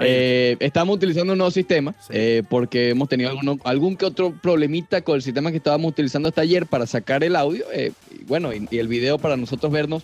Eh, 0.00 0.56
estamos 0.60 0.96
utilizando 0.96 1.32
un 1.32 1.38
nuevo 1.38 1.50
sistema 1.50 1.94
eh, 2.10 2.42
porque 2.48 2.90
hemos 2.90 3.08
tenido 3.08 3.30
algún 3.64 3.96
que 3.96 4.06
otro 4.06 4.32
problemita 4.32 5.02
con 5.02 5.16
el 5.16 5.22
sistema 5.22 5.50
que 5.50 5.58
estábamos 5.58 5.90
utilizando 5.90 6.28
hasta 6.28 6.40
ayer 6.40 6.66
para 6.66 6.86
sacar 6.86 7.22
el 7.24 7.36
audio. 7.36 7.64
Eh, 7.72 7.92
y 8.10 8.24
bueno, 8.24 8.50
y, 8.52 8.66
el 8.78 8.88
video 8.88 9.18
para 9.18 9.36
nosotros 9.36 9.70
vernos 9.72 10.02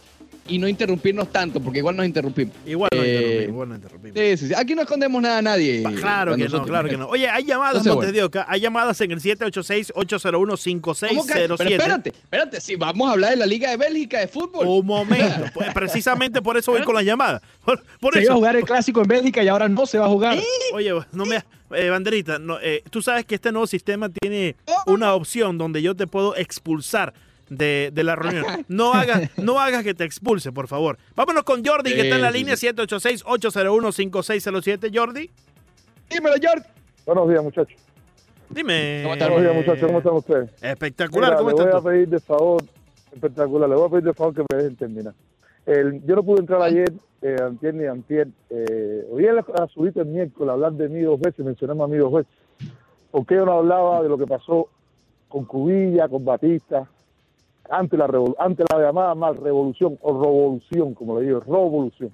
y 0.48 0.58
no 0.58 0.66
interrumpirnos 0.66 1.30
tanto, 1.30 1.60
porque 1.60 1.78
igual 1.78 1.96
nos 1.96 2.06
interrumpimos. 2.06 2.56
Igual 2.66 2.90
no 2.92 3.04
interrumpimos, 3.04 3.48
igual 3.48 3.68
no 3.68 3.76
interrumpimos. 3.76 4.18
Sí, 4.18 4.36
sí, 4.36 4.48
sí. 4.48 4.54
Aquí 4.56 4.74
no 4.74 4.82
escondemos 4.82 5.22
nada 5.22 5.38
a 5.38 5.42
nadie. 5.42 5.84
Claro 5.96 6.34
que 6.36 6.48
no, 6.48 6.64
claro 6.64 6.88
que 6.88 6.96
no. 6.96 7.06
Oye, 7.08 7.28
hay 7.28 7.44
llamadas, 7.44 7.84
de 7.84 8.22
Oca, 8.22 8.46
hay 8.48 8.60
llamadas 8.60 9.00
en 9.00 9.10
el 9.12 9.20
786-801-5607. 9.20 11.32
Pero 11.32 11.54
espérate, 11.54 12.10
espérate, 12.10 12.60
si 12.60 12.74
vamos 12.76 13.08
a 13.08 13.12
hablar 13.12 13.30
de 13.30 13.36
la 13.36 13.46
Liga 13.46 13.70
de 13.70 13.76
Bélgica 13.76 14.18
de 14.18 14.26
fútbol. 14.28 14.66
Un 14.66 14.86
momento, 14.86 15.46
pues, 15.54 15.72
precisamente 15.72 16.42
por 16.42 16.56
eso 16.56 16.72
voy 16.72 16.82
con 16.82 16.94
las 16.94 17.04
llamadas. 17.04 17.42
Por, 17.64 17.80
se 18.14 18.22
iba 18.22 18.32
a 18.32 18.36
jugar 18.36 18.56
el 18.56 18.64
clásico 18.64 19.02
en 19.02 19.08
Bélgica 19.08 19.42
y 19.42 19.48
ahora 19.48 19.68
no 19.68 19.86
se 19.86 19.98
va 19.98 20.06
a 20.06 20.08
jugar. 20.08 20.38
Oye, 20.72 20.92
no 21.12 21.26
me... 21.26 21.44
Eh, 21.70 21.90
banderita, 21.90 22.38
no, 22.38 22.58
eh, 22.62 22.82
tú 22.88 23.02
sabes 23.02 23.26
que 23.26 23.34
este 23.34 23.52
nuevo 23.52 23.66
sistema 23.66 24.08
tiene 24.08 24.56
oh. 24.64 24.90
una 24.90 25.12
opción 25.12 25.58
donde 25.58 25.82
yo 25.82 25.94
te 25.94 26.06
puedo 26.06 26.34
expulsar 26.34 27.12
de, 27.48 27.90
la 27.94 28.16
reunión. 28.16 28.44
No 28.68 28.92
hagas, 28.94 29.30
no 29.38 29.60
hagas 29.60 29.84
que 29.84 29.94
te 29.94 30.04
expulse, 30.04 30.52
por 30.52 30.68
favor. 30.68 30.98
Vámonos 31.14 31.44
con 31.44 31.64
Jordi, 31.64 31.94
que 31.94 32.02
está 32.02 32.16
en 32.16 32.22
la 32.22 32.30
línea 32.30 32.54
786-801-5607. 32.54 34.90
Jordi. 34.94 35.30
Dímelo, 36.10 36.36
Jordi. 36.42 36.66
Buenos 37.06 37.26
días, 37.28 37.42
muchachos. 37.42 37.80
Dime. 38.50 39.04
Buenos 39.04 39.40
días, 39.40 39.54
muchachos. 39.54 39.86
¿Cómo 39.86 39.98
están 39.98 40.14
ustedes? 40.14 40.50
Espectacular. 40.62 41.36
¿Cómo 41.36 41.50
le 41.50 41.56
voy 41.56 41.68
a 41.72 41.80
pedir 41.80 42.08
de 42.08 42.20
favor, 42.20 42.64
espectacular, 43.12 43.68
le 43.68 43.76
voy 43.76 43.86
a 43.86 43.90
pedir 43.90 44.04
de 44.04 44.14
favor 44.14 44.34
que 44.34 44.42
me 44.50 44.56
dejen 44.56 44.76
terminar. 44.76 45.12
El, 45.66 46.02
yo 46.06 46.16
no 46.16 46.22
pude 46.22 46.40
entrar 46.40 46.62
ayer, 46.62 46.90
eh, 47.20 47.36
antier 47.42 47.74
ni 47.74 47.84
antier. 47.86 48.28
Eh, 48.48 49.06
oí 49.10 49.26
a 49.26 49.44
Azulito 49.62 50.00
el 50.00 50.06
miércoles 50.06 50.50
hablar 50.50 50.72
de 50.72 50.88
mí 50.88 51.02
dos 51.02 51.20
veces, 51.20 51.44
mencionamos 51.44 51.84
a 51.84 51.88
mí 51.92 51.98
dos 51.98 52.10
veces. 52.12 52.32
Porque 53.10 53.34
yo 53.34 53.44
no 53.44 53.52
hablaba 53.52 54.02
de 54.02 54.08
lo 54.08 54.16
que 54.16 54.26
pasó 54.26 54.70
con 55.28 55.44
Cubilla, 55.44 56.08
con 56.08 56.24
Batista, 56.24 56.88
ante 57.70 57.96
la, 57.96 58.08
ante 58.38 58.64
la 58.72 58.80
llamada 58.80 59.14
mal 59.14 59.36
revolución 59.36 59.98
o 60.02 60.12
revolución, 60.12 60.94
como 60.94 61.18
le 61.18 61.26
digo, 61.26 61.40
revolución. 61.40 62.10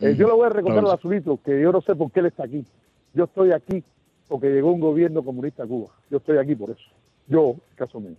Eh, 0.00 0.14
yo 0.16 0.26
le 0.26 0.34
voy 0.34 0.46
a 0.46 0.50
recordar 0.50 0.84
a 0.86 0.94
Azulito 0.94 1.38
que 1.44 1.60
yo 1.60 1.72
no 1.72 1.80
sé 1.80 1.94
por 1.94 2.10
qué 2.10 2.20
él 2.20 2.26
está 2.26 2.44
aquí. 2.44 2.64
Yo 3.12 3.24
estoy 3.24 3.52
aquí 3.52 3.82
porque 4.28 4.50
llegó 4.50 4.72
un 4.72 4.80
gobierno 4.80 5.22
comunista 5.22 5.64
a 5.64 5.66
Cuba. 5.66 5.90
Yo 6.10 6.18
estoy 6.18 6.38
aquí 6.38 6.54
por 6.54 6.70
eso. 6.70 6.90
Yo, 7.26 7.54
caso 7.76 8.00
mío. 8.00 8.16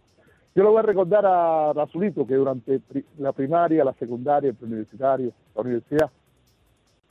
Yo 0.55 0.63
le 0.63 0.69
voy 0.69 0.79
a 0.79 0.83
recordar 0.83 1.25
a 1.25 1.71
Azulito 1.71 2.25
que 2.25 2.35
durante 2.35 2.79
la 3.17 3.33
primaria, 3.33 3.83
la 3.83 3.93
secundaria, 3.93 4.49
el 4.49 4.55
preuniversitario, 4.55 5.31
la 5.53 5.61
universidad, 5.61 6.09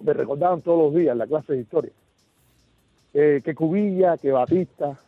me 0.02 0.12
recordaban 0.12 0.62
todos 0.62 0.78
los 0.78 0.94
días 0.94 1.12
en 1.12 1.18
la 1.18 1.26
clase 1.26 1.52
de 1.52 1.60
historia 1.60 1.92
eh, 3.14 3.40
que 3.44 3.54
Cubilla, 3.54 4.18
que 4.18 4.32
Batista, 4.32 4.98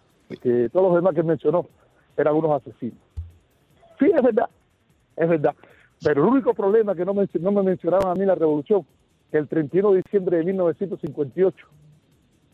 que 0.40 0.68
todos 0.70 0.86
los 0.86 0.94
demás 0.94 1.14
que 1.14 1.24
mencionó 1.24 1.66
eran 2.16 2.34
unos 2.36 2.62
asesinos. 2.62 2.98
Sí, 3.98 4.10
es 4.14 4.22
verdad, 4.22 4.48
es 5.16 5.28
verdad. 5.28 5.54
Pero 6.02 6.22
el 6.22 6.28
único 6.28 6.54
problema 6.54 6.94
que 6.94 7.04
no 7.04 7.14
me, 7.14 7.28
no 7.40 7.52
me 7.52 7.62
mencionaban 7.62 8.08
a 8.08 8.14
mí 8.14 8.26
la 8.26 8.34
revolución, 8.34 8.86
que 9.30 9.38
el 9.38 9.48
31 9.48 9.92
de 9.92 10.02
diciembre 10.02 10.38
de 10.38 10.44
1958, 10.44 11.66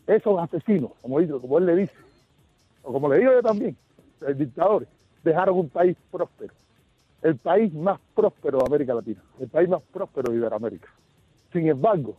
esos 0.07 0.39
asesinos, 0.39 0.91
como, 1.01 1.17
como 1.39 1.57
él 1.57 1.65
le 1.65 1.75
dice, 1.75 1.93
o 2.83 2.93
como 2.93 3.09
le 3.09 3.19
digo 3.19 3.31
yo 3.33 3.41
también, 3.41 3.75
el 4.25 4.37
dictadores, 4.37 4.87
dejaron 5.23 5.57
un 5.57 5.69
país 5.69 5.97
próspero, 6.11 6.53
el 7.21 7.37
país 7.37 7.73
más 7.73 7.99
próspero 8.13 8.59
de 8.59 8.65
América 8.65 8.93
Latina, 8.93 9.21
el 9.39 9.49
país 9.49 9.69
más 9.69 9.81
próspero 9.91 10.31
de 10.31 10.37
Iberoamérica. 10.37 10.89
Sin 11.51 11.67
embargo, 11.67 12.15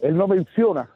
él 0.00 0.16
no 0.16 0.28
menciona 0.28 0.88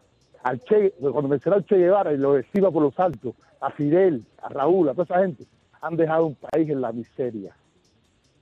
al 0.43 0.61
Che, 0.61 0.93
cuando 1.01 1.29
menciona 1.29 1.57
al 1.57 1.65
Che 1.65 1.77
Guevara 1.77 2.13
y 2.13 2.19
lo 2.19 2.35
decía 2.35 2.71
por 2.71 2.83
los 2.83 2.99
altos, 2.99 3.35
a 3.61 3.71
Fidel, 3.71 4.25
a 4.43 4.49
Raúl, 4.49 4.89
a 4.89 4.93
toda 4.93 5.05
esa 5.05 5.21
gente, 5.21 5.45
han 5.87 5.97
dejado 5.97 6.27
un 6.27 6.35
país 6.35 6.69
en 6.69 6.81
la 6.81 6.93
miseria, 6.93 7.55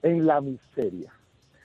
en 0.03 0.27
la 0.27 0.41
miseria. 0.41 1.13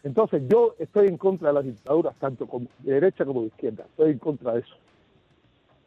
Entonces 0.04 0.44
yo 0.48 0.76
estoy 0.78 1.08
en 1.08 1.18
contra 1.18 1.50
de 1.50 1.54
las 1.54 1.66
dictaduras, 1.66 2.16
tanto 2.20 2.48
de 2.80 2.94
derecha 2.94 3.26
como 3.26 3.42
de 3.42 3.48
izquierda, 3.48 3.86
estoy 3.86 4.12
en 4.12 4.20
contra 4.20 4.54
de 4.54 4.60
eso. 4.62 4.76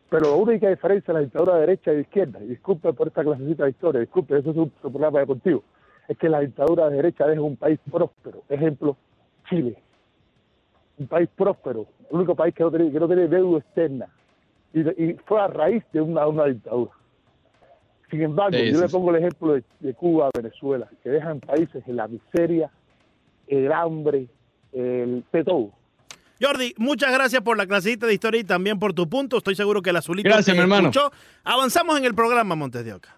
Pero 0.09 0.31
la 0.31 0.37
única 0.37 0.69
diferencia 0.69 1.13
de 1.13 1.21
la 1.21 1.25
dictadura 1.25 1.55
de 1.55 1.61
derecha 1.61 1.93
y 1.93 1.97
de 1.97 2.01
izquierda, 2.03 2.43
y 2.43 2.49
disculpe 2.49 2.93
por 2.93 3.09
esta 3.09 3.23
clasecita 3.23 3.65
de 3.65 3.71
historia, 3.71 4.01
disculpe, 4.01 4.39
eso 4.39 4.51
es 4.51 4.57
un, 4.57 4.71
programa 4.71 5.21
deportivo, 5.21 5.63
es 6.09 6.19
que 6.19 6.29
la 6.29 6.41
dictadura 6.41 6.89
de 6.89 6.97
derecha 6.97 7.27
deja 7.27 7.41
un 7.41 7.57
país 7.57 7.79
próspero. 7.91 8.43
Ejemplo, 8.49 8.97
Chile. 9.49 9.77
Un 10.99 11.07
país 11.07 11.29
próspero, 11.35 11.87
el 12.11 12.17
único 12.17 12.35
país 12.35 12.55
que 12.55 12.63
no 12.63 12.71
tiene, 12.71 13.29
deuda 13.29 13.59
externa. 13.59 14.09
Y, 14.75 15.15
fue 15.25 15.41
a 15.41 15.49
raíz 15.49 15.83
de 15.93 16.03
una 16.03 16.27
dictadura. 16.45 16.93
Sin 18.13 18.21
embargo, 18.21 18.59
yo 18.59 18.79
le 18.79 18.89
pongo 18.91 19.09
el 19.09 19.17
ejemplo 19.17 19.55
de, 19.55 19.95
Cuba, 19.95 20.29
Venezuela, 20.37 20.87
que 21.03 21.09
dejan 21.09 21.41
países 21.41 21.83
en 21.87 21.97
la 21.97 22.07
miseria, 22.07 22.71
el 23.47 23.73
hambre, 23.73 24.27
el 24.71 25.25
de 25.33 25.45
todo. 25.45 25.73
Jordi, 26.39 26.75
muchas 26.77 27.11
gracias 27.11 27.41
por 27.41 27.57
la 27.57 27.67
clasita 27.67 28.07
de 28.07 28.13
historia 28.13 28.43
y 28.43 28.45
también 28.45 28.79
por 28.79 28.93
tu 28.93 29.09
punto. 29.09 29.39
Estoy 29.39 29.55
seguro 29.55 29.81
que 29.81 29.89
el 29.89 29.97
azulito 29.97 30.29
gracias, 30.29 30.55
mi 30.55 30.61
hermano. 30.61 30.91
Avanzamos 31.43 31.97
en 31.97 32.05
el 32.05 32.15
programa, 32.15 32.55
Montes 32.55 32.85
de 32.85 32.93
Oca. 32.93 33.17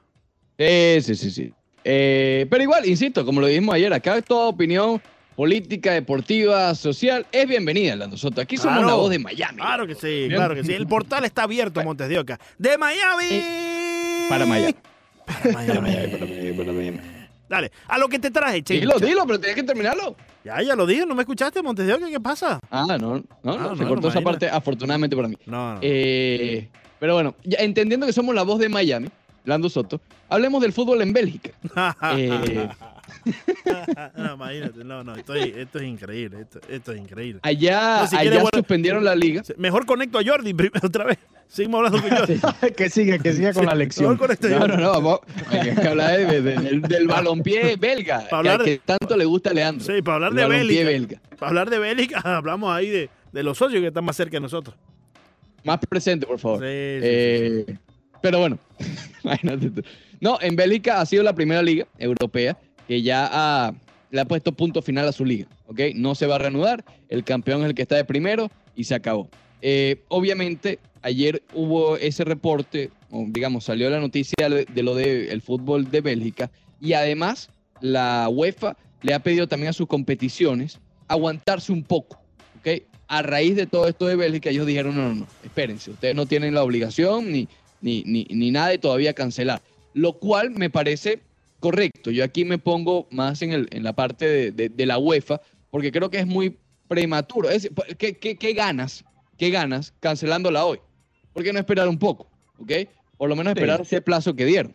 sí, 0.56 1.02
sí, 1.16 1.30
sí. 1.32 1.52
Eh, 1.82 2.46
pero 2.48 2.62
igual, 2.62 2.86
insisto, 2.86 3.24
como 3.24 3.40
lo 3.40 3.48
dijimos 3.48 3.74
ayer, 3.74 3.92
acá 3.92 4.22
toda 4.22 4.46
opinión 4.46 5.02
política, 5.34 5.92
deportiva, 5.92 6.72
social, 6.76 7.26
es 7.32 7.48
bienvenida 7.48 7.96
la 7.96 8.06
nosotros. 8.06 8.44
Aquí 8.44 8.56
somos 8.56 8.86
la 8.86 8.94
voz 8.94 9.10
de 9.10 9.18
Miami. 9.18 9.56
Claro 9.56 9.88
que 9.88 9.96
sí, 9.96 10.28
claro 10.28 10.54
que 10.54 10.62
sí. 10.62 10.72
El 10.72 10.86
portal 10.86 11.24
está 11.24 11.42
abierto, 11.42 11.82
Montes 11.84 12.08
de 12.08 12.20
Oca. 12.20 12.38
¡De 12.58 12.78
Miami! 12.78 13.24
Eh, 13.28 13.73
para 14.28 14.46
Miami. 14.46 14.74
Para 15.26 15.80
Miami, 15.80 16.52
para 16.52 16.72
Miami, 16.72 17.00
Dale, 17.48 17.70
a 17.88 17.98
lo 17.98 18.08
que 18.08 18.18
te 18.18 18.30
traje, 18.30 18.62
che. 18.62 18.74
Dilo, 18.74 18.98
dilo, 18.98 19.26
pero 19.26 19.38
tienes 19.38 19.56
que 19.56 19.62
terminarlo. 19.62 20.16
Ya, 20.44 20.62
ya 20.62 20.74
lo 20.74 20.86
dije, 20.86 21.04
¿no 21.06 21.14
me 21.14 21.22
escuchaste, 21.22 21.62
Montes 21.62 21.86
de 21.86 21.94
Oca? 21.94 22.08
¿Qué 22.08 22.20
pasa? 22.20 22.58
Ah, 22.70 22.86
no, 22.88 22.98
no, 22.98 23.24
no, 23.42 23.52
ah, 23.52 23.74
se 23.76 23.84
cortó 23.84 24.08
esa 24.08 24.20
parte, 24.20 24.48
afortunadamente 24.48 25.14
para 25.14 25.28
mí. 25.28 25.36
No, 25.46 25.74
no. 25.74 25.80
Eh, 25.82 26.68
pero 26.98 27.14
bueno, 27.14 27.34
ya 27.44 27.58
entendiendo 27.58 28.06
que 28.06 28.12
somos 28.12 28.34
la 28.34 28.42
voz 28.42 28.58
de 28.58 28.68
Miami, 28.68 29.08
Lando 29.44 29.68
Soto, 29.68 30.00
hablemos 30.28 30.62
del 30.62 30.72
fútbol 30.72 31.02
en 31.02 31.12
Bélgica. 31.12 31.50
eh, 32.16 32.68
no, 34.16 34.34
imagínate, 34.34 34.84
no, 34.84 35.04
no, 35.04 35.14
esto 35.14 35.34
es, 35.34 35.54
increíble, 35.82 36.46
esto, 36.68 36.92
es 36.92 36.98
increíble. 36.98 37.40
Allá, 37.42 38.04
allá 38.04 38.44
suspendieron 38.52 39.04
la 39.04 39.14
liga. 39.14 39.42
Mejor 39.58 39.84
conecto 39.86 40.18
a 40.18 40.22
Jordi 40.24 40.54
otra 40.82 41.04
vez. 41.04 41.18
Seguimos 41.48 41.78
hablando 41.78 42.00
con 42.00 42.16
Jordi. 42.16 42.40
que 42.76 42.90
siga, 42.90 43.18
que 43.18 43.32
siga 43.32 43.52
con 43.52 43.66
la 43.66 43.74
lección. 43.74 44.18
Este 44.28 44.50
no, 44.50 44.66
no, 44.66 44.76
no, 44.76 44.90
vamos. 44.90 45.20
Hay 45.48 45.74
que 45.74 45.88
hablar 45.88 46.26
del, 46.26 46.82
del 46.82 47.06
balompié 47.06 47.76
belga, 47.76 48.26
para 48.28 48.38
hablar 48.38 48.64
que, 48.64 48.80
tanto 48.84 49.16
le 49.16 49.24
gusta 49.24 49.50
a 49.50 49.54
Leandro. 49.54 49.84
Sí, 49.84 50.02
para 50.02 50.26
hablar 50.26 50.34
de 50.34 50.46
Bélgica. 50.46 51.20
Para 51.38 51.48
hablar 51.50 51.70
de 51.70 51.78
Bélgica, 51.78 52.20
hablamos 52.24 52.74
ahí 52.74 52.88
de, 52.88 53.10
de, 53.32 53.42
los 53.42 53.58
socios 53.58 53.80
que 53.80 53.88
están 53.88 54.04
más 54.04 54.16
cerca 54.16 54.36
de 54.36 54.40
nosotros. 54.40 54.76
Más 55.62 55.78
presente, 55.88 56.26
por 56.26 56.38
favor. 56.38 56.58
Sí, 56.58 56.66
eh, 56.66 57.76
pero 58.20 58.38
bueno, 58.38 58.58
No, 60.20 60.38
en 60.40 60.56
Bélgica 60.56 61.00
ha 61.00 61.06
sido 61.06 61.22
la 61.22 61.34
primera 61.34 61.62
liga 61.62 61.86
europea 61.98 62.56
que 62.88 63.02
ya 63.02 63.74
le 64.10 64.20
ha 64.20 64.24
puesto 64.24 64.52
punto 64.52 64.82
final 64.82 65.08
a 65.08 65.12
su 65.12 65.24
liga. 65.24 65.46
¿ok? 65.66 65.80
No 65.94 66.14
se 66.14 66.26
va 66.26 66.36
a 66.36 66.38
reanudar, 66.38 66.84
el 67.08 67.24
campeón 67.24 67.60
es 67.62 67.66
el 67.66 67.74
que 67.74 67.82
está 67.82 67.96
de 67.96 68.04
primero 68.04 68.50
y 68.74 68.84
se 68.84 68.94
acabó. 68.94 69.28
Eh, 69.60 70.02
obviamente, 70.08 70.78
ayer 71.04 71.42
hubo 71.54 71.96
ese 71.96 72.24
reporte, 72.24 72.90
digamos, 73.10 73.64
salió 73.64 73.88
la 73.90 74.00
noticia 74.00 74.48
de 74.48 74.82
lo 74.82 74.94
del 74.94 75.40
fútbol 75.42 75.90
de 75.90 76.00
Bélgica 76.00 76.50
y 76.80 76.94
además 76.94 77.50
la 77.80 78.28
UEFA 78.28 78.76
le 79.02 79.14
ha 79.14 79.22
pedido 79.22 79.46
también 79.46 79.70
a 79.70 79.74
sus 79.74 79.86
competiciones 79.86 80.80
aguantarse 81.06 81.70
un 81.72 81.84
poco. 81.84 82.18
¿ok? 82.58 82.82
A 83.06 83.22
raíz 83.22 83.54
de 83.54 83.66
todo 83.66 83.86
esto 83.86 84.06
de 84.06 84.16
Bélgica, 84.16 84.50
ellos 84.50 84.66
dijeron, 84.66 84.96
no, 84.96 85.08
no, 85.10 85.14
no, 85.14 85.26
espérense, 85.44 85.90
ustedes 85.90 86.14
no 86.14 86.26
tienen 86.26 86.54
la 86.54 86.64
obligación 86.64 87.30
ni, 87.30 87.48
ni, 87.80 88.02
ni, 88.04 88.24
ni 88.30 88.50
nada 88.50 88.68
de 88.68 88.78
todavía 88.78 89.12
cancelar. 89.12 89.62
Lo 89.92 90.14
cual 90.14 90.50
me 90.50 90.70
parece 90.70 91.20
correcto. 91.64 92.10
Yo 92.10 92.24
aquí 92.24 92.44
me 92.44 92.58
pongo 92.58 93.06
más 93.10 93.40
en, 93.40 93.52
el, 93.52 93.68
en 93.70 93.84
la 93.84 93.94
parte 93.94 94.52
de, 94.52 94.86
la 94.86 94.98
UEFA, 94.98 95.40
porque 95.70 95.92
creo 95.92 96.10
que 96.10 96.18
es 96.18 96.26
muy 96.26 96.58
prematuro. 96.88 97.48
¿qué, 97.98 98.52
ganas? 98.54 99.04
¿Qué 99.38 99.48
ganas 99.48 99.94
cancelándola 100.00 100.66
hoy? 100.66 100.80
¿Por 101.34 101.42
qué 101.42 101.52
no 101.52 101.58
esperar 101.58 101.88
un 101.88 101.98
poco? 101.98 102.26
¿Ok? 102.58 102.72
Por 103.18 103.28
lo 103.28 103.36
menos 103.36 103.54
esperar 103.54 103.82
ese 103.82 104.00
plazo 104.00 104.34
que 104.34 104.46
dieron. 104.46 104.74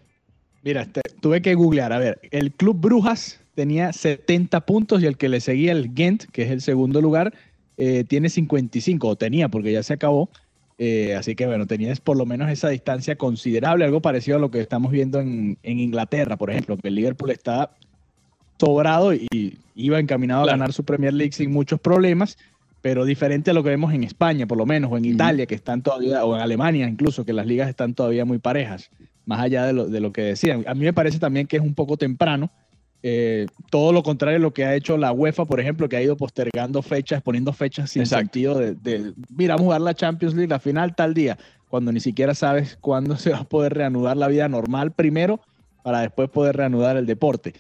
Mira, 0.62 0.82
este, 0.82 1.02
tuve 1.22 1.42
que 1.42 1.56
googlear. 1.56 1.94
A 1.94 2.00
ver, 2.00 2.20
el 2.32 2.52
Club 2.52 2.78
Brujas 2.80 3.40
tenía 3.56 3.94
70 3.94 4.66
puntos 4.66 5.02
y 5.02 5.06
el 5.06 5.18
que 5.18 5.30
le 5.30 5.40
seguía, 5.40 5.72
el 5.72 5.94
Ghent, 5.94 6.26
que 6.32 6.44
es 6.44 6.52
el 6.52 6.62
segundo 6.62 7.02
lugar, 7.02 7.34
eh, 7.78 8.04
tiene 8.04 8.30
55, 8.30 9.08
o 9.08 9.16
tenía 9.16 9.48
porque 9.48 9.72
ya 9.72 9.84
se 9.84 9.94
acabó. 9.94 10.30
Eh, 10.78 11.16
así 11.16 11.36
que 11.36 11.46
bueno, 11.46 11.66
tenías 11.66 12.00
por 12.00 12.18
lo 12.18 12.26
menos 12.26 12.50
esa 12.50 12.70
distancia 12.70 13.18
considerable, 13.18 13.84
algo 13.84 14.02
parecido 14.02 14.38
a 14.38 14.40
lo 14.40 14.52
que 14.52 14.62
estamos 14.62 14.92
viendo 14.92 15.20
en, 15.20 15.58
Inglaterra, 15.64 16.38
por 16.38 16.52
ejemplo, 16.52 16.78
que 16.78 16.88
el 16.88 16.96
Liverpool 16.96 17.32
está 17.32 17.72
sobrado 18.58 19.14
y 19.14 19.58
iba 19.76 20.00
encaminado 20.00 20.44
a 20.44 20.48
ganar 20.48 20.74
su 20.74 20.84
Premier 20.84 21.14
League 21.14 21.34
sin 21.34 21.52
muchos 21.52 21.80
problemas. 21.80 22.38
Pero 22.82 23.06
diferente 23.06 23.52
a 23.52 23.54
lo 23.54 23.64
que 23.64 23.70
vemos 23.70 23.94
en 23.94 24.04
España, 24.04 24.48
por 24.48 24.58
lo 24.58 24.66
menos, 24.66 24.92
o 24.92 24.98
en. 24.98 25.06
Italia, 25.06 25.46
que 25.46 25.56
están 25.56 25.82
todavía, 25.82 26.24
o 26.26 26.36
en 26.36 26.42
Alemania 26.42 26.88
incluso, 26.88 27.26
que 27.26 27.34
las 27.34 27.46
ligas 27.46 27.68
están 27.70 27.94
todavía 27.94 28.26
muy 28.26 28.40
parejas, 28.40 28.90
más 29.26 29.40
allá 29.42 29.66
de 29.66 29.74
lo, 29.74 29.88
de 29.88 30.00
lo 30.00 30.12
que 30.12 30.22
decían. 30.22 30.64
A 30.68 30.74
mí 30.74 30.86
me 30.86 30.94
parece 30.94 31.20
también 31.20 31.48
que 31.48 31.58
es 31.58 31.64
un 31.64 31.76
poco 31.76 31.98
temprano. 31.98 32.52
eh, 33.02 33.48
todo 33.72 33.94
lo 33.94 34.04
contrario 34.04 34.38
a 34.38 34.42
lo 34.42 34.54
que 34.54 34.66
ha 34.66 34.76
hecho 34.76 34.98
la 34.98 35.12
UEFA, 35.14 35.46
por 35.46 35.60
ejemplo, 35.60 35.88
que 35.88 35.96
ha 35.98 36.02
ido 36.02 36.18
postergando 36.18 36.82
fechas, 36.82 37.22
poniendo 37.22 37.54
fechas 37.54 37.92
sin 37.92 38.02
Exacto. 38.02 38.24
sentido 38.26 38.60
de, 38.60 38.76
de, 38.76 39.14
mira, 39.30 39.56
vamos 39.56 39.64
a 39.64 39.68
jugar 39.68 39.82
la 39.82 39.94
Champions 39.94 40.36
League, 40.36 40.50
la 40.50 40.60
final 40.60 40.96
tal 40.96 41.14
día, 41.14 41.38
cuando 41.70 41.92
ni 41.94 42.00
siquiera 42.02 42.36
sabes 42.36 42.78
cuándo 42.82 43.16
se 43.18 43.30
va 43.32 43.40
a 43.40 43.44
poder 43.46 43.74
reanudar 43.74 44.18
la 44.18 44.28
vida 44.28 44.50
normal 44.50 44.92
primero 44.92 45.40
para 45.84 46.02
después 46.02 46.30
poder 46.30 46.58
reanudar 46.58 46.98
el 46.98 47.06
deporte. 47.06 47.54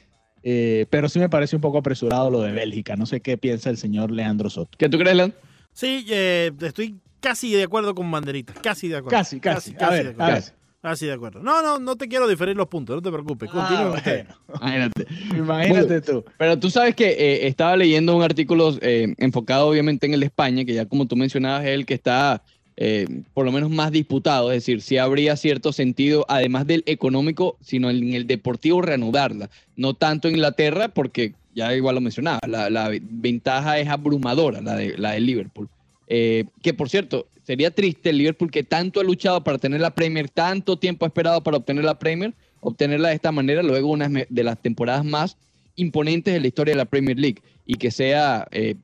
Eh, 0.51 0.87
pero 0.89 1.07
sí 1.09 1.19
me 1.19 1.29
parece 1.29 1.55
un 1.55 1.61
poco 1.61 1.77
apresurado 1.77 2.31
lo 2.31 2.41
de 2.41 2.51
Bélgica. 2.51 2.95
No 2.95 3.05
sé 3.05 3.21
qué 3.21 3.37
piensa 3.37 3.69
el 3.69 3.77
señor 3.77 4.09
Leandro 4.09 4.49
Soto. 4.49 4.75
¿Qué 4.79 4.89
tú 4.89 4.97
crees, 4.97 5.15
Leon? 5.15 5.33
Sí, 5.73 6.05
eh, 6.09 6.51
estoy 6.61 6.95
casi 7.19 7.51
de 7.53 7.63
acuerdo 7.63 7.93
con 7.93 8.09
Banderita. 8.09 8.53
Casi 8.53 8.87
de 8.87 8.97
acuerdo. 8.97 9.15
Casi, 9.15 9.39
casi. 9.39 9.73
casi 9.73 9.91
ver, 9.93 10.03
de 10.03 10.09
a 10.09 10.11
acuerdo. 10.13 10.33
ver. 10.33 10.43
Casi 10.81 11.05
de 11.05 11.13
acuerdo. 11.13 11.43
No, 11.43 11.61
no, 11.61 11.77
no 11.77 11.95
te 11.97 12.07
quiero 12.07 12.27
diferir 12.27 12.55
los 12.55 12.67
puntos, 12.67 12.95
no 12.95 13.01
te 13.03 13.11
preocupes. 13.11 13.49
Continúa 13.51 13.91
Ah, 13.93 13.95
usted. 13.97 14.25
bueno. 14.49 14.59
Imagínate. 14.65 15.07
Imagínate 15.37 16.01
tú. 16.01 16.25
Pero 16.37 16.57
tú 16.57 16.69
sabes 16.71 16.95
que 16.95 17.09
eh, 17.09 17.47
estaba 17.47 17.75
leyendo 17.77 18.15
un 18.15 18.23
artículo 18.23 18.75
eh, 18.81 19.13
enfocado 19.17 19.67
obviamente 19.67 20.07
en 20.07 20.13
el 20.15 20.21
de 20.21 20.25
España, 20.27 20.65
que 20.65 20.73
ya 20.73 20.85
como 20.87 21.05
tú 21.05 21.15
mencionabas 21.15 21.63
es 21.65 21.71
el 21.75 21.85
que 21.85 21.93
está 21.93 22.41
eh, 22.81 23.23
por 23.33 23.45
lo 23.45 23.51
menos 23.51 23.69
más 23.69 23.91
disputado, 23.91 24.53
es 24.53 24.63
decir, 24.63 24.81
si 24.81 24.97
habría 24.97 25.35
cierto 25.35 25.73
sentido, 25.73 26.25
además 26.29 26.65
del 26.65 26.83
económico, 26.85 27.57
sino 27.59 27.89
en 27.89 28.13
el 28.13 28.25
deportivo 28.25 28.81
reanudarla. 28.81 29.49
No 29.75 29.95
tanto 29.95 30.29
en 30.29 30.35
Inglaterra, 30.35 30.87
porque 30.87 31.33
ya 31.53 31.75
igual 31.75 31.95
lo 31.95 32.01
mencionaba, 32.01 32.39
la, 32.47 32.89
ventaja 33.01 33.79
es 33.79 33.89
abrumadora, 33.89 34.61
la 34.61 34.77
de, 34.77 34.97
la 34.97 35.11
de 35.11 35.19
Liverpool. 35.19 35.67
Eh, 36.07 36.45
que 36.61 36.73
por 36.73 36.89
cierto, 36.89 37.27
sería 37.43 37.69
triste 37.69 38.11
el 38.11 38.17
Liverpool 38.17 38.49
que 38.49 38.63
tanto 38.63 39.01
ha 39.01 39.03
luchado 39.03 39.43
para 39.43 39.57
tener 39.57 39.81
la 39.81 39.93
Premier, 39.93 40.29
tanto 40.29 40.79
tiempo 40.79 41.03
ha 41.03 41.09
esperado 41.09 41.43
para 41.43 41.57
obtener 41.57 41.83
la 41.83 41.99
Premier, 41.99 42.33
obtenerla 42.61 43.09
de 43.09 43.15
esta 43.15 43.33
manera, 43.33 43.61
luego 43.61 43.91
una 43.91 44.07
de 44.07 44.43
las 44.45 44.57
temporadas 44.57 45.03
más 45.03 45.35
imponentes 45.75 46.33
de 46.33 46.39
la 46.39 46.47
historia 46.47 46.75
de 46.75 46.77
la 46.77 46.85
Premier 46.85 47.19
League 47.19 47.41
y 47.65 47.75
que 47.75 47.91
sea 47.91 48.47
eh, 48.51 48.75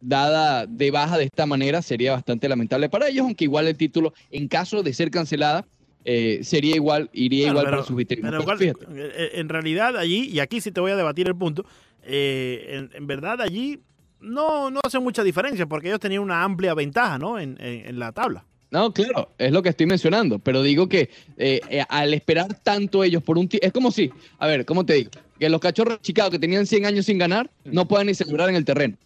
dada 0.00 0.66
de 0.66 0.90
baja 0.90 1.18
de 1.18 1.24
esta 1.24 1.46
manera 1.46 1.82
sería 1.82 2.12
bastante 2.12 2.48
lamentable 2.48 2.88
para 2.88 3.08
ellos, 3.08 3.24
aunque 3.24 3.44
igual 3.44 3.66
el 3.68 3.76
título, 3.76 4.14
en 4.30 4.48
caso 4.48 4.82
de 4.82 4.92
ser 4.94 5.10
cancelada, 5.10 5.66
eh, 6.04 6.40
sería 6.42 6.76
igual, 6.76 7.10
iría 7.12 7.44
Claro, 7.46 7.52
igual 7.52 7.64
pero- 7.66 7.76
para 7.78 7.86
sus 7.86 7.96
vitrinas. 7.96 8.30
pero 8.30 8.42
igual, 8.42 8.58
fíjate, 8.58 8.86
eh, 8.94 9.30
en 9.34 9.48
realidad 9.48 9.96
allí, 9.96 10.28
y 10.28 10.40
aquí 10.40 10.60
sí 10.60 10.70
te 10.70 10.80
voy 10.80 10.92
a 10.92 10.96
debatir 10.96 11.26
el 11.26 11.36
punto, 11.36 11.64
eh, 12.04 12.66
en, 12.70 12.90
en 12.94 13.06
verdad 13.06 13.40
allí 13.40 13.80
no, 14.20 14.70
no 14.70 14.80
hace 14.84 14.98
mucha 14.98 15.22
diferencia 15.22 15.66
porque 15.66 15.88
ellos 15.88 16.00
tenían 16.00 16.22
una 16.22 16.42
amplia 16.42 16.74
ventaja 16.74 17.18
¿no? 17.18 17.38
en, 17.38 17.56
en- 17.60 17.86
en 17.86 17.98
la 17.98 18.12
tabla. 18.12 18.44
No, 18.70 18.92
claro, 18.92 19.30
es 19.38 19.50
lo 19.50 19.62
que 19.62 19.70
estoy 19.70 19.86
mencionando, 19.86 20.38
pero 20.38 20.62
digo 20.62 20.88
que 20.88 21.08
eh, 21.38 21.60
eh, 21.70 21.82
al 21.88 22.12
esperar 22.12 22.52
tanto 22.62 23.02
ellos 23.02 23.22
por 23.22 23.38
un 23.38 23.48
es 23.50 23.72
como 23.72 23.90
si, 23.90 24.10
a 24.38 24.46
ver, 24.46 24.64
¿cómo 24.66 24.84
te 24.84 24.92
digo? 24.94 25.10
Que 25.40 25.48
los 25.48 25.60
cachorros 25.60 25.96
de 25.98 26.02
Chicago 26.02 26.30
que 26.30 26.38
tenían 26.38 26.66
100 26.66 26.84
años 26.84 27.06
sin 27.06 27.16
ganar 27.16 27.50
no 27.64 27.88
puedan 27.88 28.08
ni 28.08 28.14
celebrar 28.14 28.48
en 28.50 28.56
el 28.56 28.64
terreno. 28.66 28.96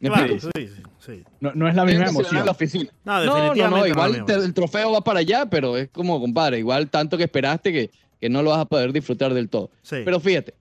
¿Me 0.00 0.08
Claro, 0.10 0.38
sí, 0.38 0.48
sí, 0.54 0.82
sí. 1.04 1.22
No, 1.40 1.52
no 1.54 1.68
es 1.68 1.74
la 1.74 1.84
misma 1.84 2.06
celebrar 2.06 2.08
en 2.08 2.14
la 2.14 2.40
emoción. 2.40 2.48
oficina. 2.48 2.90
No, 3.04 3.12
No, 3.12 3.24
no, 3.24 3.34
definitivamente. 3.34 3.64
no, 3.64 3.70
no 3.80 3.86
igual 3.86 4.24
te- 4.26 4.32
el 4.34 4.54
trofeo 4.54 4.92
va 4.92 5.00
para 5.02 5.20
allá, 5.20 5.46
pero 5.46 5.76
es 5.76 5.88
como, 5.88 6.20
compadre, 6.20 6.58
igual 6.60 6.88
tanto 6.88 7.16
que 7.18 7.24
esperaste 7.24 7.72
que, 7.72 7.90
que 8.20 8.28
no 8.28 8.42
lo 8.42 8.50
vas 8.50 8.60
a 8.60 8.64
poder 8.66 8.92
disfrutar 8.92 9.34
del 9.34 9.48
todo. 9.48 9.70
Sí. 9.82 9.96
Pero 10.04 10.20
fíjate, 10.20 10.54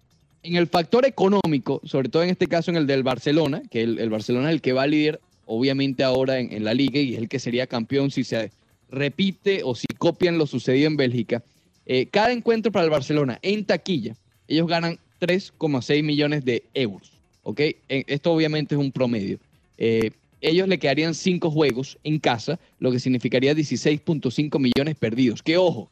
en 0.44 0.56
el 0.56 0.68
factor 0.68 1.06
económico, 1.06 1.82
sobre 1.84 2.10
todo 2.10 2.24
en 2.24 2.30
este 2.30 2.48
caso 2.48 2.72
en 2.72 2.78
el 2.78 2.88
del 2.88 3.04
Barcelona, 3.04 3.62
que 3.70 3.84
el, 3.84 4.00
el 4.00 4.10
Barcelona 4.10 4.50
es 4.50 4.54
el 4.56 4.62
que 4.62 4.74
va 4.74 4.84
a 4.84 4.88
líder, 4.88 5.20
obviamente 5.46 6.04
ahora 6.04 6.40
en, 6.40 6.52
en 6.52 6.64
la 6.64 6.74
liga 6.74 7.00
y 7.00 7.14
es 7.14 7.20
el 7.20 7.30
que 7.30 7.40
sería 7.40 7.68
campeón 7.68 8.10
si 8.12 8.24
se 8.24 8.52
repite 8.90 9.62
o 9.64 9.76
si 9.76 9.86
copian 9.98 10.38
lo 10.38 10.48
sucedido 10.48 10.88
en 10.88 10.98
Bélgica. 10.98 11.44
eh, 11.86 12.08
cada 12.08 12.32
encuentro 12.32 12.72
para 12.72 12.86
el 12.86 12.92
Barcelona 12.92 13.38
en 13.42 13.66
taquilla, 13.66 14.16
ellos 14.48 14.68
ganan 14.68 14.98
3,6 15.20 16.04
millones 16.04 16.44
de 16.46 16.64
euros. 16.74 17.12
¿Ok? 17.48 17.62
Esto 17.88 18.34
obviamente 18.34 18.76
es 18.76 18.82
un 18.82 18.92
promedio. 18.92 19.40
Eh, 19.78 20.12
ellos 20.42 20.68
le 20.68 20.80
quedarían 20.80 21.14
cinco 21.14 21.50
juegos 21.50 21.98
en 22.04 22.20
casa, 22.20 22.60
lo 22.80 22.92
que 22.92 23.00
significaría 23.00 23.54
16.5 23.54 24.60
millones 24.60 24.96
perdidos. 24.96 25.42
Que 25.42 25.56
ojo, 25.58 25.90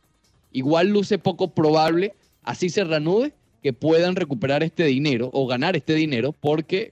igual 0.52 0.90
luce 0.90 1.18
poco 1.18 1.48
probable, 1.48 2.14
así 2.44 2.70
se 2.70 2.84
reanude, 2.84 3.32
que 3.64 3.72
puedan 3.72 4.18
recuperar 4.18 4.64
este 4.64 4.84
dinero 4.84 5.30
o 5.32 5.48
ganar 5.48 5.78
este 5.78 5.94
dinero, 5.96 6.34
porque 6.34 6.92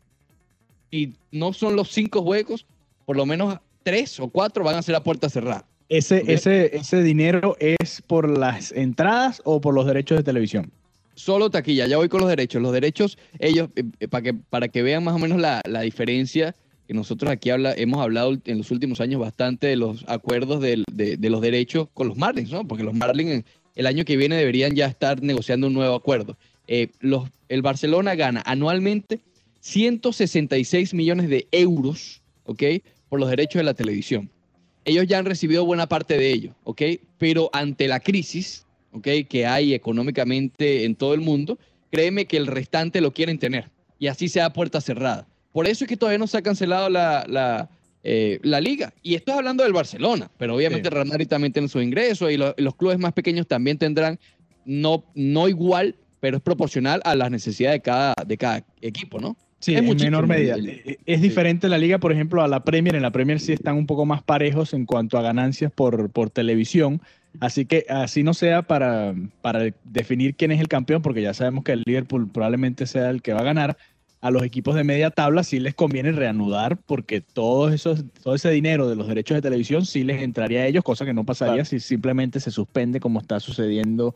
si 0.92 1.14
no 1.32 1.52
son 1.52 1.76
los 1.76 1.92
cinco 1.92 2.22
juegos, 2.22 2.66
por 3.06 3.18
lo 3.18 3.26
menos 3.26 3.60
tres 3.84 4.18
o 4.22 4.30
cuatro 4.30 4.64
van 4.64 4.76
a 4.76 4.82
ser 4.82 4.96
a 4.96 5.04
puerta 5.04 5.30
cerrada. 5.30 5.66
Ese, 5.90 6.24
ese, 6.26 6.74
ese 6.74 7.04
dinero 7.04 7.58
es 7.60 8.02
por 8.08 8.30
las 8.30 8.72
entradas 8.72 9.42
o 9.44 9.60
por 9.60 9.74
los 9.74 9.86
derechos 9.86 10.18
de 10.20 10.24
televisión. 10.24 10.72
Solo 11.16 11.50
taquilla, 11.50 11.88
ya 11.88 11.98
voy 11.98 12.10
con 12.10 12.22
los 12.22 12.30
derechos. 12.30 12.62
Los 12.62 12.74
derechos, 12.74 13.18
ellos, 13.40 13.70
eh, 13.76 13.84
eh, 14.00 14.08
para 14.08 14.22
que, 14.24 14.34
para 14.34 14.68
que 14.68 14.82
vean 14.82 15.04
más 15.04 15.16
o 15.16 15.20
menos 15.20 15.40
la, 15.40 15.62
la 15.66 15.82
diferencia, 15.82 16.56
que 16.88 16.94
nosotros 16.94 17.32
aquí 17.32 17.50
habla, 17.50 17.74
hemos 17.74 18.02
hablado 18.02 18.38
en 18.46 18.58
los 18.58 18.72
últimos 18.72 19.00
años 19.00 19.22
bastante 19.22 19.68
de 19.68 19.76
los 19.76 20.04
acuerdos 20.08 20.62
de, 20.62 20.84
de 20.88 21.30
los 21.30 21.42
derechos 21.42 21.88
con 21.94 22.08
los 22.08 22.18
Marlins, 22.18 22.52
¿no? 22.52 22.68
Porque 22.68 22.84
los 22.84 22.94
Marlins 22.94 23.44
el 23.76 23.88
año 23.88 24.06
que 24.06 24.18
viene 24.18 24.36
deberían 24.36 24.76
ya 24.76 24.88
estar 24.88 25.22
negociando 25.22 25.68
un 25.68 25.74
nuevo 25.74 25.96
acuerdo. 25.96 26.38
Eh, 26.68 26.90
los, 27.00 27.30
el 27.50 27.62
Barcelona 27.62 28.16
gana 28.16 28.42
anualmente 28.46 29.20
166 29.62 30.94
millones 30.94 31.30
de 31.30 31.48
euros, 31.52 32.22
¿ok? 32.46 32.64
Por 33.10 33.20
los 33.20 33.30
derechos 33.30 33.60
de 33.60 33.64
la 33.64 33.74
televisión. 33.74 34.30
Ellos 34.86 35.08
ya 35.08 35.18
han 35.18 35.26
recibido 35.26 35.66
buena 35.66 35.88
parte 35.88 36.18
de 36.18 36.32
ello, 36.32 36.56
¿ok? 36.64 36.82
Pero 37.18 37.50
ante 37.54 37.88
la 37.88 38.00
crisis, 38.00 38.66
¿ok? 38.94 39.08
Que 39.30 39.46
hay 39.46 39.74
económicamente 39.74 40.86
en 40.86 40.96
todo 40.96 41.14
el 41.14 41.22
mundo, 41.22 41.58
créeme 41.92 42.26
que 42.26 42.38
el 42.38 42.48
restante 42.48 43.02
lo 43.02 43.12
quieren 43.14 43.40
tener. 43.40 43.70
Y 44.00 44.08
así 44.08 44.28
sea 44.30 44.52
puerta 44.54 44.82
cerrada. 44.82 45.28
Por 45.52 45.68
eso 45.68 45.84
es 45.86 45.90
que 45.90 45.98
todavía 45.98 46.18
no 46.20 46.28
se 46.28 46.38
ha 46.38 46.42
cancelado 46.42 46.90
la, 46.90 47.26
la, 47.28 47.70
eh, 48.04 48.40
la 48.42 48.60
liga. 48.60 48.94
Y 49.04 49.16
esto 49.16 49.32
es 49.32 49.38
hablando 49.38 49.64
del 49.64 49.74
Barcelona, 49.74 50.30
pero 50.38 50.56
obviamente 50.56 50.90
Sí. 50.90 50.94
Real 50.94 51.08
Madrid 51.08 51.28
también 51.28 51.54
tiene 51.54 51.68
sus 51.68 51.84
ingresos 51.84 52.32
y 52.32 52.38
lo- 52.38 52.54
los 52.58 52.76
clubes 52.76 52.98
más 53.00 53.14
pequeños 53.14 53.48
también 53.48 53.78
tendrán, 53.78 54.20
no, 54.66 55.04
no 55.16 55.48
igual, 55.48 55.96
pero 56.20 56.38
es 56.38 56.44
proporcional 56.44 57.02
a 57.06 57.16
las 57.16 57.30
necesidades 57.30 57.78
de 57.80 57.82
cada, 57.82 58.14
de 58.26 58.38
cada 58.38 58.66
equipo, 58.82 59.20
¿no? 59.20 59.38
Sí, 59.60 59.76
Es 59.76 59.82
en 59.82 59.96
menor 59.98 60.28
medida. 60.28 60.58
Eh, 60.58 60.98
Es 61.06 61.22
diferente 61.22 61.70
la 61.70 61.78
liga, 61.78 61.98
por 61.98 62.12
ejemplo, 62.12 62.42
a 62.42 62.48
la 62.50 62.64
Premier. 62.66 62.96
En 62.96 63.02
la 63.02 63.12
Premier 63.12 63.40
sí 63.40 63.54
están 63.54 63.76
un 63.78 63.86
poco 63.86 64.06
más 64.06 64.22
parejos 64.22 64.74
en 64.74 64.86
cuanto 64.86 65.18
a 65.18 65.22
ganancias 65.22 65.72
por, 65.72 66.10
por 66.10 66.30
televisión. 66.30 67.02
Así 67.40 67.66
que 67.66 67.86
así 67.90 68.24
no 68.24 68.34
sea 68.34 68.62
para, 68.62 69.16
para 69.42 69.66
definir 69.84 70.36
quién 70.36 70.52
es 70.52 70.60
el 70.60 70.68
campeón, 70.68 71.02
porque 71.02 71.22
ya 71.22 71.34
sabemos 71.34 71.64
que 71.64 71.72
el 71.74 71.84
Liverpool 71.86 72.30
probablemente 72.30 72.86
sea 72.86 73.10
el 73.10 73.22
que 73.22 73.34
va 73.34 73.42
a 73.42 73.44
ganar. 73.44 73.78
A 74.22 74.32
los 74.32 74.44
equipos 74.44 74.76
de 74.76 74.86
media 74.86 75.10
tabla 75.10 75.44
sí 75.44 75.60
les 75.60 75.74
conviene 75.74 76.12
reanudar, 76.14 76.78
porque 76.78 77.20
todo, 77.20 77.70
esos, 77.70 78.06
todo 78.22 78.36
ese 78.36 78.50
dinero 78.52 78.88
de 78.88 78.96
los 78.96 79.08
derechos 79.08 79.36
de 79.36 79.42
televisión 79.42 79.86
sí 79.86 80.04
les 80.04 80.22
entraría 80.22 80.62
a 80.62 80.68
ellos, 80.68 80.84
cosa 80.84 81.06
que 81.06 81.14
no 81.14 81.26
pasaría 81.26 81.56
Claro. 81.56 81.66
si 81.66 81.80
simplemente 81.80 82.40
se 82.40 82.52
suspende 82.52 83.00
como 83.02 83.20
está 83.20 83.40
sucediendo 83.42 84.16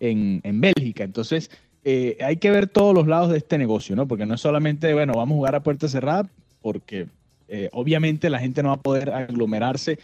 en, 0.00 0.40
en 0.44 0.60
Bélgica. 0.60 1.04
Entonces, 1.04 1.50
eh, 1.84 2.16
hay 2.20 2.38
que 2.38 2.50
ver 2.50 2.68
todos 2.68 2.94
los 2.94 3.06
lados 3.06 3.30
de 3.30 3.36
este 3.38 3.58
negocio, 3.58 3.94
¿no? 3.94 4.08
Porque 4.08 4.24
no 4.24 4.34
es 4.34 4.40
solamente, 4.40 4.94
bueno, 4.94 5.12
vamos 5.14 5.34
a 5.34 5.36
jugar 5.36 5.54
a 5.56 5.62
puerta 5.62 5.88
cerrada, 5.88 6.26
porque 6.62 7.08
eh, 7.48 7.68
obviamente 7.72 8.30
la 8.30 8.38
gente 8.38 8.62
no 8.62 8.70
va 8.70 8.76
a 8.76 8.80
poder 8.80 9.10
aglomerarse, 9.10 9.98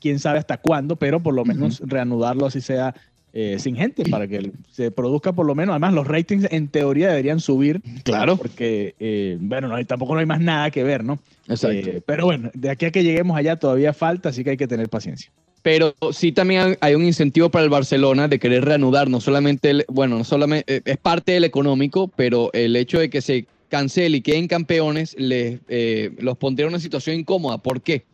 quién 0.00 0.18
sabe 0.18 0.38
hasta 0.38 0.56
cuándo, 0.58 0.96
pero 0.96 1.20
por 1.20 1.34
lo 1.34 1.44
menos 1.44 1.80
reanudarlo 1.84 2.46
así 2.46 2.60
sea 2.60 2.94
eh, 3.34 3.56
sin 3.58 3.76
gente, 3.76 4.04
para 4.10 4.26
que 4.26 4.52
se 4.72 4.90
produzca 4.90 5.32
por 5.32 5.46
lo 5.46 5.54
menos. 5.54 5.72
Además, 5.74 5.92
los 5.92 6.06
ratings 6.08 6.48
en 6.50 6.68
teoría 6.68 7.08
deberían 7.10 7.40
subir. 7.40 7.82
Claro. 8.02 8.36
Porque, 8.38 8.94
eh, 8.98 9.36
bueno, 9.38 9.68
no 9.68 9.74
hay- 9.76 9.84
tampoco 9.84 10.14
no 10.14 10.20
hay 10.20 10.26
más 10.26 10.40
nada 10.40 10.70
que 10.70 10.82
ver, 10.82 11.04
¿no? 11.04 11.18
Exacto. 11.46 11.90
Eh, 11.90 12.02
pero 12.06 12.24
bueno, 12.24 12.50
de 12.54 12.70
aquí 12.70 12.86
a 12.86 12.90
que 12.90 13.02
lleguemos 13.04 13.36
allá 13.36 13.56
todavía 13.56 13.92
falta, 13.92 14.30
así 14.30 14.42
que 14.42 14.50
hay 14.50 14.56
que 14.56 14.66
tener 14.66 14.88
paciencia. 14.88 15.30
Pero 15.62 15.94
sí 16.12 16.32
también 16.32 16.78
hay 16.80 16.94
un 16.94 17.04
incentivo 17.04 17.50
para 17.50 17.64
el 17.64 17.70
Barcelona 17.70 18.28
de 18.28 18.38
querer 18.38 18.64
reanudar, 18.64 19.10
no 19.10 19.20
solamente, 19.20 19.70
el- 19.70 19.84
bueno, 19.88 20.16
no 20.16 20.24
solamente, 20.24 20.76
eh, 20.76 20.82
es 20.86 20.96
parte 20.96 21.32
del 21.32 21.44
económico, 21.44 22.08
pero 22.08 22.50
el 22.54 22.74
hecho 22.76 22.98
de 22.98 23.10
que 23.10 23.20
se 23.20 23.46
cancele 23.68 24.16
y 24.16 24.20
queden 24.22 24.48
campeones 24.48 25.14
les, 25.18 25.60
eh, 25.68 26.12
los 26.18 26.38
pondría 26.38 26.66
en 26.66 26.72
una 26.72 26.80
situación 26.80 27.16
incómoda. 27.16 27.58
¿Por 27.58 27.82
qué? 27.82 28.04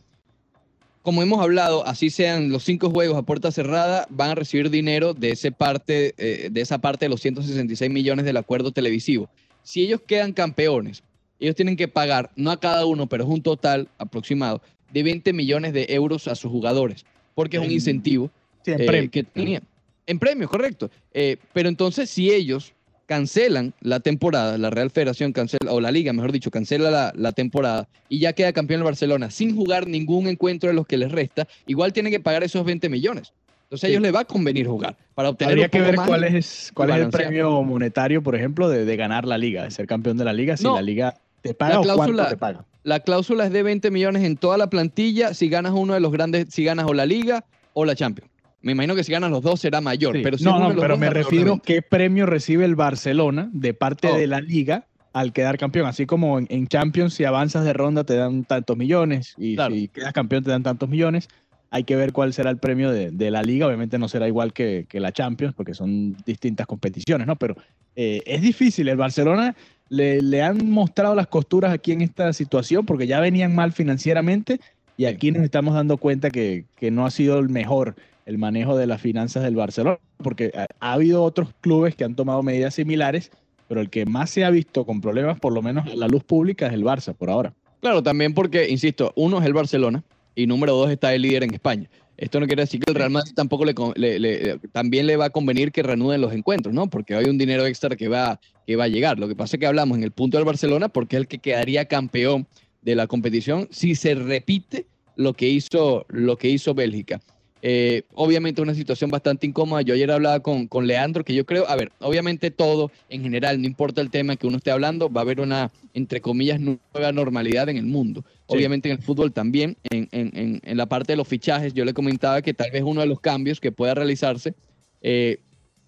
Como 1.04 1.22
hemos 1.22 1.38
hablado, 1.42 1.86
así 1.86 2.08
sean 2.08 2.48
los 2.50 2.64
cinco 2.64 2.88
juegos 2.88 3.18
a 3.18 3.22
puerta 3.22 3.52
cerrada, 3.52 4.06
van 4.08 4.30
a 4.30 4.34
recibir 4.34 4.70
dinero 4.70 5.12
de, 5.12 5.32
ese 5.32 5.52
parte, 5.52 6.14
eh, 6.16 6.48
de 6.50 6.60
esa 6.62 6.78
parte 6.78 7.04
de 7.04 7.10
los 7.10 7.20
166 7.20 7.90
millones 7.90 8.24
del 8.24 8.38
acuerdo 8.38 8.72
televisivo. 8.72 9.28
Si 9.62 9.82
ellos 9.82 10.00
quedan 10.06 10.32
campeones, 10.32 11.02
ellos 11.38 11.56
tienen 11.56 11.76
que 11.76 11.88
pagar, 11.88 12.30
no 12.36 12.50
a 12.50 12.58
cada 12.58 12.86
uno, 12.86 13.06
pero 13.06 13.24
es 13.24 13.28
un 13.28 13.42
total 13.42 13.86
aproximado, 13.98 14.62
de 14.94 15.02
20 15.02 15.34
millones 15.34 15.74
de 15.74 15.84
euros 15.90 16.26
a 16.26 16.34
sus 16.34 16.50
jugadores, 16.50 17.04
porque 17.34 17.58
es 17.58 17.60
un 17.60 17.66
En- 17.68 17.74
incentivo 17.74 18.30
Sí, 18.64 18.70
en 18.72 18.80
eh, 18.80 18.86
premio. 18.86 19.10
que 19.10 19.24
tenían. 19.24 19.62
En 20.06 20.18
premios, 20.18 20.48
correcto. 20.50 20.90
Eh, 21.12 21.36
pero 21.52 21.68
entonces, 21.68 22.08
si 22.08 22.30
ellos 22.32 22.72
cancelan 23.06 23.74
la 23.80 24.00
temporada, 24.00 24.58
la 24.58 24.70
Real 24.70 24.90
Federación 24.90 25.32
cancela, 25.32 25.72
o 25.72 25.80
la 25.80 25.90
Liga, 25.90 26.12
mejor 26.12 26.32
dicho, 26.32 26.50
cancela 26.50 26.90
la, 26.90 27.12
la, 27.16 27.32
temporada 27.32 27.88
y 28.08 28.18
ya 28.18 28.32
queda 28.32 28.52
campeón 28.52 28.80
el 28.80 28.84
Barcelona 28.84 29.30
sin 29.30 29.54
jugar 29.54 29.86
ningún 29.86 30.26
encuentro 30.26 30.68
de 30.68 30.74
los 30.74 30.86
que 30.86 30.96
les 30.96 31.12
resta, 31.12 31.46
igual 31.66 31.92
tienen 31.92 32.12
que 32.12 32.20
pagar 32.20 32.42
esos 32.44 32.64
20 32.64 32.88
millones. 32.88 33.32
Entonces 33.64 33.88
a 33.88 33.90
ellos 33.90 34.02
les 34.02 34.14
va 34.14 34.20
a 34.20 34.24
convenir 34.24 34.66
jugar 34.66 34.96
para 35.14 35.30
obtener 35.30 35.52
Habría 35.52 35.68
que 35.68 35.80
ver 35.80 35.96
cuál 35.96 36.24
es, 36.24 36.70
cuál 36.74 36.90
es 36.90 36.96
el 36.96 37.08
premio 37.10 37.62
monetario, 37.62 38.22
por 38.22 38.36
ejemplo, 38.36 38.68
de, 38.68 38.84
de, 38.84 38.96
ganar 38.96 39.24
la 39.24 39.38
liga, 39.38 39.64
de 39.64 39.70
ser 39.70 39.86
campeón 39.86 40.16
de 40.16 40.24
la 40.24 40.32
liga, 40.32 40.56
si 40.56 40.64
la 40.64 40.82
liga 40.82 41.14
te 41.40 41.54
paga 41.54 41.80
o 41.80 41.96
cuánto 41.96 42.26
te 42.26 42.36
paga. 42.36 42.64
La 42.84 43.00
cláusula 43.00 43.46
es 43.46 43.52
de 43.52 43.62
20 43.62 43.90
millones 43.90 44.22
en 44.24 44.36
toda 44.36 44.58
la 44.58 44.68
plantilla 44.68 45.32
si 45.32 45.48
ganas 45.48 45.72
uno 45.72 45.94
de 45.94 46.00
los 46.00 46.12
grandes, 46.12 46.46
si 46.50 46.64
ganas 46.64 46.86
o 46.86 46.94
la 46.94 47.06
liga 47.06 47.44
o 47.72 47.84
la 47.84 47.94
Champions. 47.94 48.30
Me 48.64 48.72
imagino 48.72 48.94
que 48.94 49.04
si 49.04 49.12
ganan 49.12 49.30
los 49.30 49.42
dos 49.42 49.60
será 49.60 49.82
mayor. 49.82 50.16
Pero 50.22 50.38
si 50.38 50.44
no, 50.44 50.58
no, 50.58 50.74
pero 50.74 50.96
me 50.96 51.10
refiero 51.10 51.60
qué 51.62 51.82
premio 51.82 52.24
recibe 52.24 52.64
el 52.64 52.74
Barcelona 52.74 53.50
de 53.52 53.74
parte 53.74 54.08
de 54.08 54.24
oh. 54.24 54.26
la 54.26 54.40
liga 54.40 54.86
al 55.12 55.34
quedar 55.34 55.58
campeón. 55.58 55.86
Así 55.86 56.06
como 56.06 56.38
en, 56.38 56.66
Champions, 56.66 57.12
si 57.12 57.24
avanzas 57.24 57.64
de 57.64 57.74
ronda 57.74 58.04
te 58.04 58.16
dan 58.16 58.44
tantos 58.44 58.76
millones 58.76 59.34
y 59.36 59.56
si 59.56 59.88
quedas 59.88 60.14
campeón 60.14 60.44
te 60.44 60.50
dan 60.50 60.62
tantos 60.62 60.88
millones. 60.88 61.28
Hay 61.70 61.84
que 61.84 61.96
ver 61.96 62.12
cuál 62.12 62.32
será 62.32 62.50
el 62.50 62.56
premio 62.56 62.90
de, 62.90 63.30
la 63.30 63.42
liga. 63.42 63.66
Obviamente 63.66 63.98
no 63.98 64.08
será 64.08 64.28
igual 64.28 64.54
que, 64.54 64.86
la 64.92 65.12
Champions 65.12 65.54
porque 65.54 65.74
son 65.74 66.16
distintas 66.24 66.66
competiciones, 66.66 67.26
¿no? 67.26 67.36
Pero 67.36 67.56
eh, 67.96 68.22
es 68.24 68.40
difícil. 68.40 68.88
El 68.88 68.96
Barcelona 68.96 69.54
le, 69.90 70.22
le 70.22 70.42
han 70.42 70.70
mostrado 70.70 71.14
las 71.14 71.26
costuras 71.26 71.72
aquí 71.72 71.92
en 71.92 72.00
esta 72.00 72.32
situación 72.32 72.86
porque 72.86 73.06
ya 73.06 73.20
venían 73.20 73.54
mal 73.54 73.72
financieramente 73.72 74.58
y 74.96 75.04
aquí 75.04 75.32
nos 75.32 75.42
estamos 75.42 75.74
dando 75.74 75.98
cuenta 75.98 76.30
que, 76.30 76.64
que 76.76 76.90
no 76.90 77.04
ha 77.04 77.10
sido 77.10 77.38
el 77.40 77.50
mejor 77.50 77.96
el 78.26 78.38
manejo 78.38 78.76
de 78.76 78.86
las 78.86 79.00
finanzas 79.00 79.42
del 79.42 79.56
Barcelona, 79.56 79.98
porque 80.18 80.52
ha, 80.54 80.92
habido 80.92 81.22
otros 81.22 81.50
clubes 81.60 81.94
que 81.94 82.04
han 82.04 82.14
tomado 82.14 82.42
medidas 82.42 82.74
similares, 82.74 83.30
pero 83.68 83.80
el 83.80 83.90
que 83.90 84.06
más 84.06 84.30
se 84.30 84.44
ha 84.44 84.50
visto 84.50 84.84
con 84.84 85.00
problemas, 85.00 85.38
por 85.38 85.52
lo 85.52 85.62
menos 85.62 85.86
a 85.86 85.94
la 85.94 86.08
luz 86.08 86.24
pública, 86.24 86.66
es 86.66 86.72
el 86.72 86.84
Barça 86.84 87.14
por 87.14 87.30
ahora. 87.30 87.54
Claro, 87.80 88.02
también 88.02 88.34
porque, 88.34 88.68
insisto, 88.68 89.12
uno 89.16 89.40
es 89.40 89.46
el 89.46 89.52
Barcelona 89.52 90.02
y 90.34 90.46
número 90.46 90.74
dos 90.74 90.90
está 90.90 91.14
el 91.14 91.22
líder 91.22 91.44
en 91.44 91.54
España. 91.54 91.88
Esto 92.16 92.38
no 92.38 92.46
quiere 92.46 92.62
decir 92.62 92.80
que 92.80 92.90
el 92.90 92.96
Real 92.96 93.10
Madrid 93.10 93.32
tampoco 93.34 93.64
le, 93.64 94.58
también 94.72 95.06
le 95.06 95.16
va 95.16 95.26
a 95.26 95.30
convenir 95.30 95.72
que 95.72 95.82
reanuden 95.82 96.20
los 96.20 96.32
encuentros, 96.32 96.72
¿no? 96.72 96.88
Porque 96.88 97.14
hay 97.14 97.24
un 97.24 97.38
dinero 97.38 97.66
extra 97.66 97.96
que 97.96 98.08
va, 98.08 98.40
que 98.66 98.76
va 98.76 98.84
a 98.84 98.88
llegar. 98.88 99.18
Lo 99.18 99.26
que 99.26 99.34
pasa 99.34 99.56
es 99.56 99.60
que 99.60 99.66
hablamos 99.66 99.98
en 99.98 100.04
el 100.04 100.12
punto 100.12 100.36
del 100.36 100.46
Barcelona 100.46 100.88
porque 100.88 101.16
es 101.16 101.20
el 101.20 101.28
que 101.28 101.38
quedaría 101.38 101.86
campeón 101.86 102.46
de 102.82 102.94
la 102.94 103.06
competición 103.06 103.66
si 103.70 103.96
se 103.96 104.14
repite 104.14 104.86
lo 105.16 105.32
que 105.32 105.48
hizo, 105.48 106.06
lo 106.08 106.36
que 106.36 106.50
hizo 106.50 106.74
Bélgica. 106.74 107.20
Eh, 107.66 108.02
obviamente 108.12 108.60
una 108.60 108.74
situación 108.74 109.10
bastante 109.10 109.46
incómoda. 109.46 109.80
Yo 109.80 109.94
ayer 109.94 110.10
hablaba 110.10 110.40
con, 110.40 110.66
con, 110.66 110.86
Leandro, 110.86 111.24
que 111.24 111.34
yo 111.34 111.46
creo, 111.46 111.66
a 111.66 111.74
ver, 111.76 111.92
obviamente 112.00 112.50
todo 112.50 112.90
en 113.08 113.22
general, 113.22 113.58
no 113.58 113.66
importa 113.66 114.02
el 114.02 114.10
tema 114.10 114.36
que 114.36 114.46
uno 114.46 114.58
esté 114.58 114.70
hablando, 114.70 115.10
va 115.10 115.22
a 115.22 115.24
haber 115.24 115.40
una, 115.40 115.70
entre 115.94 116.20
comillas, 116.20 116.60
nueva 116.60 117.12
normalidad 117.12 117.70
en 117.70 117.78
el 117.78 117.86
mundo. 117.86 118.22
Obviamente 118.48 118.90
en 118.90 118.96
el 118.96 119.02
fútbol 119.02 119.32
también, 119.32 119.78
en, 119.88 120.10
en, 120.12 120.60
en, 120.62 120.76
la 120.76 120.84
parte 120.84 121.14
de 121.14 121.16
los 121.16 121.26
fichajes, 121.26 121.72
yo 121.72 121.86
le 121.86 121.94
comentaba 121.94 122.42
que 122.42 122.52
tal 122.52 122.70
vez 122.70 122.82
uno 122.82 123.00
de 123.00 123.06
los 123.06 123.18
cambios 123.18 123.60
que 123.60 123.72
pueda 123.72 123.94
realizarse, 123.94 124.52
eh, 125.00 125.40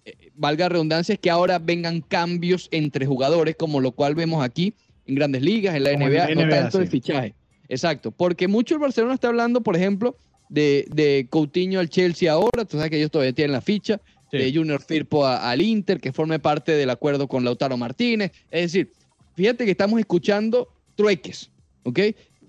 eh, 0.05 0.31
valga 0.33 0.69
redundancia, 0.69 1.13
es 1.13 1.19
que 1.19 1.29
ahora 1.29 1.59
vengan 1.59 2.01
cambios 2.01 2.69
entre 2.71 3.05
jugadores, 3.05 3.55
como 3.55 3.81
lo 3.81 3.91
cual 3.91 4.15
vemos 4.15 4.43
aquí 4.43 4.73
en 5.05 5.13
grandes 5.13 5.43
ligas, 5.43 5.75
en 5.75 5.83
la 5.83 5.91
NBA, 5.93 6.33
no 6.33 6.49
tanto 6.49 6.79
de 6.79 6.87
fichaje. 6.87 7.35
Exacto, 7.69 8.09
porque 8.09 8.47
mucho 8.47 8.73
el 8.73 8.81
Barcelona 8.81 9.13
está 9.13 9.27
hablando, 9.27 9.61
por 9.61 9.75
ejemplo, 9.75 10.15
de, 10.49 10.85
de 10.89 11.27
Coutinho 11.29 11.79
al 11.79 11.89
Chelsea 11.89 12.31
ahora, 12.31 12.65
tú 12.65 12.77
sabes 12.77 12.89
que 12.89 12.97
ellos 12.97 13.11
todavía 13.11 13.33
tienen 13.33 13.53
la 13.53 13.61
ficha, 13.61 13.99
de 14.31 14.53
Junior 14.53 14.81
Firpo 14.81 15.25
al 15.25 15.61
Inter, 15.61 15.99
que 15.99 16.11
forme 16.11 16.39
parte 16.39 16.73
del 16.73 16.89
acuerdo 16.89 17.27
con 17.27 17.45
Lautaro 17.45 17.77
Martínez. 17.77 18.31
Es 18.51 18.73
decir, 18.73 18.91
fíjate 19.35 19.65
que 19.65 19.71
estamos 19.71 19.99
escuchando 19.99 20.67
trueques, 20.95 21.49
¿ok? 21.83 21.99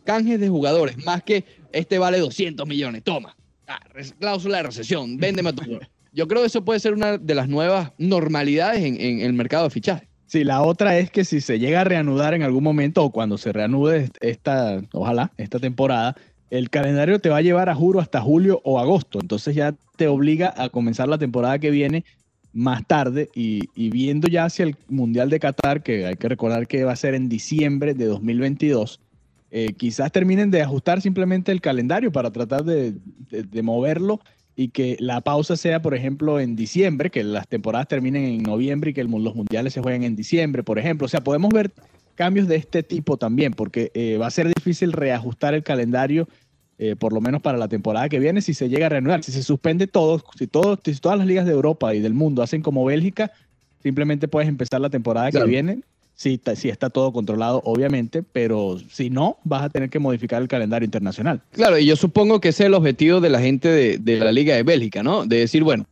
Canjes 0.04 0.40
de 0.40 0.48
jugadores, 0.48 0.96
más 1.04 1.22
que 1.22 1.44
este 1.72 1.98
vale 1.98 2.18
200 2.18 2.66
millones, 2.66 3.04
toma, 3.04 3.36
ah, 3.66 3.80
cláusula 4.18 4.58
de 4.58 4.62
recesión, 4.64 5.16
véndeme 5.18 5.52
todo. 5.52 5.80
Yo 6.12 6.26
creo 6.26 6.40
que 6.40 6.48
eso 6.48 6.64
puede 6.64 6.80
ser 6.80 6.94
una 6.94 7.18
de 7.18 7.34
las 7.34 7.48
nuevas 7.48 7.92
normalidades 7.98 8.82
en, 8.82 9.00
en 9.00 9.20
el 9.20 9.34
mercado 9.34 9.64
de 9.64 9.70
fichaje. 9.70 10.08
Sí, 10.26 10.44
la 10.44 10.62
otra 10.62 10.98
es 10.98 11.10
que 11.10 11.24
si 11.24 11.40
se 11.40 11.58
llega 11.58 11.82
a 11.82 11.84
reanudar 11.84 12.34
en 12.34 12.42
algún 12.42 12.62
momento 12.62 13.02
o 13.02 13.10
cuando 13.10 13.38
se 13.38 13.50
reanude 13.50 14.10
esta, 14.20 14.82
ojalá, 14.92 15.32
esta 15.38 15.58
temporada, 15.58 16.16
el 16.50 16.70
calendario 16.70 17.18
te 17.18 17.28
va 17.28 17.38
a 17.38 17.42
llevar 17.42 17.68
a 17.68 17.74
juro 17.74 18.00
hasta 18.00 18.20
julio 18.20 18.60
o 18.64 18.78
agosto, 18.78 19.18
entonces 19.20 19.54
ya 19.54 19.74
te 19.96 20.08
obliga 20.08 20.54
a 20.56 20.68
comenzar 20.70 21.08
la 21.08 21.18
temporada 21.18 21.58
que 21.58 21.70
viene 21.70 22.04
más 22.52 22.86
tarde 22.86 23.28
y, 23.34 23.68
viendo 23.90 24.28
ya 24.28 24.44
hacia 24.44 24.64
el 24.64 24.76
Mundial 24.88 25.30
de 25.30 25.38
Qatar, 25.38 25.82
que 25.82 26.06
hay 26.06 26.16
que 26.16 26.28
recordar 26.28 26.66
que 26.66 26.84
va 26.84 26.92
a 26.92 26.96
ser 26.96 27.14
en 27.14 27.28
diciembre 27.28 27.94
de 27.94 28.06
2022, 28.06 29.00
eh, 29.50 29.72
quizás 29.76 30.12
terminen 30.12 30.50
de 30.50 30.62
ajustar 30.62 31.00
simplemente 31.00 31.52
el 31.52 31.60
calendario 31.60 32.12
para 32.12 32.30
tratar 32.30 32.64
de, 32.64 32.94
moverlo 33.62 34.20
y 34.56 34.68
que 34.68 34.96
la 34.98 35.20
pausa 35.20 35.56
sea, 35.56 35.80
por 35.82 35.94
ejemplo, 35.94 36.40
en 36.40 36.56
diciembre, 36.56 37.10
que 37.10 37.22
las 37.22 37.46
temporadas 37.46 37.86
terminen 37.86 38.24
en 38.24 38.42
noviembre 38.42 38.90
y 38.90 38.94
que 38.94 39.04
los 39.04 39.34
mundiales 39.34 39.72
se 39.72 39.80
jueguen 39.80 40.02
en 40.02 40.16
diciembre, 40.16 40.64
por 40.64 40.78
ejemplo. 40.78 41.04
O 41.04 41.08
sea, 41.08 41.20
podemos 41.20 41.50
ver 41.50 41.70
cambios 42.18 42.48
de 42.48 42.56
este 42.56 42.82
tipo 42.82 43.16
también, 43.16 43.52
porque 43.52 43.92
eh, 43.94 44.18
va 44.18 44.26
a 44.26 44.30
ser 44.32 44.52
difícil 44.52 44.92
reajustar 44.92 45.54
el 45.54 45.62
calendario, 45.62 46.28
eh, 46.76 46.96
por 46.96 47.12
lo 47.12 47.20
menos 47.20 47.40
para 47.40 47.56
la 47.56 47.68
temporada 47.68 48.08
que 48.08 48.18
viene, 48.18 48.42
si 48.42 48.54
se 48.54 48.68
llega 48.68 48.86
a 48.86 48.88
reanudar. 48.88 49.22
Si 49.22 49.30
se 49.30 49.44
suspende 49.44 49.86
todo, 49.86 50.20
si, 50.36 50.48
todo, 50.48 50.76
si 50.84 50.96
todas 50.96 51.16
las 51.16 51.28
ligas 51.28 51.46
de 51.46 51.52
Europa 51.52 51.94
y 51.94 52.00
del 52.00 52.14
mundo 52.14 52.42
hacen 52.42 52.60
como 52.60 52.84
Bélgica, 52.84 53.30
simplemente 53.84 54.26
puedes 54.26 54.48
empezar 54.48 54.80
la 54.80 54.90
temporada 54.90 55.30
que 55.30 55.44
viene. 55.44 55.82
Si, 56.14 56.40
si 56.56 56.68
está 56.68 56.90
todo 56.90 57.12
controlado, 57.12 57.62
obviamente, 57.64 58.24
pero 58.24 58.80
si 58.90 59.10
no, 59.10 59.36
vas 59.44 59.62
a 59.62 59.68
tener 59.68 59.88
que 59.88 60.00
modificar 60.00 60.42
el 60.42 60.48
calendario 60.48 60.84
internacional. 60.84 61.40
Claro, 61.52 61.78
y 61.78 61.86
yo 61.86 61.94
supongo 61.94 62.40
que 62.40 62.48
ese 62.48 62.64
es 62.64 62.66
el 62.66 62.74
objetivo 62.74 63.20
de 63.20 63.30
la 63.30 63.40
gente 63.40 63.68
de, 63.68 63.98
de 63.98 64.18
la 64.18 64.32
Liga 64.32 64.56
de 64.56 64.64
Bélgica, 64.64 65.04
¿no? 65.04 65.24
De 65.24 65.38
decir, 65.38 65.62
bueno, 65.62 65.86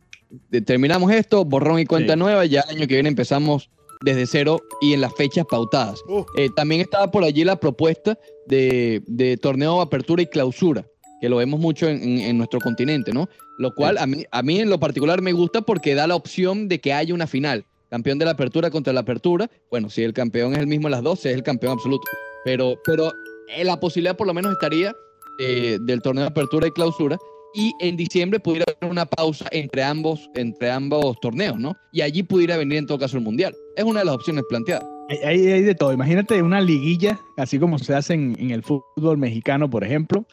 terminamos 0.65 1.09
esto, 1.13 1.45
borrón 1.45 1.79
y 1.79 1.85
cuenta 1.85 2.17
nueva, 2.17 2.45
ya 2.45 2.65
el 2.67 2.75
año 2.75 2.87
que 2.87 2.95
viene 2.95 3.07
empezamos 3.07 3.69
desde 4.01 4.27
cero 4.27 4.61
y 4.81 4.93
en 4.93 5.01
las 5.01 5.13
fechas 5.15 5.45
pautadas. 5.49 6.03
Eh, 6.37 6.49
también 6.55 6.81
estaba 6.81 7.11
por 7.11 7.23
allí 7.23 7.43
la 7.43 7.59
propuesta 7.59 8.17
de, 8.47 9.01
de, 9.07 9.37
torneo 9.37 9.81
apertura 9.81 10.21
y 10.21 10.27
clausura, 10.27 10.85
que 11.21 11.29
lo 11.29 11.37
vemos 11.37 11.59
mucho 11.59 11.87
en, 11.87 12.19
en, 12.19 12.37
nuestro 12.37 12.59
continente, 12.59 13.13
¿no? 13.13 13.27
Lo 13.57 13.73
cual 13.73 13.97
a 13.97 14.05
mí, 14.05 14.23
a 14.31 14.43
mí 14.43 14.59
en 14.59 14.69
lo 14.69 14.79
particular 14.79 15.21
me 15.21 15.33
gusta 15.33 15.61
porque 15.61 15.95
da 15.95 16.07
la 16.07 16.15
opción 16.15 16.67
de 16.67 16.79
que 16.79 16.93
haya 16.93 17.13
una 17.13 17.27
final. 17.27 17.65
Campeón 17.89 18.19
de 18.19 18.25
la 18.25 18.31
apertura 18.31 18.69
contra 18.69 18.93
la 18.93 18.99
apertura. 18.99 19.49
Bueno, 19.71 19.89
si 19.89 20.03
el 20.03 20.13
campeón 20.13 20.53
es 20.53 20.59
el 20.59 20.67
mismo 20.67 20.87
en 20.87 20.91
las 20.91 21.03
dos, 21.03 21.25
es 21.25 21.33
el 21.33 21.43
campeón 21.43 21.73
absoluto. 21.73 22.05
Pero, 22.43 22.75
pero 22.85 23.13
eh, 23.55 23.63
la 23.63 23.79
posibilidad 23.79 24.17
por 24.17 24.27
lo 24.27 24.33
menos 24.33 24.51
estaría 24.51 24.93
eh, 25.39 25.77
del 25.81 26.01
torneo 26.01 26.23
de 26.23 26.29
apertura 26.29 26.67
y 26.67 26.71
clausura 26.71 27.17
y 27.53 27.73
en 27.79 27.97
diciembre 27.97 28.39
pudiera 28.39 28.65
haber 28.67 28.91
una 28.91 29.05
pausa 29.05 29.47
entre 29.51 29.83
ambos, 29.83 30.29
entre 30.35 30.71
ambos 30.71 31.19
torneos, 31.19 31.57
¿no? 31.59 31.75
Y 31.91 32.01
allí 32.01 32.23
pudiera 32.23 32.57
venir 32.57 32.79
en 32.79 32.85
todo 32.85 32.99
caso 32.99 33.17
el 33.17 33.23
Mundial. 33.23 33.55
Es 33.75 33.83
una 33.83 33.99
de 33.99 34.05
las 34.05 34.15
opciones 34.15 34.43
planteadas. 34.49 34.85
Hay, 35.23 35.47
hay 35.47 35.61
de 35.61 35.75
todo. 35.75 35.93
Imagínate 35.93 36.41
una 36.41 36.59
liguilla, 36.59 37.19
así 37.37 37.59
como 37.59 37.79
se 37.79 37.95
hace 37.95 38.13
en, 38.13 38.51
el 38.51 38.61
fútbol 38.61 39.17
mexicano, 39.17 39.69
por 39.69 39.83
ejemplo, 39.83 40.25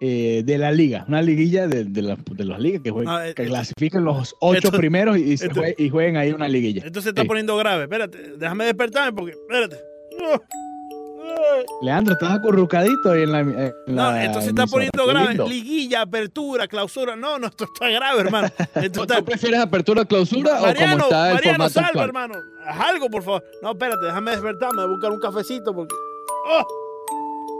eh, 0.00 0.42
de 0.44 0.58
la 0.58 0.70
liga. 0.70 1.04
Una 1.08 1.22
liguilla 1.22 1.66
de, 1.66 1.84
de, 1.84 2.16
de 2.16 2.44
las 2.44 2.60
ligas 2.60 2.82
que, 2.82 2.90
jueguen, 2.90 3.12
ah, 3.12 3.22
que 3.34 3.42
eh, 3.42 3.46
clasifiquen 3.46 4.04
los 4.04 4.36
ocho 4.40 4.70
primeros 4.70 5.16
y, 5.18 5.36
y, 5.78 5.88
jueguen 5.88 6.16
ahí 6.16 6.32
una 6.32 6.48
liguilla. 6.48 6.84
Esto 6.84 7.00
se 7.00 7.08
está 7.08 7.24
poniendo 7.24 7.56
grave. 7.56 7.84
Espérate, 7.84 8.36
déjame 8.36 8.66
despertarme 8.66 9.12
porque. 9.12 9.32
Espérate. 9.32 9.76
Leandro, 11.82 12.14
estás 12.14 12.32
acurrucadito 12.32 13.10
ahí 13.10 13.22
en 13.22 13.32
la. 13.32 13.42
no, 13.86 14.16
esto 14.16 14.40
se 14.40 14.48
está 14.48 14.66
poniendo 14.66 15.06
grave. 15.06 15.36
Liguilla, 15.48 16.02
apertura, 16.02 16.66
clausura. 16.66 17.16
No, 17.16 17.38
no, 17.38 17.46
esto 17.46 17.64
está 17.64 17.88
grave, 17.88 18.20
hermano. 18.20 18.48
¿Tú 18.92 19.06
prefieres 19.24 19.60
apertura, 19.60 20.04
clausura 20.04 20.60
o 20.60 20.74
como 20.74 20.98
está 20.98 21.28
el 21.28 21.34
Mariano, 21.34 21.68
salva, 21.68 22.04
hermano. 22.04 22.34
Haz 22.66 22.80
algo, 22.80 23.08
por 23.08 23.22
favor. 23.22 23.44
No, 23.62 23.70
espérate, 23.72 24.04
déjame 24.04 24.30
despertarme, 24.32 24.82
voy 24.82 24.84
a 24.84 24.88
buscar 24.88 25.10
un 25.12 25.20
cafecito 25.20 25.74
porque. 25.74 25.94
¡Oh! 26.50 26.66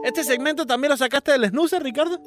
¿Este 0.05 0.25
segmento 0.25 0.65
también 0.65 0.91
lo 0.91 0.97
sacaste 0.97 1.33
del 1.33 1.47
snoozer, 1.47 1.83
Ricardo? 1.83 2.19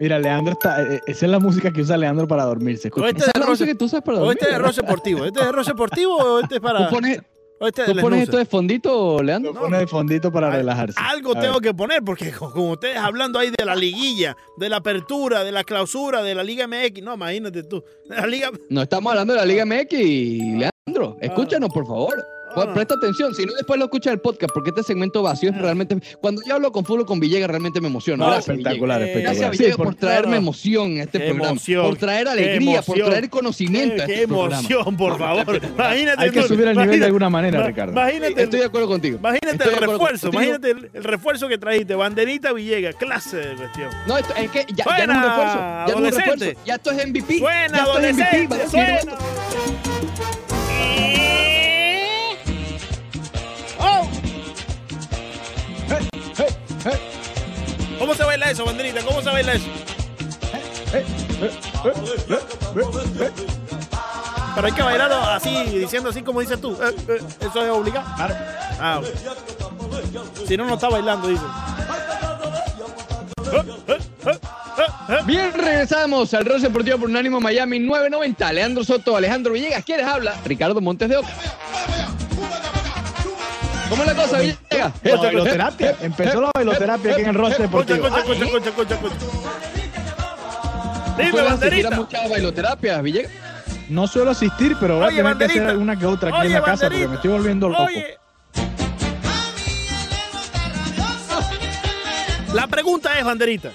Mira, 0.00 0.18
Leandro 0.18 0.52
está. 0.52 0.82
Eh, 0.82 1.00
esa 1.06 1.26
es 1.26 1.32
la 1.32 1.40
música 1.40 1.72
que 1.72 1.82
usa 1.82 1.96
Leandro 1.96 2.28
para 2.28 2.44
dormirse. 2.44 2.90
¿O 2.94 3.04
este 3.04 3.24
es 3.24 3.38
la 3.38 3.46
música 3.46 3.66
que 3.66 3.74
tú 3.74 3.86
usas 3.86 4.00
para 4.02 4.18
dormir? 4.18 4.28
¿O 4.28 4.32
este 4.32 4.54
es 4.54 4.76
de 4.76 4.82
deportivo? 4.82 5.24
¿Este 5.24 5.40
es 5.40 5.46
de 5.46 5.62
deportivo 5.64 6.16
o 6.16 6.40
este 6.40 6.54
es 6.56 6.60
para.? 6.62 6.88
¿Tú 6.88 6.94
pones, 6.94 7.20
¿Tú 7.58 7.96
pones 8.00 8.22
esto 8.22 8.36
de 8.36 8.46
fondito, 8.46 9.22
Leandro? 9.22 9.52
Lo 9.52 9.60
pone 9.60 9.78
de 9.78 9.86
fondito 9.86 10.30
para 10.30 10.50
relajarse. 10.50 10.98
Algo 10.98 11.34
tengo 11.34 11.60
que 11.60 11.74
poner, 11.74 12.02
porque 12.04 12.30
como 12.38 12.72
ustedes 12.72 12.96
hablando 12.96 13.38
ahí 13.38 13.50
de 13.50 13.64
la 13.64 13.74
liguilla, 13.74 14.36
de 14.56 14.68
la 14.68 14.76
apertura, 14.76 15.42
de 15.42 15.50
la 15.50 15.64
clausura, 15.64 16.22
de 16.22 16.34
la 16.34 16.44
Liga 16.44 16.68
MX, 16.68 17.02
no, 17.02 17.14
imagínate 17.14 17.64
tú. 17.64 17.82
La 18.06 18.26
Liga... 18.26 18.50
No 18.70 18.82
estamos 18.82 19.10
hablando 19.10 19.34
de 19.34 19.40
la 19.40 19.46
Liga 19.46 19.66
MX, 19.66 19.92
Leandro. 19.92 20.77
Leandro, 20.92 21.16
escúchanos, 21.20 21.70
por 21.72 21.86
favor. 21.86 22.26
Pues, 22.54 22.66
Ah. 22.66 22.72
Presta 22.74 22.94
atención, 22.94 23.34
si 23.34 23.44
no 23.44 23.52
después 23.52 23.78
lo 23.78 23.84
escuchas 23.84 24.10
el 24.14 24.20
podcast, 24.20 24.50
porque 24.54 24.70
este 24.70 24.82
segmento 24.82 25.22
vacío 25.22 25.50
es 25.50 25.58
realmente... 25.58 25.98
Cuando 26.18 26.40
yo 26.48 26.54
hablo 26.54 26.72
con 26.72 26.82
Fútbol 26.82 27.04
con 27.04 27.20
Villegas, 27.20 27.48
realmente 27.50 27.78
me 27.78 27.88
emociona. 27.88 28.24
No, 28.24 28.30
Gracias, 28.32 28.48
espectacular, 28.56 29.00
Villegas. 29.00 29.18
Eh, 29.18 29.22
Gracias, 29.22 29.42
espectacular. 29.44 29.50
Villegas, 29.52 29.74
Sí, 29.74 29.76
por, 29.76 29.86
por- 29.86 29.94
traerme 29.96 30.22
claro. 30.28 30.36
emoción 30.42 30.86
en 30.92 30.98
este 31.00 31.18
Qué 31.18 31.24
programa. 31.26 31.50
emoción, 31.50 31.86
por 31.86 31.96
traer 31.98 32.24
qué 32.24 32.30
alegría, 32.30 32.82
por 32.82 32.98
traer 32.98 33.30
conocimiento 33.30 33.96
Qué, 33.96 34.02
a 34.02 34.06
qué 34.06 34.14
este 34.14 34.28
programa. 34.28 34.58
emoción, 34.60 34.96
por 34.96 35.18
favor. 35.18 35.60
Imagínate. 35.62 36.22
Hay 36.24 36.30
que 36.30 36.42
subir 36.44 36.68
el 36.68 36.78
nivel 36.78 36.98
de 37.00 37.06
alguna 37.06 37.28
manera, 37.30 37.60
ma- 37.60 37.66
Ricardo. 37.66 37.92
Imagínate, 37.92 38.42
Estoy 38.42 38.60
de 38.60 38.66
acuerdo 38.66 38.88
contigo. 38.88 39.18
imagínate 39.18 39.50
Estoy 39.64 39.74
el 39.74 39.80
refuerzo. 39.80 40.30
contigo. 40.30 40.42
Imagínate 40.42 40.70
el, 40.70 40.90
el 40.94 41.04
refuerzo 41.04 41.48
que 41.48 41.58
trajiste. 41.58 41.94
Banderita 41.94 42.52
Villegas. 42.54 42.94
Clase 42.96 43.36
de 43.36 43.54
cuestión. 43.56 43.90
No, 44.06 44.16
esto- 44.16 44.34
es 44.34 44.50
que 44.50 44.64
ya, 44.74 44.84
ya 44.96 45.06
no 45.06 45.12
es 45.12 45.18
un 45.18 45.22
refuerzo. 45.22 45.58
Ya 45.58 45.84
no 45.84 45.88
es 45.90 45.96
un 46.14 46.18
refuerzo. 46.18 46.60
Ya 46.64 46.74
esto 46.76 46.90
es 46.92 47.06
MVP. 47.08 47.38
Suena, 47.40 47.52
ya 47.52 47.66
esto 47.66 47.78
es 47.78 47.88
adolescente. 47.90 48.54
MVP. 48.56 48.68
Suena. 48.70 49.12
¿Cómo 58.08 58.16
se 58.16 58.24
baila 58.24 58.50
eso, 58.50 58.64
banderita? 58.64 59.02
¿Cómo 59.02 59.20
se 59.20 59.28
baila 59.28 59.52
eso? 59.52 59.66
Pero 64.54 64.66
hay 64.66 64.72
que 64.72 64.82
bailarlo 64.82 65.16
así, 65.16 65.64
diciendo 65.64 66.08
así 66.08 66.22
como 66.22 66.40
dices 66.40 66.58
tú. 66.58 66.72
Eh, 66.72 66.96
eh, 67.06 67.20
¿Eso 67.40 67.62
es 67.62 67.70
obligado? 67.70 68.06
Ah, 68.80 69.02
si 70.46 70.56
no, 70.56 70.64
no 70.64 70.72
está 70.76 70.88
bailando, 70.88 71.28
dice. 71.28 71.44
Bien, 75.26 75.52
regresamos 75.52 76.32
al 76.32 76.46
Rose 76.46 76.62
Deportivo 76.62 76.96
por 76.96 77.10
Unánimo 77.10 77.40
Miami 77.40 77.78
990. 77.78 78.52
Leandro 78.54 78.84
Soto, 78.84 79.18
Alejandro 79.18 79.52
Villegas, 79.52 79.84
¿quiénes 79.84 80.06
habla? 80.06 80.34
Ricardo 80.46 80.80
Montes 80.80 81.10
de 81.10 81.18
Oca. 81.18 81.28
¿Cómo 83.88 84.02
es 84.02 84.08
la 84.08 84.14
cosa, 84.14 84.38
Villegas? 84.38 84.92
La 85.02 85.16
bailoterapia. 85.16 85.96
Empezó 86.02 86.40
la 86.40 86.50
bailoterapia 86.54 87.12
aquí 87.12 87.22
en 87.22 87.28
el 87.28 87.34
rostro 87.34 87.64
Escucha, 87.64 87.94
deportivo. 87.94 88.18
escucha, 88.18 88.44
escucha, 88.44 88.68
escucha, 88.68 88.94
escucha, 88.94 89.14
escucha. 89.16 89.26
Dime, 91.16 91.30
¿Suele 91.30 91.48
asistir 91.48 91.48
a 91.48 91.50
banderita. 91.50 91.96
muchas 91.96 92.30
bailoterapias, 92.30 93.02
Villegas? 93.02 93.32
No 93.88 94.06
suelo 94.06 94.30
asistir, 94.32 94.76
pero 94.78 94.98
voy 94.98 95.04
a 95.04 95.08
tener 95.08 95.36
que 95.36 95.44
hacer 95.44 95.58
banderita. 95.62 95.82
una 95.82 95.98
que 95.98 96.06
otra 96.06 96.28
aquí 96.30 96.38
Oye, 96.40 96.46
en 96.48 96.52
la 96.54 96.62
casa 96.62 96.88
porque 96.88 97.08
me 97.08 97.14
estoy 97.16 97.30
volviendo 97.30 97.68
loco. 97.68 97.84
Oye. 97.84 98.18
La 102.54 102.66
pregunta 102.66 103.18
es, 103.18 103.24
banderita. 103.24 103.70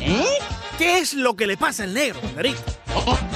¿Eh? 0.00 0.24
¿Qué 0.78 0.98
es 0.98 1.14
lo 1.14 1.34
que 1.36 1.46
le 1.46 1.56
pasa 1.56 1.84
al 1.84 1.94
negro, 1.94 2.20
banderita? 2.22 2.60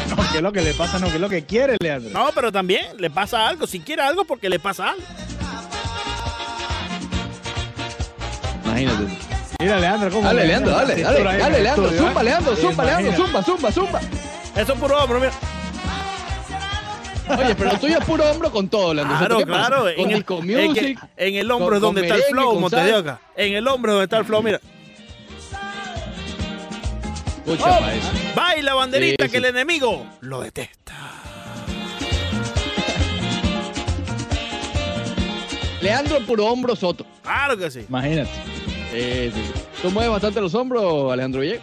No, 0.08 0.16
¿qué 0.30 0.36
es 0.38 0.42
lo 0.42 0.52
que 0.52 0.60
le 0.62 0.74
pasa? 0.74 0.98
No, 0.98 1.06
¿qué 1.08 1.14
es 1.14 1.20
lo 1.20 1.28
que 1.28 1.44
quiere, 1.44 1.76
Leandro? 1.80 2.10
No, 2.12 2.30
pero 2.34 2.52
también 2.52 2.84
le 2.98 3.10
pasa 3.10 3.46
algo. 3.48 3.66
Si 3.66 3.80
quiere 3.80 4.02
algo, 4.02 4.24
porque 4.24 4.48
le 4.48 4.58
pasa 4.58 4.90
algo. 4.90 5.02
Imagínate. 8.66 9.04
Mira, 9.58 9.78
Leandro, 9.80 10.10
¿cómo 10.10 10.22
Dale, 10.26 10.46
Leandro, 10.46 10.70
dale, 10.72 11.02
dale, 11.02 11.22
dale, 11.38 11.62
Leandro, 11.62 11.84
estudio, 11.86 12.02
zumba, 12.06 12.20
¿eh? 12.20 12.24
Leandro, 12.24 12.56
zumba, 12.56 12.84
Leandro, 12.84 13.12
zumba, 13.16 13.42
zumba, 13.42 13.72
zumba. 13.72 14.00
Eso 14.54 14.72
es 14.72 14.78
puro 14.78 15.02
hombro, 15.02 15.20
mira. 15.20 15.32
Oye, 17.28 17.54
pero 17.56 17.72
lo 17.72 17.78
tuyo 17.80 17.98
es 17.98 18.04
puro 18.04 18.24
hombro 18.30 18.50
con 18.52 18.68
todo, 18.68 18.92
Leandro. 18.94 19.16
Claro, 19.18 19.38
claro. 19.44 19.78
Con 19.82 19.88
En 20.04 20.10
el, 20.10 20.16
disco 20.18 20.38
en 20.42 20.46
que- 20.46 20.68
music. 20.68 20.98
en 21.16 21.34
el 21.36 21.50
hombro 21.50 21.66
con- 21.68 21.74
es 21.76 21.80
donde 21.80 22.00
está 22.02 22.14
el 22.16 22.22
flow. 22.24 22.64
Oca. 22.98 23.20
En 23.36 23.54
el 23.54 23.66
hombro 23.68 23.92
es 23.92 23.94
donde 23.94 24.04
está 24.04 24.18
el 24.18 24.24
flow, 24.24 24.42
mira. 24.42 24.60
Escucha, 27.46 27.78
Oh, 27.78 28.34
baila 28.34 28.74
banderita 28.74 29.24
Sí, 29.24 29.30
que 29.30 29.36
el 29.38 29.44
enemigo 29.46 30.04
lo 30.20 30.40
detesta. 30.42 30.92
Leandro 35.80 36.20
puro 36.26 36.46
hombro 36.46 36.74
Soto. 36.74 37.06
Claro 37.22 37.56
que 37.56 37.70
sí. 37.70 37.86
Imagínate. 37.88 38.30
Sí, 38.92 39.30
sí. 39.34 39.40
¿Tú 39.82 39.90
mueves 39.90 40.10
bastante 40.10 40.40
los 40.40 40.54
hombros, 40.54 41.12
Alejandro 41.12 41.40
Villegas? 41.40 41.62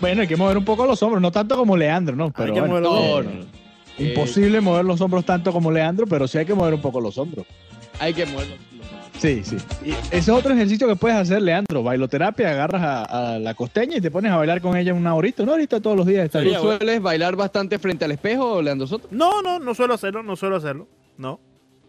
Bueno, 0.00 0.22
hay 0.22 0.28
que 0.28 0.36
mover 0.36 0.56
un 0.56 0.64
poco 0.64 0.86
los 0.86 1.02
hombros, 1.02 1.20
no 1.20 1.32
tanto 1.32 1.56
como 1.56 1.76
Leandro, 1.76 2.14
¿no? 2.14 2.30
Pero 2.30 2.54
que 2.54 2.60
bueno, 2.60 2.74
mover 2.74 2.82
los 2.84 2.94
eh, 3.00 3.12
hombros. 3.12 3.46
Eh, 3.98 4.08
Imposible 4.10 4.60
mover 4.60 4.84
los 4.84 5.00
hombros 5.00 5.24
tanto 5.24 5.52
como 5.52 5.72
Leandro, 5.72 6.06
pero 6.06 6.28
sí 6.28 6.38
hay 6.38 6.46
que 6.46 6.54
mover 6.54 6.74
un 6.74 6.80
poco 6.80 7.00
los 7.00 7.18
hombros. 7.18 7.46
Hay 7.98 8.14
que 8.14 8.24
mover 8.26 8.46
los 8.48 8.58
hombros. 8.58 8.68
Sí, 9.18 9.42
sí. 9.42 9.56
Y 9.84 9.90
ese 9.90 10.16
es 10.16 10.28
otro 10.28 10.54
ejercicio 10.54 10.86
que 10.86 10.94
puedes 10.94 11.16
hacer, 11.18 11.42
Leandro. 11.42 11.82
Bailoterapia, 11.82 12.52
agarras 12.52 12.82
a, 12.82 13.34
a 13.34 13.38
la 13.40 13.54
costeña 13.54 13.96
y 13.96 14.00
te 14.00 14.12
pones 14.12 14.30
a 14.30 14.36
bailar 14.36 14.60
con 14.60 14.76
ella 14.76 14.94
una 14.94 15.12
horita, 15.16 15.42
una 15.42 15.54
horita 15.54 15.80
todos 15.80 15.96
los 15.96 16.06
días. 16.06 16.26
Está 16.26 16.40
¿Tú 16.44 16.54
sueles 16.54 17.02
bailar 17.02 17.34
bastante 17.34 17.80
frente 17.80 18.04
al 18.04 18.12
espejo, 18.12 18.62
Leandro 18.62 18.86
Soto? 18.86 19.08
No, 19.10 19.42
no, 19.42 19.58
no 19.58 19.74
suelo 19.74 19.94
hacerlo, 19.94 20.22
no 20.22 20.36
suelo 20.36 20.54
hacerlo. 20.54 20.86
No. 21.16 21.40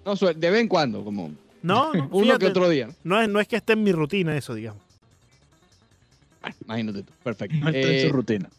No, 0.03 0.15
suele- 0.15 0.39
de 0.39 0.49
vez 0.49 0.61
en 0.61 0.67
cuando, 0.67 1.03
como 1.03 1.29
No, 1.61 1.93
no, 1.93 2.07
uno 2.11 2.23
fíjate, 2.25 2.45
que 2.45 2.51
otro 2.51 2.69
día. 2.69 2.89
No 3.03 3.21
es, 3.21 3.29
no 3.29 3.39
es 3.39 3.47
que 3.47 3.55
esté 3.57 3.73
en 3.73 3.83
mi 3.83 3.91
rutina 3.91 4.35
eso, 4.37 4.53
digamos. 4.53 4.81
Bueno, 6.41 6.55
imagínate 6.65 7.03
tú. 7.03 7.11
Perfecto. 7.23 7.55
No 7.57 7.67
está 7.69 7.79
en 7.79 7.95
Eh, 7.95 8.07
su 8.07 8.13
rutina. 8.13 8.49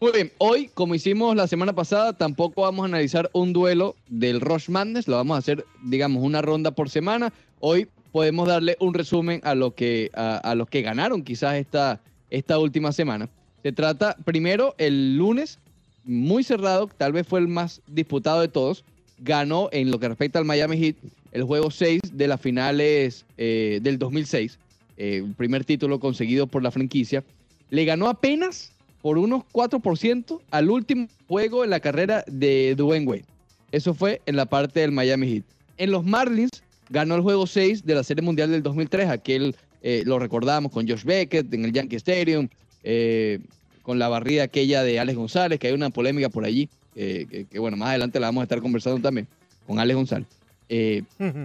Muy 0.00 0.12
bien, 0.12 0.32
hoy, 0.38 0.70
como 0.74 0.94
hicimos 0.94 1.34
la 1.34 1.46
semana 1.46 1.72
pasada, 1.72 2.12
tampoco 2.12 2.62
vamos 2.62 2.84
a 2.84 2.86
analizar 2.88 3.30
un 3.32 3.52
duelo 3.52 3.96
del 4.08 4.40
Rush 4.40 4.68
Madness, 4.68 5.08
lo 5.08 5.16
vamos 5.16 5.36
a 5.36 5.38
hacer, 5.38 5.64
digamos, 5.82 6.22
una 6.22 6.42
ronda 6.42 6.72
por 6.72 6.90
semana. 6.90 7.32
Hoy 7.60 7.88
podemos 8.12 8.46
darle 8.46 8.76
un 8.80 8.92
resumen 8.92 9.40
a, 9.44 9.54
lo 9.54 9.74
que, 9.74 10.10
a, 10.14 10.36
a 10.36 10.54
los 10.54 10.68
que 10.68 10.82
ganaron 10.82 11.22
quizás 11.22 11.54
esta, 11.54 12.00
esta 12.30 12.58
última 12.58 12.92
semana. 12.92 13.28
Se 13.62 13.72
trata, 13.72 14.16
primero, 14.24 14.74
el 14.78 15.16
lunes, 15.16 15.58
muy 16.04 16.44
cerrado, 16.44 16.88
tal 16.98 17.12
vez 17.12 17.26
fue 17.26 17.40
el 17.40 17.48
más 17.48 17.80
disputado 17.86 18.42
de 18.42 18.48
todos, 18.48 18.84
ganó 19.18 19.70
en 19.72 19.90
lo 19.90 19.98
que 19.98 20.08
respecta 20.08 20.38
al 20.38 20.44
Miami 20.44 20.76
Heat 20.76 20.96
el 21.34 21.42
juego 21.44 21.70
6 21.70 22.00
de 22.12 22.28
las 22.28 22.40
finales 22.40 23.26
eh, 23.36 23.80
del 23.82 23.98
2006, 23.98 24.58
eh, 24.96 25.22
el 25.24 25.34
primer 25.34 25.64
título 25.64 26.00
conseguido 26.00 26.46
por 26.46 26.62
la 26.62 26.70
franquicia. 26.70 27.22
Le 27.68 27.84
ganó 27.84 28.08
apenas 28.08 28.72
por 29.02 29.18
unos 29.18 29.42
4% 29.52 30.40
al 30.50 30.70
último 30.70 31.08
juego 31.28 31.62
en 31.62 31.68
la 31.68 31.80
carrera 31.80 32.24
de 32.26 32.74
Dwayne 32.74 33.06
Wade. 33.06 33.24
Eso 33.70 33.92
fue 33.92 34.22
en 34.24 34.36
la 34.36 34.46
parte 34.46 34.80
del 34.80 34.92
Miami 34.92 35.28
Heat. 35.28 35.44
En 35.76 35.90
los 35.90 36.04
Marlins 36.04 36.62
ganó 36.88 37.16
el 37.16 37.20
juego 37.20 37.46
6 37.46 37.84
de 37.84 37.94
la 37.94 38.02
Serie 38.02 38.22
Mundial 38.22 38.50
del 38.50 38.62
2003, 38.62 39.08
aquel 39.10 39.54
eh, 39.86 40.02
lo 40.06 40.18
recordamos 40.18 40.72
con 40.72 40.88
Josh 40.88 41.04
Beckett 41.04 41.52
en 41.52 41.66
el 41.66 41.72
Yankee 41.72 41.96
Stadium, 41.96 42.48
eh, 42.82 43.38
con 43.82 43.98
la 43.98 44.08
barrida 44.08 44.44
aquella 44.44 44.82
de 44.82 44.98
Alex 44.98 45.18
González, 45.18 45.58
que 45.58 45.66
hay 45.66 45.74
una 45.74 45.90
polémica 45.90 46.30
por 46.30 46.46
allí, 46.46 46.70
eh, 46.96 47.44
que, 47.50 47.58
bueno, 47.58 47.76
más 47.76 47.90
adelante 47.90 48.18
la 48.18 48.28
vamos 48.28 48.40
a 48.40 48.44
estar 48.44 48.62
conversando 48.62 49.02
también 49.02 49.28
con 49.66 49.78
Alex 49.78 49.94
González. 49.94 50.26
Eh, 50.70 51.02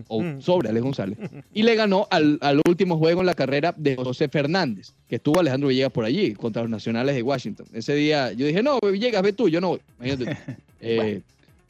o 0.08 0.24
sobre 0.40 0.70
Alex 0.70 0.82
González, 0.82 1.18
y 1.54 1.64
le 1.64 1.76
ganó 1.76 2.08
al, 2.10 2.38
al 2.42 2.62
último 2.66 2.98
juego 2.98 3.20
en 3.20 3.26
la 3.26 3.34
carrera 3.34 3.74
de 3.76 3.98
José 3.98 4.30
Fernández, 4.30 4.94
que 5.10 5.18
estuvo 5.18 5.40
Alejandro 5.42 5.68
Villegas 5.68 5.92
por 5.92 6.06
allí, 6.06 6.34
contra 6.36 6.62
los 6.62 6.72
Nacionales 6.72 7.16
de 7.16 7.22
Washington. 7.22 7.66
Ese 7.74 7.96
día 7.96 8.32
yo 8.32 8.46
dije, 8.46 8.64
no, 8.64 8.80
Villegas, 8.80 9.22
ve 9.22 9.34
tú, 9.34 9.50
yo 9.50 9.60
no 9.60 9.70
voy. 9.70 9.82
Imagínate 10.00 10.36
tú. 10.36 10.54
Eh, 10.82 11.22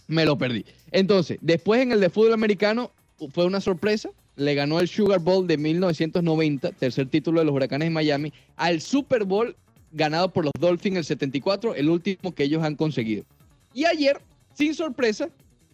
Me 0.07 0.23
lo 0.23 0.37
perdí. 0.37 0.63
Entonces, 0.91 1.39
después 1.41 1.81
en 1.81 1.91
el 1.91 1.99
de 1.99 2.11
fútbol 2.11 2.33
americano 2.33 2.91
fue 3.33 3.45
una 3.45 3.59
sorpresa, 3.59 4.11
le 4.35 4.53
ganó 4.53 4.79
el 4.79 4.87
Sugar 4.87 5.19
Bowl 5.19 5.47
de 5.47 5.57
1990, 5.57 6.71
tercer 6.73 7.07
título 7.07 7.39
de 7.39 7.45
los 7.45 7.55
Huracanes 7.55 7.87
de 7.87 7.89
Miami, 7.89 8.31
al 8.55 8.81
Super 8.81 9.23
Bowl 9.23 9.55
ganado 9.91 10.31
por 10.31 10.45
los 10.45 10.53
Dolphins 10.59 10.97
el 10.97 11.05
74, 11.05 11.73
el 11.73 11.89
último 11.89 12.33
que 12.35 12.43
ellos 12.43 12.63
han 12.63 12.75
conseguido. 12.75 13.23
Y 13.73 13.85
ayer, 13.85 14.21
sin 14.53 14.75
sorpresa, 14.75 15.29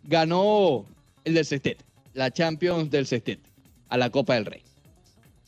ganó 0.05 0.85
el 1.25 1.33
del 1.33 1.45
Sextete, 1.45 1.83
la 2.13 2.31
Champions 2.31 2.89
del 2.89 3.05
Sextete, 3.05 3.43
a 3.89 3.97
la 3.97 4.09
Copa 4.09 4.35
del 4.35 4.45
Rey. 4.45 4.61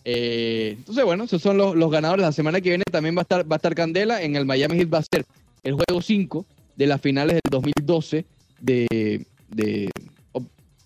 Eh, 0.03 0.75
entonces, 0.77 1.03
bueno, 1.03 1.25
esos 1.25 1.41
son 1.41 1.57
los, 1.57 1.91
ganadores. 1.91 2.25
La 2.25 2.31
semana 2.31 2.61
que 2.61 2.69
viene 2.69 2.83
también 2.91 3.15
va 3.15 3.21
a 3.21 3.23
estar, 3.23 3.49
va 3.49 3.55
a 3.55 3.57
estar 3.57 3.75
Candela. 3.75 4.21
En 4.21 4.35
el 4.35 4.45
Miami 4.45 4.77
Heat 4.77 4.93
va 4.93 4.99
a 4.99 5.03
ser 5.03 5.25
el 5.63 5.73
juego 5.73 6.01
5 6.01 6.45
de 6.75 6.87
las 6.87 7.01
finales 7.01 7.39
del 7.43 7.51
2012 7.51 8.25
de, 8.61 9.25
de 9.49 9.89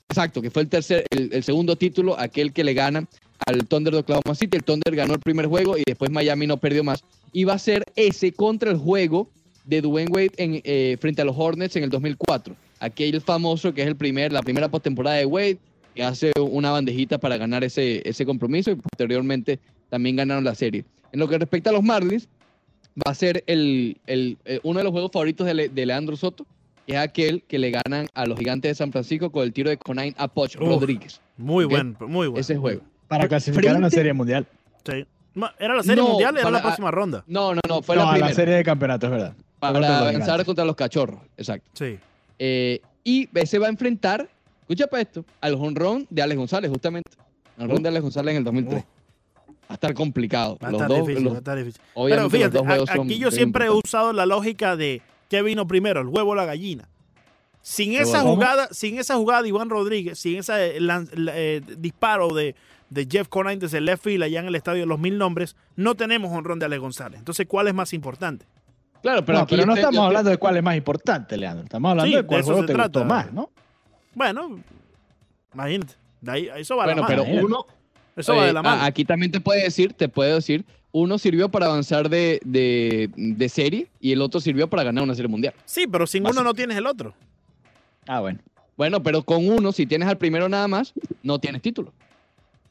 exacto, 0.09 0.41
que 0.41 0.49
fue 0.49 0.63
el 0.63 0.69
tercer, 0.69 1.05
el, 1.09 1.29
el 1.33 1.43
segundo 1.43 1.75
título, 1.75 2.19
aquel 2.19 2.51
que 2.51 2.63
le 2.63 2.73
gana 2.73 3.07
al 3.45 3.67
Thunder 3.67 3.93
de 3.93 3.99
Oklahoma 3.99 4.35
City. 4.35 4.57
El 4.57 4.63
Thunder 4.63 4.95
ganó 4.95 5.13
el 5.13 5.19
primer 5.19 5.47
juego 5.47 5.77
y 5.77 5.83
después 5.85 6.11
Miami 6.11 6.47
no 6.47 6.57
perdió 6.57 6.83
más. 6.83 7.03
Y 7.31 7.43
va 7.43 7.53
a 7.53 7.59
ser 7.59 7.85
ese 7.95 8.31
contra 8.31 8.71
el 8.71 8.77
juego 8.77 9.29
de 9.65 9.81
Dwayne 9.81 10.11
Wade 10.11 10.31
en, 10.37 10.61
eh, 10.63 10.97
frente 10.99 11.21
a 11.21 11.25
los 11.25 11.35
Hornets 11.37 11.75
en 11.75 11.83
el 11.83 11.89
2004. 11.89 12.55
Aquel 12.81 13.21
famoso 13.21 13.73
que 13.73 13.81
es 13.83 13.87
el 13.87 13.95
primer, 13.95 14.33
la 14.33 14.41
primera 14.41 14.67
postemporada 14.69 15.15
de 15.17 15.25
Wade, 15.25 15.57
que 15.95 16.03
hace 16.03 16.31
una 16.39 16.71
bandejita 16.71 17.17
para 17.19 17.37
ganar 17.37 17.63
ese, 17.63 18.01
ese 18.09 18.25
compromiso 18.25 18.71
y 18.71 18.75
posteriormente 18.75 19.59
también 19.89 20.15
ganaron 20.15 20.43
la 20.43 20.55
serie. 20.55 20.83
En 21.11 21.19
lo 21.19 21.27
que 21.27 21.37
respecta 21.37 21.69
a 21.69 21.73
los 21.73 21.83
Marlins, 21.83 22.27
va 22.97 23.11
a 23.11 23.15
ser 23.15 23.43
el, 23.47 23.97
el- 24.07 24.37
eh, 24.45 24.59
uno 24.63 24.79
de 24.79 24.83
los 24.83 24.91
juegos 24.91 25.11
favoritos 25.13 25.45
de, 25.45 25.53
Le- 25.53 25.69
de 25.69 25.85
Leandro 25.85 26.15
Soto, 26.17 26.45
que 26.87 26.93
es 26.93 26.99
aquel 26.99 27.43
que 27.43 27.59
le 27.59 27.69
ganan 27.71 28.07
a 28.15 28.25
los 28.25 28.39
gigantes 28.39 28.71
de 28.71 28.75
San 28.75 28.91
Francisco 28.91 29.31
con 29.31 29.43
el 29.43 29.53
tiro 29.53 29.69
de 29.69 29.77
Conain 29.77 30.15
a 30.17 30.27
Poch 30.27 30.55
Uf. 30.55 30.61
Rodríguez. 30.67 31.21
Muy 31.37 31.65
Ok. 31.65 31.69
buen, 31.71 31.95
muy 32.01 32.27
bueno. 32.27 32.39
Ese 32.41 32.57
juego. 32.57 32.81
Para 33.07 33.27
clasificar 33.27 33.71
a 33.71 33.73
la 33.73 33.79
frente- 33.81 33.95
Serie 33.97 34.13
Mundial. 34.13 34.47
Sí. 34.85 35.05
¿Era 35.59 35.75
la 35.75 35.83
serie 35.83 36.01
No, 36.03 36.09
mundial? 36.09 36.33
Era 36.35 36.43
para- 36.43 36.57
la 36.57 36.61
próxima 36.63 36.89
ronda. 36.91 37.23
No, 37.27 37.53
no, 37.53 37.61
no, 37.69 37.81
fue 37.83 37.95
no, 37.95 38.05
la 38.05 38.09
primera. 38.11 38.29
la 38.29 38.33
Serie 38.35 38.55
de 38.55 38.63
Campeonatos, 38.63 39.07
es 39.07 39.11
verdad. 39.11 39.33
para 39.59 39.79
los 39.79 39.89
avanzar 39.89 40.43
contra 40.45 40.65
los 40.65 40.75
cachorros, 40.75 41.19
exacto. 41.37 41.69
Sí. 41.73 41.97
Eh, 42.43 42.81
y 43.03 43.29
se 43.45 43.59
va 43.59 43.67
a 43.67 43.69
enfrentar 43.69 44.27
escucha 44.61 44.87
para 44.87 45.01
esto, 45.03 45.23
al 45.41 45.55
jonrón 45.57 46.07
de 46.09 46.21
Alex 46.23 46.37
González, 46.39 46.71
justamente. 46.71 47.11
El 47.57 47.63
jonrón 47.65 47.83
de 47.83 47.89
Alex 47.89 48.01
González 48.03 48.31
en 48.31 48.37
el 48.37 48.43
2003. 48.43 48.83
Va 48.83 49.53
a 49.69 49.73
estar 49.75 49.93
complicado. 49.93 50.57
Va 50.63 50.69
a 50.69 50.71
los 50.71 50.81
estar 50.81 50.89
dos, 50.97 51.07
difícil, 51.07 51.23
los- 51.25 51.33
va 51.33 51.37
a 51.37 51.39
estar 51.39 51.57
difícil. 51.57 51.81
Pero 52.09 52.29
fíjate, 52.29 52.57
a- 52.57 52.77
aquí 53.03 53.19
yo 53.19 53.29
siempre 53.31 53.65
he 53.65 53.69
usado 53.69 54.11
la 54.13 54.25
lógica 54.25 54.75
de 54.75 55.01
¿qué 55.29 55.41
vino 55.43 55.67
primero, 55.67 56.01
el 56.01 56.07
huevo 56.07 56.31
o 56.31 56.35
la 56.35 56.45
gallina? 56.45 56.89
Sin 57.61 57.93
esa 57.93 58.19
jugada, 58.35 58.69
sin 58.71 58.97
esa 58.97 59.15
jugada 59.17 59.43
de 59.43 59.49
Iván 59.49 59.69
Rodríguez, 59.69 60.17
sin 60.17 60.39
ese 60.39 60.79
la- 60.79 61.05
eh, 61.15 61.61
disparo 61.77 62.29
de, 62.33 62.55
de 62.89 63.07
Jeff 63.09 63.27
Conine 63.27 63.57
desde 63.57 63.77
el 63.77 63.85
left 63.85 64.03
field 64.03 64.23
allá 64.23 64.39
en 64.39 64.47
el 64.47 64.55
estadio 64.55 64.81
de 64.81 64.87
los 64.87 64.99
mil 64.99 65.17
nombres, 65.17 65.55
no 65.75 65.95
tenemos 65.95 66.31
honrón 66.31 66.57
de 66.59 66.65
AlexGonzález. 66.65 67.19
Entonces, 67.19 67.45
¿cuál 67.47 67.67
es 67.67 67.73
más 67.75 67.93
importante? 67.93 68.45
Claro, 69.01 69.25
pero, 69.25 69.25
Pero, 69.25 69.37
no, 69.37 69.43
aquí 69.43 69.55
pero 69.55 69.65
no 69.65 69.71
yo 69.71 69.75
te- 69.75 69.79
estamos 69.81 69.99
te- 69.99 70.05
hablando 70.05 70.29
de 70.29 70.37
cuál 70.37 70.57
es 70.57 70.63
más 70.63 70.75
importante, 70.75 71.37
Leandro. 71.37 71.63
Estamos 71.63 71.89
hablando 71.91 72.07
Sí, 72.07 72.15
de 72.15 72.21
de 72.21 72.27
cuál 72.27 72.39
eso 72.41 72.51
juego 72.51 72.65
te 72.67 72.73
gustó 72.73 72.91
trata. 72.91 73.05
más, 73.05 73.33
¿no? 73.33 73.49
Bueno, 74.13 74.59
imagínate. 75.53 75.93
De 76.21 76.31
ahí, 76.31 76.49
eso 76.57 76.75
va 76.77 76.83
Bueno, 76.85 76.97
de 76.97 77.01
la 77.01 77.07
pero 77.07 77.25
mano. 77.25 77.45
uno, 77.47 77.65
Eso 78.15 78.35
va 78.35 78.45
de 78.45 78.53
la 78.53 78.61
mano. 78.61 78.81
a- 78.81 78.85
Aquí 78.85 79.05
también 79.05 79.31
te 79.31 79.39
puede 79.39 79.63
decir, 79.63 79.93
te 79.93 80.07
puedo 80.07 80.35
decir, 80.35 80.65
uno 80.91 81.17
sirvió 81.17 81.49
para 81.49 81.65
avanzar 81.67 82.09
de, 82.09 82.39
de, 82.45 83.09
de 83.15 83.49
serie 83.49 83.87
y 83.99 84.11
el 84.11 84.21
otro 84.21 84.39
sirvió 84.39 84.69
para 84.69 84.83
ganar 84.83 85.03
una 85.03 85.15
serie 85.15 85.29
mundial. 85.29 85.53
Sí, 85.65 85.87
pero 85.87 86.05
sin 86.05 86.21
Básico. 86.23 86.41
uno 86.41 86.49
no 86.49 86.53
tienes 86.53 86.77
el 86.77 86.85
otro. 86.85 87.13
Ah, 88.07 88.19
bueno. 88.19 88.39
Bueno, 88.77 89.01
pero 89.01 89.23
con 89.23 89.47
uno, 89.47 89.71
si 89.71 89.85
tienes 89.85 90.07
al 90.07 90.17
primero 90.17 90.47
nada 90.49 90.67
más, 90.67 90.93
no 91.23 91.39
tienes 91.39 91.61
título. 91.61 91.93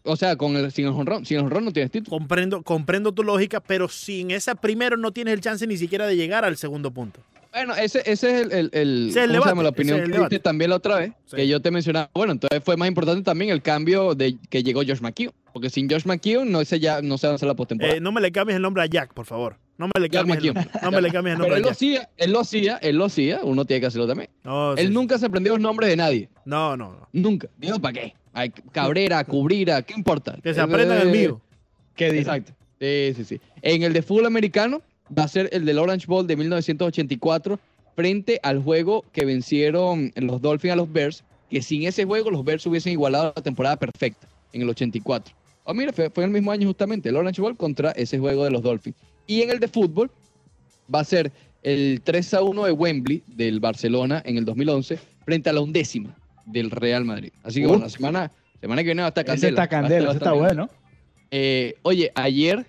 O 0.03 0.17
sea, 0.17 0.37
con 0.37 0.57
el, 0.57 0.73
sin 0.73 0.87
el 0.87 0.93
honrón, 0.93 1.27
sin 1.27 1.39
el 1.39 1.45
honrón 1.45 1.65
no 1.67 1.73
tienes 1.73 1.91
título. 1.91 2.17
Comprendo, 2.19 2.63
comprendo 2.63 3.13
tu 3.13 3.23
lógica, 3.23 3.61
pero 3.61 3.89
sin 3.89 4.31
esa 4.31 4.55
primero 4.55 4.97
no 4.97 5.13
tienes 5.13 5.35
el 5.35 5.41
chance 5.41 5.67
ni 5.67 5.77
siquiera 5.77 6.07
de 6.07 6.17
llegar 6.17 6.45
al 6.45 6.57
segundo 6.57 6.91
punto. 6.91 7.21
Bueno, 7.53 7.75
ese, 7.75 7.99
ese 8.07 8.13
es 8.13 8.43
el, 8.47 8.53
el, 8.53 8.71
el- 8.73 9.09
Ese 9.11 9.25
es 9.25 9.29
debate, 9.33 9.61
la 9.63 9.69
opinión 9.71 9.97
ese 9.97 10.05
es 10.05 10.09
que 10.11 10.15
debate. 10.19 10.35
diste 10.37 10.43
también 10.45 10.71
la 10.71 10.77
otra 10.77 10.97
vez, 10.99 11.13
Sí. 11.27 11.35
que 11.37 11.49
yo 11.49 11.61
te 11.61 11.73
mencionaba. 11.73 12.09
Bueno, 12.15 12.33
entonces 12.33 12.63
fue 12.65 12.77
más 12.77 12.87
importante 12.89 13.23
también 13.23 13.51
el 13.51 13.61
cambio 13.61 14.15
de 14.15 14.37
que 14.49 14.63
llegó 14.63 14.83
Josh 14.87 15.01
McKeon. 15.01 15.33
Porque 15.53 15.69
sin 15.69 15.91
Josh 15.91 16.05
McKeon 16.07 16.51
no 16.53 16.65
se, 16.65 16.79
ya, 16.79 17.03
no 17.03 17.19
se 17.19 17.27
avanza 17.27 17.45
la 17.47 17.55
postemporada. 17.55 17.97
Eh, 17.97 18.01
no 18.01 18.13
me 18.13 18.21
le 18.21 18.31
cambies 18.31 18.55
el 18.55 18.63
nombre 18.63 18.85
a 18.85 18.87
Jack, 18.87 19.13
por 19.15 19.27
favor. 19.27 19.57
No 19.79 19.89
me 19.93 20.01
le 20.01 20.09
cambies, 20.09 20.39
el, 20.45 20.55
no 20.55 20.91
me 20.93 21.03
le 21.03 21.11
cambies 21.11 21.33
el 21.35 21.39
Pero 21.41 21.49
nombre 21.49 21.49
él 21.49 21.55
a 21.55 21.59
lo 21.59 21.65
Jack. 21.65 21.73
hacía, 21.73 22.09
él 22.19 22.31
lo 22.33 22.41
hacía, 22.41 22.77
él 22.77 22.97
lo 22.97 23.05
hacía, 23.07 23.41
uno 23.43 23.65
tiene 23.65 23.81
que 23.81 23.87
hacerlo 23.87 24.07
también. 24.07 24.31
No, 24.45 24.77
sí, 24.77 24.83
Él 24.83 24.89
sí. 24.89 24.95
nunca 24.95 25.19
se 25.19 25.27
aprendió 25.27 25.53
los 25.55 25.61
nombres 25.61 25.91
de 25.91 25.97
nadie. 25.97 26.29
no, 26.45 26.77
no, 26.77 26.91
no. 26.93 27.09
Nunca. 27.13 27.49
Digo, 27.59 27.81
¿para 27.81 27.95
qué? 27.95 28.15
Cabrera, 28.73 29.25
Cubrira, 29.25 29.83
¿qué 29.83 29.95
importa? 29.95 30.39
Que 30.43 30.55
se 30.55 30.61
aprendan 30.61 31.01
el 31.03 31.09
Eh, 31.09 31.13
mío. 31.21 31.41
¿Qué 31.95 32.07
dice? 32.07 32.21
Exacto. 32.21 32.53
Sí, 32.81 33.13
sí, 33.17 33.25
sí. 33.25 33.41
En 33.63 33.83
el 33.83 33.93
de 33.93 34.03
fútbol 34.03 34.27
americano 34.27 34.81
va 35.17 35.25
a 35.25 35.29
ser 35.29 35.49
el 35.53 35.65
del 35.65 35.79
Orange 35.79 36.07
Bowl 36.07 36.27
de 36.27 36.37
1984 36.37 37.59
frente 37.97 38.41
al 38.43 38.63
juego 38.63 39.05
que 39.13 39.25
vencieron 39.25 40.13
los 40.17 40.41
Dolphins 40.41 40.73
a 40.73 40.77
los 40.77 40.91
Bears, 40.91 41.25
que 41.51 41.61
sin 41.61 41.83
ese 41.83 42.05
juego 42.05 42.31
los 42.31 42.45
Bears 42.45 42.65
hubiesen 42.67 42.93
igualado 42.93 43.33
la 43.37 43.43
temporada 43.43 43.77
perfecta 43.77 44.29
en 44.53 44.63
el 44.63 44.69
84. 44.71 45.35
Oh, 45.65 45.75
mira, 45.75 45.93
fue, 45.93 46.09
fue 46.11 46.25
el 46.25 46.31
mismo 46.31 46.53
año 46.53 46.67
justamente, 46.69 47.09
el 47.11 47.17
Orange 47.17 47.43
Bowl 47.43 47.57
contra 47.57 47.91
ese 47.93 48.19
juego 48.19 48.45
de 48.45 48.51
los 48.51 48.63
Dolphins. 48.63 48.97
Y 49.27 49.43
en 49.43 49.51
el 49.51 49.61
de 49.61 49.69
fútbol 49.69 50.11
va 50.93 51.01
a 51.01 51.05
ser 51.05 51.31
el 51.63 52.01
3 52.03 52.35
a 52.35 52.43
1 52.43 52.65
de 52.65 52.73
Wembley 52.73 53.23
del 53.27 53.61
Barcelona 53.61 54.23
en 54.25 54.39
el 54.39 54.45
2011 54.47 54.99
frente 55.25 55.51
a 55.51 55.53
la 55.53 55.61
undécima 55.61 56.17
del 56.53 56.71
Real 56.71 57.05
Madrid. 57.05 57.33
Así 57.43 57.61
que 57.61 57.67
bueno, 57.67 57.85
la 57.85 57.91
semana, 57.91 58.33
semana 58.61 58.83
que 58.83 58.87
viene 58.87 59.03
va 59.03 59.07
a 59.07 59.09
estar 59.11 59.25
Ese 59.25 59.33
candela. 59.33 59.49
está 59.51 59.61
Va 59.61 59.63
a 59.63 59.65
estar 59.65 59.81
candela, 59.83 60.09
ese 60.11 60.17
está 60.19 60.33
bastante 60.33 60.55
bueno. 60.55 60.71
eh, 61.31 61.75
oye, 61.83 62.13
ayer, 62.15 62.67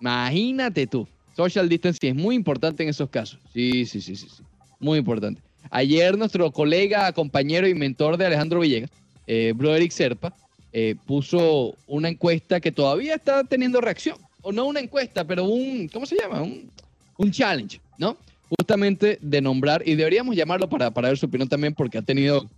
imagínate 0.00 0.86
tú, 0.86 1.06
social 1.36 1.68
distancing 1.68 2.10
es 2.10 2.16
muy 2.16 2.34
importante 2.34 2.82
en 2.82 2.88
esos 2.88 3.08
casos. 3.08 3.38
Sí, 3.52 3.84
sí, 3.86 4.00
sí, 4.00 4.16
sí, 4.16 4.28
sí. 4.28 4.42
Muy 4.80 4.98
importante. 4.98 5.40
Ayer 5.70 6.16
nuestro 6.16 6.50
colega, 6.52 7.12
compañero 7.12 7.68
y 7.68 7.74
mentor 7.74 8.16
de 8.16 8.26
Alejandro 8.26 8.60
Villegas, 8.60 8.90
eh, 9.26 9.52
Broderick 9.54 9.92
Serpa, 9.92 10.34
eh, 10.72 10.94
puso 11.06 11.74
una 11.86 12.08
encuesta 12.08 12.60
que 12.60 12.72
todavía 12.72 13.14
está 13.14 13.44
teniendo 13.44 13.80
reacción. 13.80 14.16
O 14.40 14.52
no 14.52 14.66
una 14.66 14.80
encuesta, 14.80 15.26
pero 15.26 15.44
un, 15.44 15.88
¿cómo 15.88 16.06
se 16.06 16.16
llama? 16.16 16.42
Un, 16.42 16.70
un 17.16 17.30
challenge, 17.30 17.80
¿no? 17.98 18.16
Justamente 18.48 19.18
de 19.20 19.40
nombrar, 19.42 19.82
y 19.84 19.94
deberíamos 19.94 20.36
llamarlo 20.36 20.68
para, 20.68 20.90
para 20.90 21.08
ver 21.08 21.18
su 21.18 21.26
opinión 21.26 21.48
también, 21.48 21.74
porque 21.74 21.98
ha 21.98 22.02
tenido, 22.02 22.48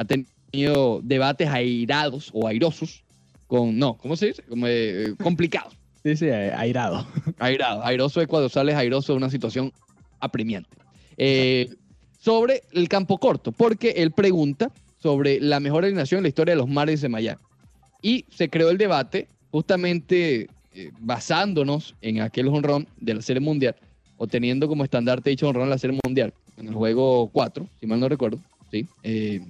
ha 0.00 0.04
tenido 0.04 1.00
debates 1.02 1.48
airados 1.48 2.30
o 2.32 2.48
airosos 2.48 3.04
con, 3.46 3.78
no, 3.78 3.98
¿cómo 3.98 4.16
se 4.16 4.28
dice? 4.28 4.42
Como, 4.44 4.66
eh, 4.66 5.14
complicados. 5.22 5.76
Dice 6.04 6.28
eh, 6.28 6.52
airado. 6.52 7.06
Airado. 7.38 7.84
Airoso 7.84 8.22
es 8.22 8.28
cuando 8.28 8.48
sales 8.48 8.74
airoso 8.74 9.12
de 9.12 9.18
una 9.18 9.28
situación 9.28 9.72
apremiante. 10.18 10.70
Eh, 11.18 11.68
sobre 12.18 12.62
el 12.72 12.88
campo 12.88 13.18
corto, 13.18 13.52
porque 13.52 13.90
él 13.90 14.12
pregunta 14.12 14.72
sobre 15.02 15.40
la 15.40 15.60
mejor 15.60 15.84
alineación 15.84 16.18
en 16.18 16.22
la 16.22 16.28
historia 16.28 16.54
de 16.54 16.60
los 16.60 16.68
Marlins 16.68 17.02
de 17.02 17.08
Miami. 17.08 17.40
Y 18.00 18.24
se 18.30 18.48
creó 18.48 18.70
el 18.70 18.78
debate 18.78 19.28
justamente 19.50 20.48
eh, 20.74 20.90
basándonos 21.00 21.94
en 22.00 22.20
aquel 22.20 22.48
honrón 22.48 22.86
de 22.98 23.14
la 23.14 23.22
Serie 23.22 23.40
Mundial, 23.40 23.76
o 24.16 24.26
teniendo 24.26 24.68
como 24.68 24.84
estandarte 24.84 25.30
dicho 25.30 25.48
honrón 25.48 25.68
la 25.68 25.78
Serie 25.78 25.98
Mundial, 26.04 26.32
en 26.56 26.68
el 26.68 26.74
juego 26.74 27.28
4, 27.32 27.66
si 27.80 27.86
mal 27.86 28.00
no 28.00 28.08
recuerdo, 28.08 28.38
¿sí? 28.70 28.86
Eh, 29.02 29.42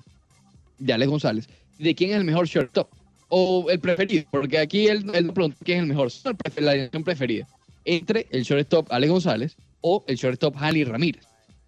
de 0.80 0.92
Alex 0.92 1.08
González, 1.10 1.48
de 1.78 1.94
quién 1.94 2.10
es 2.10 2.16
el 2.16 2.24
mejor 2.24 2.46
shortstop 2.48 2.88
o 3.28 3.70
el 3.70 3.78
preferido, 3.78 4.24
porque 4.32 4.58
aquí 4.58 4.88
él, 4.88 5.08
él 5.14 5.26
no 5.28 5.32
preguntó 5.34 5.56
quién 5.64 5.78
es 5.78 5.82
el 5.84 5.88
mejor, 5.88 6.10
la 6.58 6.70
alineación 6.72 7.04
preferida, 7.04 7.46
entre 7.84 8.26
el 8.30 8.42
shortstop 8.42 8.92
Alex 8.92 9.12
González 9.12 9.56
o 9.80 10.04
el 10.08 10.16
shortstop 10.16 10.56
Hanley 10.58 10.82
Ramírez. 10.84 11.22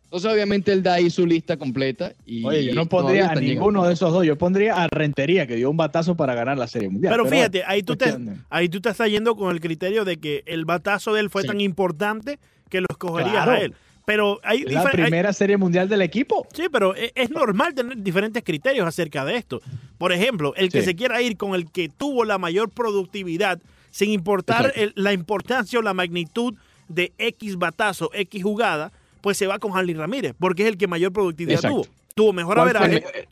Entonces, 0.04 0.30
obviamente, 0.30 0.72
él 0.72 0.82
da 0.82 0.94
ahí 0.94 1.08
su 1.08 1.24
lista 1.26 1.56
completa. 1.56 2.12
Y 2.26 2.44
Oye, 2.44 2.66
yo 2.66 2.74
no 2.74 2.84
pondría 2.84 3.30
a 3.30 3.34
llegando. 3.34 3.40
ninguno 3.48 3.86
de 3.86 3.94
esos 3.94 4.12
dos. 4.12 4.26
Yo 4.26 4.36
pondría 4.36 4.74
a 4.82 4.86
Rentería, 4.88 5.46
que 5.46 5.56
dio 5.56 5.70
un 5.70 5.78
batazo 5.78 6.14
para 6.18 6.34
ganar 6.34 6.58
la 6.58 6.66
Serie 6.66 6.90
Mundial. 6.90 7.14
Pero 7.14 7.24
fíjate, 7.24 7.62
ahí 7.64 7.82
tú, 7.82 7.96
te, 7.96 8.14
ahí 8.50 8.68
tú 8.68 8.82
te 8.82 8.90
estás 8.90 9.08
yendo 9.08 9.34
con 9.36 9.50
el 9.54 9.60
criterio 9.62 10.04
de 10.04 10.18
que 10.18 10.42
el 10.44 10.66
batazo 10.66 11.14
de 11.14 11.20
él 11.20 11.30
fue 11.30 11.40
Sí. 11.42 11.48
tan 11.48 11.62
importante 11.62 12.38
que 12.68 12.82
lo 12.82 12.88
escogerías 12.90 13.32
Claro. 13.44 13.52
a 13.52 13.58
él. 13.60 13.74
Pero 14.04 14.40
hay, 14.42 14.62
la 14.64 14.80
hay- 14.82 14.86
primera 14.92 15.32
Serie 15.32 15.56
Mundial 15.56 15.88
del 15.88 16.02
equipo. 16.02 16.46
Sí, 16.52 16.64
pero 16.72 16.94
e- 16.96 17.12
es 17.14 17.30
normal 17.30 17.72
tener 17.74 17.96
diferentes 18.02 18.42
criterios 18.42 18.86
acerca 18.86 19.24
de 19.24 19.36
esto. 19.36 19.60
Por 19.98 20.12
ejemplo, 20.12 20.54
el 20.56 20.70
que 20.70 20.80
Sí. 20.80 20.86
se 20.86 20.96
quiera 20.96 21.22
ir 21.22 21.36
con 21.36 21.54
el 21.54 21.70
que 21.70 21.88
tuvo 21.88 22.24
la 22.24 22.36
mayor 22.38 22.68
productividad, 22.70 23.60
sin 23.90 24.10
importar 24.10 24.72
el- 24.74 24.92
la 24.96 25.12
importancia 25.12 25.78
o 25.78 25.82
la 25.82 25.94
magnitud 25.94 26.54
de 26.88 27.12
X 27.18 27.56
batazo, 27.56 28.10
X 28.12 28.42
jugada, 28.42 28.90
pues 29.20 29.36
se 29.38 29.46
va 29.46 29.58
con 29.60 29.76
Harley 29.76 29.94
Ramírez, 29.94 30.34
porque 30.38 30.62
es 30.64 30.68
el 30.68 30.76
que 30.76 30.88
mayor 30.88 31.12
productividad 31.12 31.56
Exacto. 31.60 31.82
tuvo. 31.82 31.94
Tuvo 32.14 32.32
mejor 32.32 32.56
¿Cuál 32.56 32.70
fue 32.70 32.78
averaje. 32.78 33.28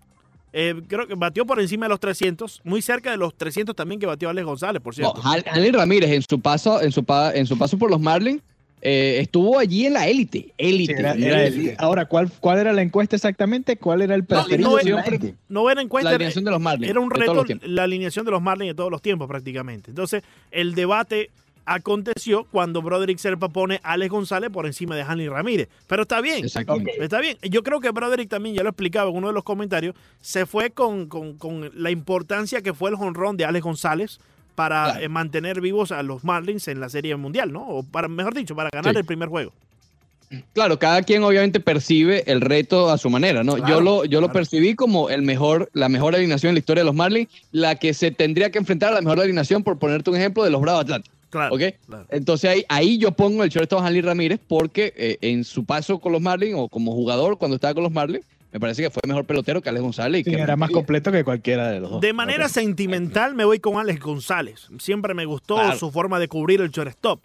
eh, 0.53 0.75
creo 0.89 1.07
que 1.07 1.15
batió 1.17 1.45
por 1.45 1.61
encima 1.61 1.87
de 1.87 1.91
los 1.91 2.01
300, 2.01 2.61
muy 2.65 2.81
cerca 2.81 3.11
de 3.11 3.17
los 3.17 3.35
300 3.37 3.75
también 3.75 4.01
que 4.01 4.07
batió 4.07 4.29
Alex 4.31 4.47
González, 4.47 4.81
por 4.81 4.97
No, 4.99 5.13
cierto. 5.13 5.23
Hal- 5.29 5.45
Hanley 5.51 5.73
Ramírez, 5.73 6.11
en 6.11 6.23
su 6.23 6.41
paso, 6.41 6.81
en 6.81 6.93
su, 6.93 7.05
pa- 7.05 7.35
en 7.35 7.47
su 7.47 7.59
paso 7.59 7.77
por 7.77 7.91
los 7.91 8.01
Marlins, 8.01 8.41
eh, 8.83 9.19
estuvo 9.21 9.59
allí 9.59 9.87
en 9.87 9.93
la 9.95 10.09
élite. 10.09 10.39
Sí, 10.39 10.53
Élite. 10.57 10.93
era- 10.99 11.15
era 11.15 11.75
ahora, 11.79 12.07
¿cuál, 12.07 12.31
¿cuál 12.41 12.59
era 12.59 12.73
la 12.73 12.83
encuesta 12.83 13.17
exactamente? 13.17 13.77
¿Cuál 13.77 14.03
era 14.03 14.15
el 14.15 14.23
No, 14.23 14.27
preferido? 14.27 14.71
no, 14.71 14.77
de 14.77 14.85
la 14.85 14.91
siempre- 15.03 15.19
gente? 15.19 15.35
No 15.49 15.69
era 15.69 15.77
la 15.77 15.83
encuesta, 15.83 16.11
alineación 16.11 16.45
de 16.45 16.51
los 16.51 16.61
Marlins. 16.61 16.91
Era 16.91 17.01
un 17.01 17.11
reto 17.11 17.45
la 17.65 17.83
alineación 17.85 18.25
de 18.25 18.31
los 18.31 18.41
Marlins 18.43 18.71
de 18.71 18.75
todos 18.75 18.91
los 18.91 19.03
tiempos 19.03 19.29
prácticamente. 19.29 19.91
Entonces, 19.91 20.23
el 20.51 20.75
debate 20.75 21.31
aconteció 21.67 22.45
cuando 22.51 22.83
Broderick 22.83 23.19
Serpa 23.19 23.49
pone 23.49 23.81
a 23.85 23.93
Alex 23.93 24.11
González 24.11 24.51
por 24.51 24.67
encima 24.67 24.97
de 24.97 25.03
Hanley 25.03 25.29
Ramírez. 25.29 25.69
Pero 25.87 26.03
está 26.03 26.21
bien. 26.21 26.45
Exactamente. 26.45 26.93
Está 27.03 27.21
bien. 27.21 27.37
Yo 27.43 27.63
creo 27.63 27.81
que 27.81 27.91
Broderick 27.91 28.29
también, 28.29 28.55
ya 28.57 28.63
lo 28.63 28.71
explicaba 28.71 29.11
en 29.11 29.17
uno 29.17 29.29
de 29.29 29.35
los 29.35 29.45
comentarios, 29.45 29.95
se 30.21 30.47
fue 30.47 30.71
con, 30.71 31.07
con- 31.07 31.37
con 31.39 31.71
la 31.75 31.91
importancia 31.91 32.63
que 32.63 32.75
fue 32.75 32.91
el 32.91 32.97
jonrón 32.97 33.37
de 33.37 33.45
Alex 33.45 33.63
González 33.65 34.19
para 34.55 34.85
Claro. 34.85 35.01
eh, 35.01 35.09
mantener 35.09 35.61
vivos 35.61 35.93
a 35.93 36.03
los 36.03 36.25
Marlins 36.25 36.69
en 36.69 36.81
la 36.81 36.89
Serie 36.89 37.17
Mundial, 37.17 37.53
¿no? 37.53 37.67
O 37.67 37.83
para, 37.83 38.09
mejor 38.09 38.35
dicho, 38.35 38.55
para 38.57 38.71
ganar 38.73 38.95
Sí. 38.95 38.99
el 39.01 39.05
primer 39.07 39.29
juego. 39.29 39.53
Claro, 40.53 40.79
cada 40.79 41.03
quien 41.03 41.25
obviamente 41.25 41.59
percibe 41.59 42.23
el 42.31 42.41
reto 42.41 42.89
a 42.91 42.99
su 42.99 43.11
manera, 43.11 43.43
¿no? 43.43 43.55
Claro, 43.57 43.69
yo 43.69 43.81
lo, 43.81 44.05
yo 44.05 44.21
lo 44.21 44.31
percibí 44.31 44.77
como 44.77 45.11
el 45.11 45.23
mejor, 45.23 45.69
la 45.73 45.89
mejor 45.89 46.15
alineación 46.15 46.51
en 46.51 46.55
la 46.55 46.61
historia 46.61 46.83
de 46.83 46.87
los 46.87 46.95
Marlins, 46.95 47.29
la 47.51 47.75
que 47.75 47.93
se 47.95 48.13
tendría 48.13 48.51
que 48.51 48.59
enfrentar 48.59 48.91
a 48.93 48.95
la 48.95 49.01
mejor 49.01 49.19
alineación, 49.21 49.65
por 49.65 49.79
ponerte 49.79 50.09
un 50.09 50.17
ejemplo, 50.17 50.45
de 50.45 50.51
los 50.51 50.61
Bravos 50.61 50.83
Atlanta. 50.83 51.11
Claro. 51.31 51.57
Entonces 52.11 52.51
ahí, 52.51 52.65
ahí 52.69 52.99
yo 52.99 53.11
pongo 53.13 53.43
el 53.45 53.51
shortstop 53.51 53.81
Hanley 53.85 54.03
Ramírez 54.03 54.39
porque 54.49 54.93
eh, 54.97 55.19
en 55.21 55.43
su 55.45 55.65
paso 55.65 55.99
con 55.99 56.13
los 56.13 56.21
Marlins 56.21 56.55
o 56.57 56.69
como 56.69 56.93
jugador 56.93 57.37
cuando 57.39 57.57
estaba 57.57 57.75
con 57.75 57.83
los 57.85 57.93
Marlins, 57.93 58.25
me 58.53 58.61
parece 58.61 58.83
que 58.83 58.91
fue 58.91 59.01
mejor 59.07 59.25
pelotero 59.25 59.63
que 59.63 59.69
Alex 59.69 59.83
González. 59.83 60.21
y 60.23 60.25
Sí, 60.25 60.37
que 60.37 60.41
era 60.43 60.57
más 60.57 60.71
completo 60.71 61.13
que 61.13 61.23
cualquiera 61.25 61.71
de 61.71 61.81
los 61.81 61.91
dos. 61.91 62.01
De 62.01 62.13
manera 62.13 62.49
sentimental 62.49 63.35
me 63.35 63.45
voy 63.45 63.61
con 63.61 63.79
Alex 63.79 64.01
González. 64.01 64.69
Siempre 64.79 65.15
me 65.15 65.25
gustó 65.25 65.57
Claro. 65.57 65.79
su 65.79 65.91
forma 65.91 66.19
de 66.19 66.29
cubrir 66.29 66.61
el 66.61 66.71
shortstop. 66.71 67.21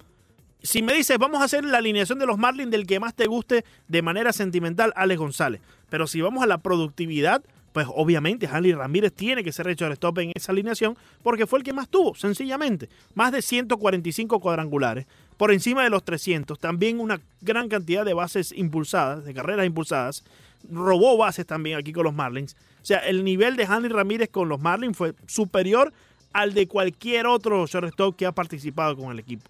Si 0.62 0.82
me 0.82 0.94
dices, 0.94 1.18
vamos 1.20 1.42
a 1.42 1.46
hacer 1.46 1.64
la 1.64 1.78
alineación 1.78 2.18
de 2.20 2.26
los 2.26 2.38
Marlins 2.38 2.72
del 2.72 2.88
que 2.88 3.00
más 3.00 3.14
te 3.14 3.28
guste 3.28 3.64
de 3.88 4.02
manera 4.02 4.34
sentimental, 4.34 4.94
Alex 4.96 5.20
González. 5.20 5.62
Pero 5.90 6.08
si 6.08 6.22
vamos 6.22 6.44
a 6.44 6.48
la 6.48 6.58
productividad, 6.60 7.44
pues 7.72 7.86
obviamente 7.94 8.48
Hanley 8.48 8.72
Ramírez 8.74 9.12
tiene 9.14 9.44
que 9.44 9.52
ser 9.52 9.68
el 9.68 9.76
shortstop 9.76 10.18
en 10.20 10.32
esa 10.34 10.52
alineación 10.54 10.98
porque 11.22 11.46
fue 11.46 11.60
el 11.60 11.66
que 11.66 11.74
más 11.74 11.90
tuvo, 11.90 12.16
sencillamente. 12.16 12.90
Más 13.14 13.32
de 13.32 13.42
145 13.42 14.40
cuadrangulares, 14.40 15.06
por 15.38 15.52
encima 15.52 15.84
de 15.84 15.90
los 15.90 16.04
300. 16.04 16.58
También 16.58 17.00
una 17.00 17.20
gran 17.42 17.68
cantidad 17.68 18.06
de 18.06 18.14
bases 18.14 18.52
impulsadas, 18.56 19.26
de 19.26 19.34
carreras 19.34 19.66
impulsadas. 19.68 20.24
Robó 20.72 21.18
bases 21.18 21.46
también 21.46 21.78
aquí 21.78 21.94
con 21.94 22.04
los 22.04 22.14
Marlins. 22.14 22.56
O 22.82 22.86
sea, 22.86 23.00
el 23.00 23.24
nivel 23.24 23.56
de 23.56 23.66
Hanley 23.66 23.90
Ramírez 23.90 24.30
con 24.30 24.50
los 24.50 24.60
Marlins 24.60 24.96
fue 24.96 25.14
superior 25.28 25.92
al 26.34 26.54
de 26.54 26.68
cualquier 26.68 27.28
otro 27.28 27.66
shortstop 27.66 28.16
que 28.16 28.26
ha 28.26 28.32
participado 28.32 28.96
con 28.96 29.12
el 29.12 29.20
equipo. 29.20 29.50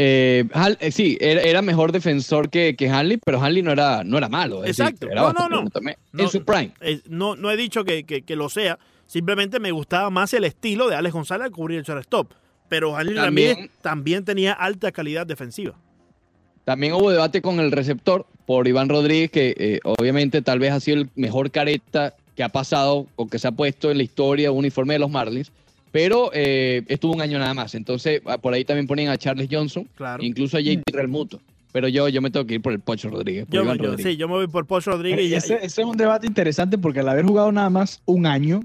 Eh, 0.00 0.44
eh, 0.78 0.92
sí, 0.92 1.18
era, 1.20 1.60
mejor 1.60 1.90
defensor 1.90 2.50
que, 2.50 2.76
que, 2.76 2.88
Hanley, 2.88 3.18
pero 3.24 3.42
Hanley 3.42 3.62
no 3.62 3.72
era, 3.72 4.04
no 4.04 4.16
era 4.16 4.28
malo. 4.28 4.64
Exacto. 4.64 5.08
no, 5.12 5.32
no, 5.32 5.48
no. 5.48 5.64
en 6.16 6.28
su 6.28 6.44
prime. 6.44 6.72
no, 7.08 7.34
no 7.34 7.50
he 7.50 7.56
dicho 7.56 7.82
que, 7.84 8.24
lo 8.28 8.48
sea. 8.48 8.78
Simplemente 9.08 9.58
me 9.58 9.72
gustaba 9.72 10.08
más 10.10 10.32
el 10.34 10.44
estilo 10.44 10.88
de 10.88 10.94
Alex 10.94 11.14
González 11.14 11.46
al 11.46 11.50
cubrir 11.50 11.78
el 11.78 11.84
shortstop. 11.84 12.30
Pero 12.68 12.96
Hanley 12.96 13.16
también, 13.16 13.54
Ramírez 13.56 13.70
también 13.80 14.24
tenía 14.24 14.52
alta 14.52 14.92
calidad 14.92 15.26
defensiva. 15.26 15.74
También 16.68 16.92
hubo 16.92 17.10
debate 17.10 17.40
con 17.40 17.60
el 17.60 17.72
receptor 17.72 18.26
por 18.44 18.68
Iván 18.68 18.90
Rodríguez, 18.90 19.30
que 19.30 19.54
eh, 19.56 19.80
obviamente 19.84 20.42
tal 20.42 20.58
vez 20.58 20.70
ha 20.72 20.80
sido 20.80 20.98
el 20.98 21.08
mejor 21.14 21.50
careta 21.50 22.12
que 22.36 22.42
ha 22.42 22.50
pasado 22.50 23.06
o 23.16 23.26
que 23.26 23.38
se 23.38 23.48
ha 23.48 23.52
puesto 23.52 23.90
en 23.90 23.96
la 23.96 24.02
historia 24.02 24.52
uniforme 24.52 24.92
de 24.92 24.98
los 24.98 25.10
Marlins 25.10 25.50
pero 25.92 26.30
eh, 26.34 26.82
estuvo 26.88 27.14
un 27.14 27.22
año 27.22 27.38
nada 27.38 27.54
más. 27.54 27.74
Entonces, 27.74 28.20
ah, 28.26 28.36
por 28.36 28.52
ahí 28.52 28.66
también 28.66 28.86
ponen 28.86 29.08
a 29.08 29.16
Charles 29.16 29.48
Johnson, 29.50 29.88
incluso 30.20 30.58
a 30.58 30.60
JT 30.60 30.82
Realmuto. 30.92 31.40
Pero 31.72 31.88
yo, 31.88 32.06
yo 32.10 32.20
me 32.20 32.30
tengo 32.30 32.44
que 32.46 32.56
ir 32.56 32.60
por 32.60 32.74
el 32.74 32.80
Pocho 32.80 33.08
Rodríguez. 33.08 33.46
Sí, 33.96 34.18
yo 34.18 34.28
me 34.28 34.34
voy 34.34 34.46
por 34.46 34.66
Pocho 34.66 34.90
Rodríguez. 34.90 35.32
ese, 35.32 35.64
es 35.64 35.78
un 35.78 35.96
debate 35.96 36.26
interesante 36.26 36.76
porque 36.76 37.00
al 37.00 37.08
haber 37.08 37.24
jugado 37.24 37.50
nada 37.50 37.70
más 37.70 38.02
un 38.04 38.26
año, 38.26 38.62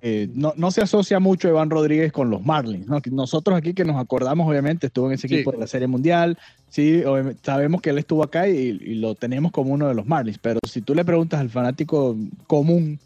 eh, 0.00 0.28
no, 0.34 0.70
se 0.70 0.82
asocia 0.82 1.18
mucho 1.18 1.48
Iván 1.48 1.70
Rodríguez 1.70 2.12
con 2.12 2.30
los 2.30 2.44
Marlins. 2.44 2.86
Nosotros 3.10 3.56
aquí 3.56 3.74
que 3.74 3.84
nos 3.84 3.96
acordamos, 3.96 4.48
obviamente, 4.48 4.86
estuvo 4.86 5.08
en 5.08 5.14
ese 5.14 5.26
equipo 5.26 5.52
de 5.52 5.58
la 5.58 5.66
Serie 5.66 5.88
Mundial. 5.88 6.38
Sí, 6.68 7.02
sabemos 7.42 7.80
que 7.80 7.90
él 7.90 7.98
estuvo 7.98 8.22
acá 8.22 8.48
y, 8.48 8.78
y, 8.80 8.94
lo 8.94 9.14
tenemos 9.14 9.52
como 9.52 9.72
uno 9.72 9.88
de 9.88 9.94
los 9.94 10.06
Marlins. 10.06 10.38
Pero 10.38 10.60
si 10.68 10.82
tú 10.82 10.94
le 10.94 11.04
preguntas 11.04 11.40
al 11.40 11.50
fanático 11.50 12.16
común 12.46 12.98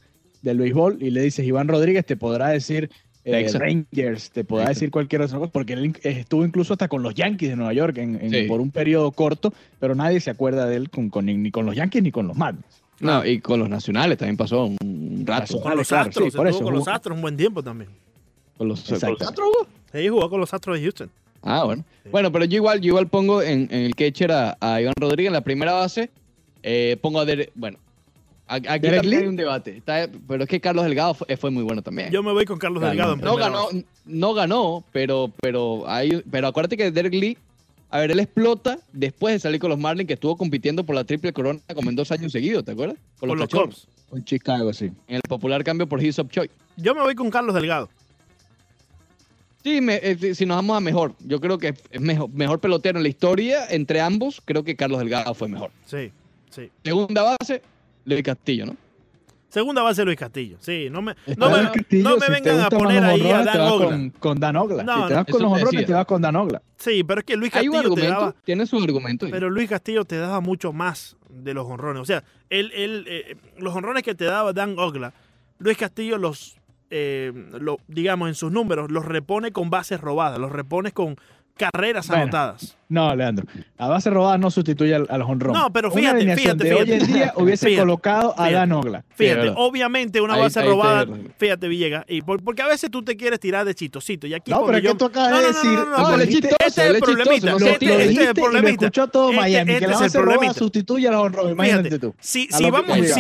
del 0.43 0.59
béisbol 0.59 0.99
y 1.01 1.11
le 1.11 1.23
dices 1.23 1.47
Iván 1.47 1.69
Rodríguez, 1.69 2.05
te 2.05 2.17
podrá 2.17 2.49
decir 2.49 2.91
eh, 3.25 3.49
Rangers, 3.53 4.31
te 4.33 4.43
podrá 4.43 4.69
decir 4.69 4.91
cualquier 4.91 5.23
otra 5.23 5.39
cosa, 5.39 5.53
porque 5.53 5.75
él 5.75 5.97
estuvo 6.03 6.45
incluso 6.45 6.75
hasta 6.75 6.89
con 6.89 7.03
los 7.03 7.15
Yankees 7.15 7.51
de 7.51 7.57
Nueva 7.57 7.73
York 7.73 7.97
en, 7.99 8.49
por 8.49 8.61
un 8.61 8.71
periodo 8.71 9.13
corto, 9.13 9.55
pero 9.79 9.95
nadie 9.95 10.21
se 10.21 10.31
acuerda 10.31 10.67
de 10.67 10.77
él 10.77 10.91
con, 10.91 11.11
ni 11.25 11.51
con 11.53 11.65
los 11.65 11.77
Yankees 11.77 12.03
ni 12.03 12.11
con 12.11 12.27
los 12.27 12.37
Marlins. 12.37 12.82
No, 13.03 13.25
y 13.27 13.41
con 13.41 13.61
los 13.61 13.69
nacionales 13.69 14.17
también 14.17 14.37
pasó 14.37 14.67
un 14.67 15.25
rato. 15.27 15.61
Con 15.61 15.77
los 15.77 15.93
Astros, 15.93 16.35
por 16.35 16.47
eso, 16.47 16.62
con 16.62 16.75
los 16.75 16.88
Astros 16.88 17.17
un 17.17 17.23
buen 17.23 17.37
tiempo 17.37 17.62
también. 17.62 17.91
¿Con 18.57 18.69
los, 18.69 18.91
Astros 18.91 19.19
Sí, 19.93 20.09
jugó 20.09 20.31
con 20.31 20.41
los 20.41 20.55
Astros 20.55 20.79
de 20.79 20.83
Houston. 20.83 21.11
Ah, 21.43 21.65
bueno. 21.65 21.85
Bueno, 22.11 22.31
pero 22.31 22.45
yo 22.45 22.57
igual, 22.57 22.81
yo 22.81 22.88
igual 22.88 23.09
pongo 23.09 23.43
en, 23.43 23.69
el 23.71 23.95
catcher 23.97 24.31
a, 24.31 24.57
a, 24.61 24.81
Iván 24.81 24.95
Rodríguez 24.97 25.29
en 25.29 25.33
la 25.35 25.41
primera 25.41 25.73
base. 25.73 26.11
Eh, 26.62 26.97
pongo 27.03 27.21
a... 27.21 27.27
bueno, 27.55 27.79
Aquí 28.47 28.67
también 28.67 29.23
hay 29.23 29.27
un 29.27 29.37
debate. 29.37 29.83
pero 30.29 30.43
es 30.45 30.49
que 30.49 30.61
Carlos 30.61 30.85
Delgado 30.85 31.15
fue, 31.15 31.51
muy 31.51 31.62
bueno 31.62 31.83
también. 31.83 32.11
Yo 32.11 32.23
me 32.23 32.33
voy 32.33 32.45
con 32.45 32.59
Carlos 32.59 32.83
Delgado. 32.83 33.17
no 33.17 33.37
ganó, 33.37 33.69
no 34.05 34.35
ganó, 34.35 34.85
pero, 34.93 35.33
pero, 35.41 35.85
hay, 35.88 36.23
pero 36.31 36.49
acuérdate 36.49 36.77
que 36.77 36.91
Derek 36.91 37.15
Lee, 37.15 37.38
a 37.93 38.01
ver, 38.01 38.11
él 38.11 38.21
explota 38.21 38.79
después 38.95 39.35
de 39.35 39.39
salir 39.39 39.61
con 39.61 39.69
los 39.69 39.79
Marlins, 39.79 40.09
que 40.09 40.15
estuvo 40.15 40.35
compitiendo 40.35 40.83
por 40.83 40.95
la 40.95 41.05
triple 41.05 41.31
corona 41.35 41.61
como 41.75 41.91
en 41.91 41.97
dos 41.97 42.11
años 42.11 42.33
seguidos, 42.33 42.65
¿te 42.65 42.73
acuerdas? 42.73 42.97
Con, 43.21 43.37
los, 43.37 43.49
Cubs. 43.51 43.87
Con 44.09 44.25
Chicago, 44.25 44.73
sí. 44.73 44.87
En 45.07 45.17
el 45.17 45.23
popular 45.29 45.63
cambio 45.63 45.87
por 45.87 46.03
His 46.03 46.19
of 46.19 46.31
Choi. 46.31 46.51
Yo 46.79 46.95
me 46.95 47.03
voy 47.03 47.15
con 47.15 47.31
Carlos 47.31 47.55
Delgado. 47.55 47.91
Sí, 49.63 49.79
eh, 49.91 50.35
si 50.35 50.47
nos 50.47 50.57
vamos 50.57 50.75
a 50.75 50.81
mejor, 50.81 51.15
yo 51.21 51.39
creo 51.39 51.59
que 51.59 51.75
es 51.91 52.01
mejor, 52.01 52.31
mejor 52.31 52.61
pelotero 52.61 52.99
en 52.99 53.03
la 53.03 53.11
historia 53.11 53.67
entre 53.69 54.01
ambos, 54.01 54.41
creo 54.43 54.65
que 54.65 54.75
Carlos 54.75 54.99
Delgado 54.99 55.35
fue 55.35 55.49
mejor. 55.49 55.71
Sí, 55.85 56.11
sí. 56.49 56.71
Segunda 56.83 57.37
base, 57.39 57.61
Luis 58.07 58.23
Castillo, 58.23 58.65
¿no? 58.65 58.77
Segunda 59.53 59.83
base 59.83 60.03
Luis 60.03 60.17
Castillo. 60.17 60.57
Sí, 60.61 60.88
no 60.91 61.03
me, 61.03 61.15
no 61.37 61.51
me, 61.51 61.71
no 62.01 62.17
me 62.17 62.29
vengan 62.31 62.61
a 62.61 62.71
poner 62.71 63.05
ahí 63.05 63.31
a 63.31 63.45
Dan 63.45 63.61
Ogla. 63.61 63.87
Con, 63.87 64.11
con, 64.11 64.41
Dan 64.41 64.57
Ogla. 64.57 64.83
No, 64.83 65.03
si 65.03 65.09
te 65.09 65.15
vas 65.15 65.27
con 65.27 65.43
los 65.43 65.53
honrones, 65.53 65.87
te 65.87 65.93
vas 65.93 66.07
con 66.07 66.23
Dan 66.23 66.37
Ogla. 66.37 66.62
Sí, 66.79 67.05
pero 67.05 67.21
es 67.21 67.27
que 67.27 67.37
Luis 67.37 67.53
Castillo 67.53 67.95
te 67.95 68.09
daba. 68.09 68.35
Tiene 68.45 68.65
su 68.65 68.79
argumento. 68.83 69.27
Pero 69.31 69.51
Luis 69.51 69.69
Castillo 69.69 70.07
te 70.07 70.17
daba 70.17 70.41
mucho 70.41 70.73
más 70.73 71.19
de 71.29 71.53
los 71.53 71.67
honrones. 71.67 72.01
O 72.01 72.05
sea, 72.07 72.25
él, 72.49 72.73
él, 72.75 73.05
eh, 73.07 73.37
los 73.59 73.77
honrones 73.77 74.03
que 74.05 74.15
te 74.15 74.25
daba 74.25 74.55
Dan 74.55 74.79
Ogla, 74.79 75.12
Luis 75.59 75.77
Castillo 75.77 76.17
los, 76.17 76.57
eh, 76.88 77.31
lo, 77.61 77.79
digamos, 77.88 78.29
en 78.29 78.35
sus 78.35 78.51
números, 78.51 78.91
los 78.91 79.05
repone 79.05 79.53
con 79.53 79.69
bases 79.69 80.01
robadas, 80.01 80.38
los 80.38 80.51
repone 80.51 80.93
con 80.93 81.19
carreras 81.57 82.11
anotadas. 82.11 82.77
No, 82.88 83.15
Leandro. 83.17 83.47
A 83.79 83.88
base 83.88 84.11
robada 84.11 84.37
no 84.37 84.51
sustituye 84.51 84.95
al, 84.95 85.07
al 85.09 85.23
honrón. 85.23 85.55
No, 85.55 85.73
pero 85.73 85.91
fíjate, 85.91 86.21
fíjate, 86.37 86.65
fíjate. 86.65 86.75
Hoy 86.75 86.93
en 86.93 87.07
día 87.07 87.33
hubiese 87.37 87.75
colocado 87.77 88.35
a 88.37 88.51
Dan 88.51 88.73
Ogla. 88.73 89.05
Fíjate, 89.15 89.53
obviamente 89.57 90.21
una 90.21 90.37
base 90.37 90.62
robada, 90.62 91.07
fíjate, 91.38 91.69
Villegas, 91.69 92.05
y 92.09 92.21
porque 92.21 92.61
a 92.61 92.67
veces 92.67 92.91
tú 92.91 93.03
te 93.03 93.17
quieres 93.17 93.41
tirar 93.41 93.65
de 93.65 93.75
chitosito. 93.75 94.27
Y 94.27 94.35
aquí 94.35 94.51
no, 94.51 94.67
pero 94.67 94.77
es 94.77 94.85
que 94.85 94.95
tú 94.95 95.07
acabas 95.07 95.41
de 95.41 95.47
decir. 95.47 95.71
No, 95.71 95.87
no, 95.87 96.17
no, 96.17 96.23
este 96.23 96.57
es 96.67 96.79
el 96.79 96.99
problemita. 96.99 97.57
Este 97.57 98.05
es 98.05 98.19
el 98.19 98.35
problemita. 98.35 98.61
Lo 98.61 98.69
escuchó 98.69 99.09
todo 99.09 99.31
este, 99.31 99.41
Miami. 99.41 99.79
que 99.79 99.87
la 99.87 99.99
base 99.99 100.21
robada 100.21 100.55
sustituye 100.55 101.09
al 101.09 101.15
honrón. 101.15 101.51
Imagínate 101.51 101.99
tú. 101.99 102.15
Si 102.21 102.49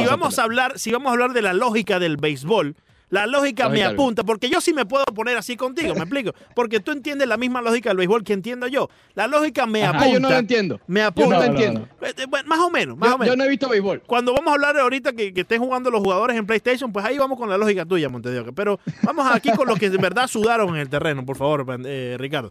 vamos 0.06 0.38
a 0.38 0.42
hablar, 0.42 0.78
si 0.78 0.92
vamos 0.92 1.08
a 1.08 1.12
hablar 1.12 1.32
de 1.32 1.42
la 1.42 1.54
lógica 1.54 1.98
del 1.98 2.18
béisbol, 2.18 2.76
la 3.12 3.26
lógica 3.26 3.68
me 3.68 3.84
apunta, 3.84 4.24
porque 4.24 4.48
yo 4.48 4.62
sí 4.62 4.72
me 4.72 4.86
puedo 4.86 5.04
poner 5.04 5.36
así 5.36 5.54
contigo, 5.54 5.94
¿me 5.94 6.00
explico? 6.00 6.32
Porque 6.54 6.80
tú 6.80 6.92
entiendes 6.92 7.28
la 7.28 7.36
misma 7.36 7.60
lógica 7.60 7.90
del 7.90 7.98
béisbol 7.98 8.24
que 8.24 8.32
entiendo 8.32 8.66
yo. 8.68 8.88
La 9.14 9.26
lógica 9.26 9.66
me 9.66 9.84
apunta. 9.84 10.08
yo 10.08 10.18
no 10.18 10.30
lo 10.30 10.38
entiendo. 10.38 10.80
Me 10.86 11.02
apunta. 11.02 11.36
Yo 11.36 11.42
no 11.42 11.44
entiendo. 11.44 11.88
Eh, 12.00 12.14
eh, 12.16 12.26
más 12.46 12.58
o 12.60 12.70
menos, 12.70 12.96
más 12.96 13.10
yo, 13.10 13.14
o 13.16 13.18
menos. 13.18 13.32
Yo 13.34 13.36
no 13.36 13.44
he 13.44 13.50
visto 13.50 13.68
béisbol. 13.68 14.00
Cuando 14.06 14.32
vamos 14.32 14.48
a 14.48 14.54
hablar 14.54 14.78
ahorita 14.78 15.12
que, 15.12 15.34
que, 15.34 15.42
estén 15.42 15.60
jugando 15.60 15.90
los 15.90 16.00
jugadores 16.00 16.38
en 16.38 16.46
PlayStation, 16.46 16.90
pues 16.90 17.04
ahí 17.04 17.18
vamos 17.18 17.36
con 17.36 17.50
la 17.50 17.58
lógica 17.58 17.84
tuya, 17.84 18.08
Montedioca. 18.08 18.50
Pero 18.52 18.80
vamos 19.02 19.26
aquí 19.30 19.50
con 19.50 19.68
los 19.68 19.78
que 19.78 19.90
de 19.90 19.98
verdad 19.98 20.26
sudaron 20.26 20.70
en 20.70 20.76
el 20.76 20.88
terreno, 20.88 21.26
por 21.26 21.36
favor, 21.36 21.66
eh, 21.84 22.16
Ricardo. 22.18 22.50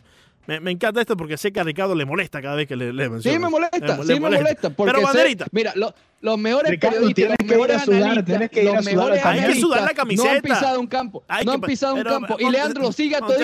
Me, 0.60 0.72
encanta 0.72 1.00
esto 1.02 1.16
porque 1.16 1.38
sé 1.38 1.52
que 1.52 1.60
a 1.60 1.64
Ricardo 1.64 1.96
le 1.96 2.06
molesta 2.06 2.42
cada 2.42 2.56
vez 2.56 2.68
que 2.68 2.76
le, 2.76 2.92
le 2.92 3.22
Sí, 3.22 3.38
me 3.40 3.50
molesta, 3.50 4.04
sí, 4.04 4.14
me 4.14 4.20
molesta. 4.20 4.70
Pero 4.70 5.02
banderita. 5.02 5.46
mira, 5.52 5.74
los 6.22 6.38
mejores 6.38 6.80
periodistas, 6.80 7.36
los 7.40 7.48
mejores 7.48 7.82
sudar, 7.84 8.26
tienes 8.26 8.50
que 8.50 8.64
los 8.64 8.86
mejores 8.86 9.26
Hay 9.26 9.54
que 9.54 9.60
sudar 9.60 9.84
la 9.84 9.94
camiseta. 9.94 10.30
No 10.30 10.36
han 10.36 10.42
pisado 10.42 10.80
un 10.80 10.88
campo. 10.88 11.24
no 11.46 11.52
han 11.52 11.62
pisado 11.62 11.96
un 11.96 12.04
campo. 12.04 12.38
Y 12.40 12.50
Leandro 12.50 12.84
lo 12.84 12.92
sigue 12.92 13.16
a 13.16 13.20
todo. 13.20 13.38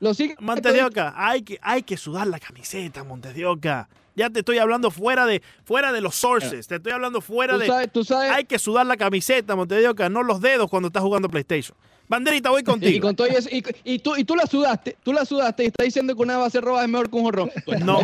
Lo 0.00 0.14
sigue 0.14 0.36
Montedioca, 0.40 1.14
hay 1.16 1.42
que, 1.42 1.58
hay 1.62 1.82
que 1.82 1.96
sudar 1.96 2.26
la 2.26 2.38
camiseta, 2.38 3.04
Montedioca. 3.04 3.88
Ya 4.16 4.28
te 4.28 4.40
estoy 4.40 4.58
hablando 4.58 4.90
fuera 4.90 5.24
de, 5.24 5.40
fuera 5.64 5.92
de 5.92 6.00
los 6.00 6.14
sources. 6.16 6.66
Te 6.66 6.76
estoy 6.76 6.92
hablando 6.92 7.20
fuera 7.20 7.56
de. 7.56 7.88
tú 7.88 8.04
sabes. 8.04 8.30
Hay 8.32 8.44
que 8.44 8.58
sudar 8.58 8.86
la 8.86 8.96
camiseta, 8.96 9.56
Montedioca, 9.56 10.08
no 10.08 10.22
los 10.22 10.40
dedos 10.40 10.68
cuando 10.68 10.88
estás 10.88 11.02
jugando 11.02 11.28
PlayStation. 11.28 11.76
Banderita, 12.10 12.50
voy 12.50 12.62
contigo. 12.64 12.96
Y, 12.96 13.00
con 13.00 13.14
todo 13.14 13.28
eso, 13.28 13.48
y, 13.50 13.98
tú, 14.00 14.16
y 14.16 14.24
tú 14.24 14.34
la 14.34 14.44
sudaste, 14.46 14.96
tú 15.04 15.12
la 15.12 15.24
sudaste 15.24 15.62
y 15.62 15.66
estás 15.68 15.84
diciendo 15.84 16.16
que 16.16 16.22
una 16.22 16.36
base 16.36 16.60
roba 16.60 16.82
es 16.82 16.88
mejor 16.88 17.08
que 17.08 17.16
un 17.16 17.22
jorrón. 17.22 17.50
Pues 17.64 17.80
no, 17.84 18.00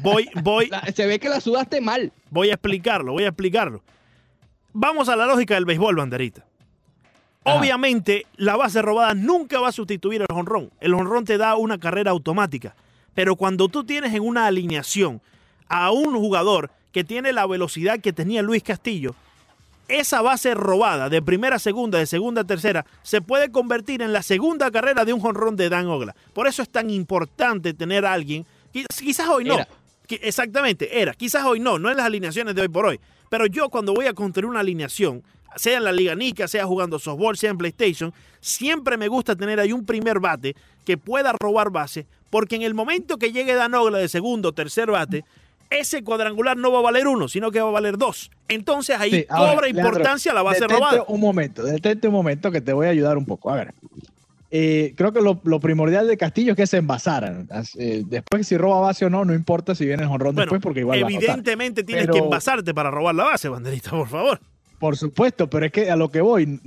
voy, 0.00 0.28
voy. 0.42 0.70
se 0.94 1.06
ve 1.06 1.20
que 1.20 1.28
la 1.28 1.40
sudaste 1.40 1.82
mal. 1.82 2.10
Voy 2.30 2.48
a 2.48 2.54
explicarlo, 2.54 3.12
voy 3.12 3.24
a 3.24 3.28
explicarlo. 3.28 3.82
Vamos 4.72 5.10
a 5.10 5.16
la 5.16 5.26
lógica 5.26 5.54
del 5.54 5.66
béisbol, 5.66 5.94
banderita. 5.94 6.46
Obviamente, 7.44 8.26
la 8.36 8.56
base 8.56 8.80
robada 8.80 9.14
nunca 9.14 9.60
va 9.60 9.68
a 9.68 9.72
sustituir 9.72 10.22
el 10.22 10.28
honrón. 10.32 10.70
El 10.80 10.94
honrón 10.94 11.24
te 11.24 11.36
da 11.36 11.56
una 11.56 11.78
carrera 11.78 12.12
automática. 12.12 12.74
Pero 13.14 13.36
cuando 13.36 13.68
tú 13.68 13.84
tienes 13.84 14.14
en 14.14 14.22
una 14.22 14.46
alineación 14.46 15.20
a 15.68 15.90
un 15.90 16.14
jugador 16.14 16.70
que 16.92 17.04
tiene 17.04 17.32
la 17.32 17.46
velocidad 17.46 17.98
que 17.98 18.12
tenía 18.12 18.42
Luis 18.42 18.62
Castillo, 18.62 19.14
esa 19.92 20.22
base 20.22 20.54
robada 20.54 21.08
de 21.08 21.22
primera 21.22 21.56
a 21.56 21.58
segunda, 21.58 21.98
de 21.98 22.06
segunda 22.06 22.42
a 22.42 22.44
tercera, 22.44 22.86
se 23.02 23.20
puede 23.20 23.50
convertir 23.50 24.02
en 24.02 24.12
la 24.12 24.22
segunda 24.22 24.70
carrera 24.70 25.04
de 25.04 25.12
un 25.12 25.20
jonrón 25.20 25.56
de 25.56 25.68
Dan 25.68 25.86
Ogla. 25.86 26.14
Por 26.32 26.46
eso 26.46 26.62
es 26.62 26.68
tan 26.68 26.90
importante 26.90 27.74
tener 27.74 28.06
a 28.06 28.12
alguien, 28.12 28.46
quizás 28.72 29.28
hoy 29.28 29.44
no, 29.44 29.58
exactamente, 30.08 31.00
era, 31.00 31.14
quizás 31.14 31.44
hoy 31.44 31.60
no, 31.60 31.78
no 31.78 31.90
en 31.90 31.96
las 31.96 32.06
alineaciones 32.06 32.54
de 32.54 32.62
hoy 32.62 32.68
por 32.68 32.86
hoy, 32.86 33.00
pero 33.28 33.46
yo 33.46 33.68
cuando 33.68 33.94
voy 33.94 34.06
a 34.06 34.14
construir 34.14 34.46
una 34.46 34.60
alineación, 34.60 35.22
sea 35.56 35.76
en 35.76 35.84
la 35.84 35.92
Liga 35.92 36.14
Nica, 36.14 36.48
sea 36.48 36.66
jugando 36.66 36.98
softball, 36.98 37.36
sea 37.36 37.50
en 37.50 37.58
PlayStation, 37.58 38.12
siempre 38.40 38.96
me 38.96 39.08
gusta 39.08 39.36
tener 39.36 39.60
ahí 39.60 39.72
un 39.72 39.84
primer 39.84 40.18
bate 40.18 40.56
que 40.84 40.96
pueda 40.96 41.32
robar 41.38 41.70
base, 41.70 42.06
porque 42.30 42.56
en 42.56 42.62
el 42.62 42.74
momento 42.74 43.18
que 43.18 43.32
llegue 43.32 43.54
Dan 43.54 43.74
Ogla 43.74 43.98
de 43.98 44.08
segundo 44.08 44.50
o 44.50 44.52
tercer 44.52 44.90
bate, 44.90 45.24
ese 45.78 46.02
cuadrangular 46.02 46.56
no 46.56 46.72
va 46.72 46.78
a 46.78 46.82
valer 46.82 47.06
uno, 47.06 47.28
sino 47.28 47.50
que 47.50 47.60
va 47.60 47.68
a 47.68 47.72
valer 47.72 47.98
dos. 47.98 48.30
Entonces 48.48 48.96
ahí 48.98 49.24
cobra 49.24 49.68
importancia 49.68 50.32
la 50.32 50.42
base 50.42 50.66
robada. 50.66 51.04
Un 51.08 51.20
momento, 51.20 51.62
detente 51.62 52.08
un 52.08 52.14
momento 52.14 52.50
que 52.50 52.60
te 52.60 52.72
voy 52.72 52.86
a 52.86 52.90
ayudar 52.90 53.16
un 53.16 53.26
poco. 53.26 53.50
A 53.50 53.56
ver. 53.56 53.74
Eh, 54.54 54.92
creo 54.96 55.14
que 55.14 55.22
lo, 55.22 55.60
primordial 55.60 56.06
de 56.06 56.18
Castillo 56.18 56.52
es 56.52 56.56
que 56.56 56.66
se 56.66 56.76
envasaran. 56.76 57.48
Eh, 57.78 58.02
después, 58.06 58.46
si 58.46 58.58
roba 58.58 58.80
base 58.80 59.06
o 59.06 59.10
no, 59.10 59.24
no 59.24 59.32
importa 59.32 59.74
si 59.74 59.86
viene 59.86 60.02
el 60.02 60.10
jonrón 60.10 60.34
después, 60.34 60.60
porque 60.60 60.80
igual 60.80 60.98
Evidentemente 60.98 61.82
tienes 61.82 62.08
que 62.08 62.18
envasarte 62.18 62.74
para 62.74 62.90
robar 62.90 63.14
la 63.14 63.24
base, 63.24 63.48
banderita, 63.48 63.90
por 63.90 64.08
favor. 64.08 64.40
Por 64.82 64.96
supuesto, 64.96 65.48
pero 65.48 65.66
es 65.66 65.70
que 65.70 65.92
a 65.92 65.94
lo 65.94 66.10
que 66.10 66.20
voy, 66.20 66.60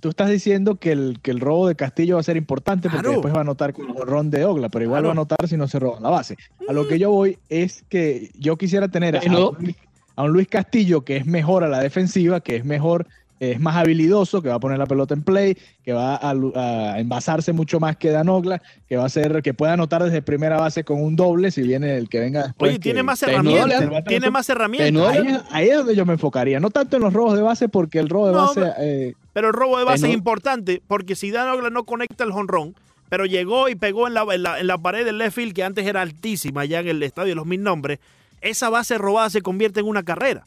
tú 0.00 0.10
estás 0.10 0.28
diciendo 0.28 0.76
que 0.76 0.92
el, 0.92 1.20
que 1.22 1.30
el 1.30 1.40
robo 1.40 1.68
de 1.68 1.74
Castillo 1.74 2.16
va 2.16 2.20
a 2.20 2.22
ser 2.22 2.36
importante 2.36 2.90
porque 2.90 3.08
después 3.08 3.32
va 3.32 3.38
a 3.38 3.40
anotar 3.40 3.72
con 3.72 3.88
el 3.88 3.96
ron 3.96 4.30
de 4.30 4.44
Ogla, 4.44 4.68
pero 4.68 4.84
igual 4.84 5.06
va 5.06 5.08
a 5.08 5.12
anotar 5.12 5.48
si 5.48 5.56
no 5.56 5.66
se 5.66 5.78
roba 5.78 5.98
la 5.98 6.10
base. 6.10 6.36
A 6.68 6.74
lo 6.74 6.86
que 6.86 6.98
yo 6.98 7.10
voy 7.10 7.38
es 7.48 7.82
que 7.88 8.30
yo 8.38 8.58
quisiera 8.58 8.88
tener 8.88 9.16
a 9.16 10.22
un 10.22 10.32
Luis 10.32 10.48
Castillo 10.48 11.02
que 11.02 11.16
es 11.16 11.24
mejor 11.24 11.64
a 11.64 11.68
la 11.68 11.80
defensiva, 11.80 12.42
que 12.42 12.56
es 12.56 12.66
mejor, 12.66 13.06
es 13.50 13.58
más 13.58 13.74
habilidoso, 13.74 14.40
que 14.40 14.48
va 14.48 14.54
a 14.54 14.60
poner 14.60 14.78
la 14.78 14.86
pelota 14.86 15.14
en 15.14 15.22
play, 15.24 15.56
que 15.82 15.92
va 15.92 16.14
a, 16.14 16.30
a 16.30 17.00
envasarse 17.00 17.52
mucho 17.52 17.80
más 17.80 17.96
que 17.96 18.10
Danogla, 18.10 18.62
que 18.88 18.96
va 18.96 19.04
a 19.06 19.08
ser, 19.08 19.42
que 19.42 19.52
pueda 19.52 19.72
anotar 19.72 20.02
desde 20.04 20.22
primera 20.22 20.60
base 20.60 20.84
con 20.84 21.02
un 21.02 21.16
doble 21.16 21.50
si 21.50 21.62
viene 21.62 21.96
el 21.96 22.08
que 22.08 22.20
venga 22.20 22.44
después. 22.44 22.70
Oye, 22.70 22.78
tiene 22.78 23.02
más 23.02 23.20
herramientas. 23.24 24.04
Tiene 24.06 24.30
más 24.30 24.48
herramientas. 24.48 25.08
Ahí, 25.08 25.26
es- 25.26 25.42
ahí 25.50 25.68
es 25.70 25.76
donde 25.76 25.96
yo 25.96 26.06
me 26.06 26.12
enfocaría, 26.12 26.60
no 26.60 26.70
tanto 26.70 26.96
en 26.96 27.02
los 27.02 27.12
robos 27.12 27.34
de 27.34 27.42
base, 27.42 27.68
porque 27.68 27.98
el 27.98 28.08
robo 28.08 28.28
de 28.28 28.32
No, 28.32 28.38
base 28.42 28.60
pero- 28.60 28.74
eh, 28.78 29.14
Pero 29.32 29.48
el 29.48 29.54
robo 29.54 29.78
de 29.78 29.84
base 29.84 30.06
es 30.08 30.14
importante 30.14 30.80
porque 30.86 31.16
si 31.16 31.30
Dan 31.32 31.48
Ogla 31.48 31.70
no 31.70 31.82
conecta 31.84 32.22
el 32.22 32.30
jonrón, 32.30 32.76
pero 33.08 33.26
llegó 33.26 33.68
y 33.68 33.74
pegó 33.74 34.06
en 34.06 34.14
la, 34.14 34.24
en 34.32 34.42
la, 34.44 34.60
en 34.60 34.66
la 34.68 34.78
pared 34.78 35.04
del 35.04 35.18
left 35.18 35.34
field 35.34 35.52
que 35.52 35.64
antes 35.64 35.84
era 35.84 36.00
altísima 36.00 36.60
allá 36.60 36.78
en 36.80 36.88
el 36.88 37.02
estadio 37.02 37.30
de 37.30 37.34
los 37.34 37.46
mil 37.46 37.62
nombres, 37.62 37.98
esa 38.40 38.68
base 38.70 38.98
robada 38.98 39.30
se 39.30 39.42
convierte 39.42 39.80
en 39.80 39.86
una 39.86 40.04
carrera. 40.04 40.44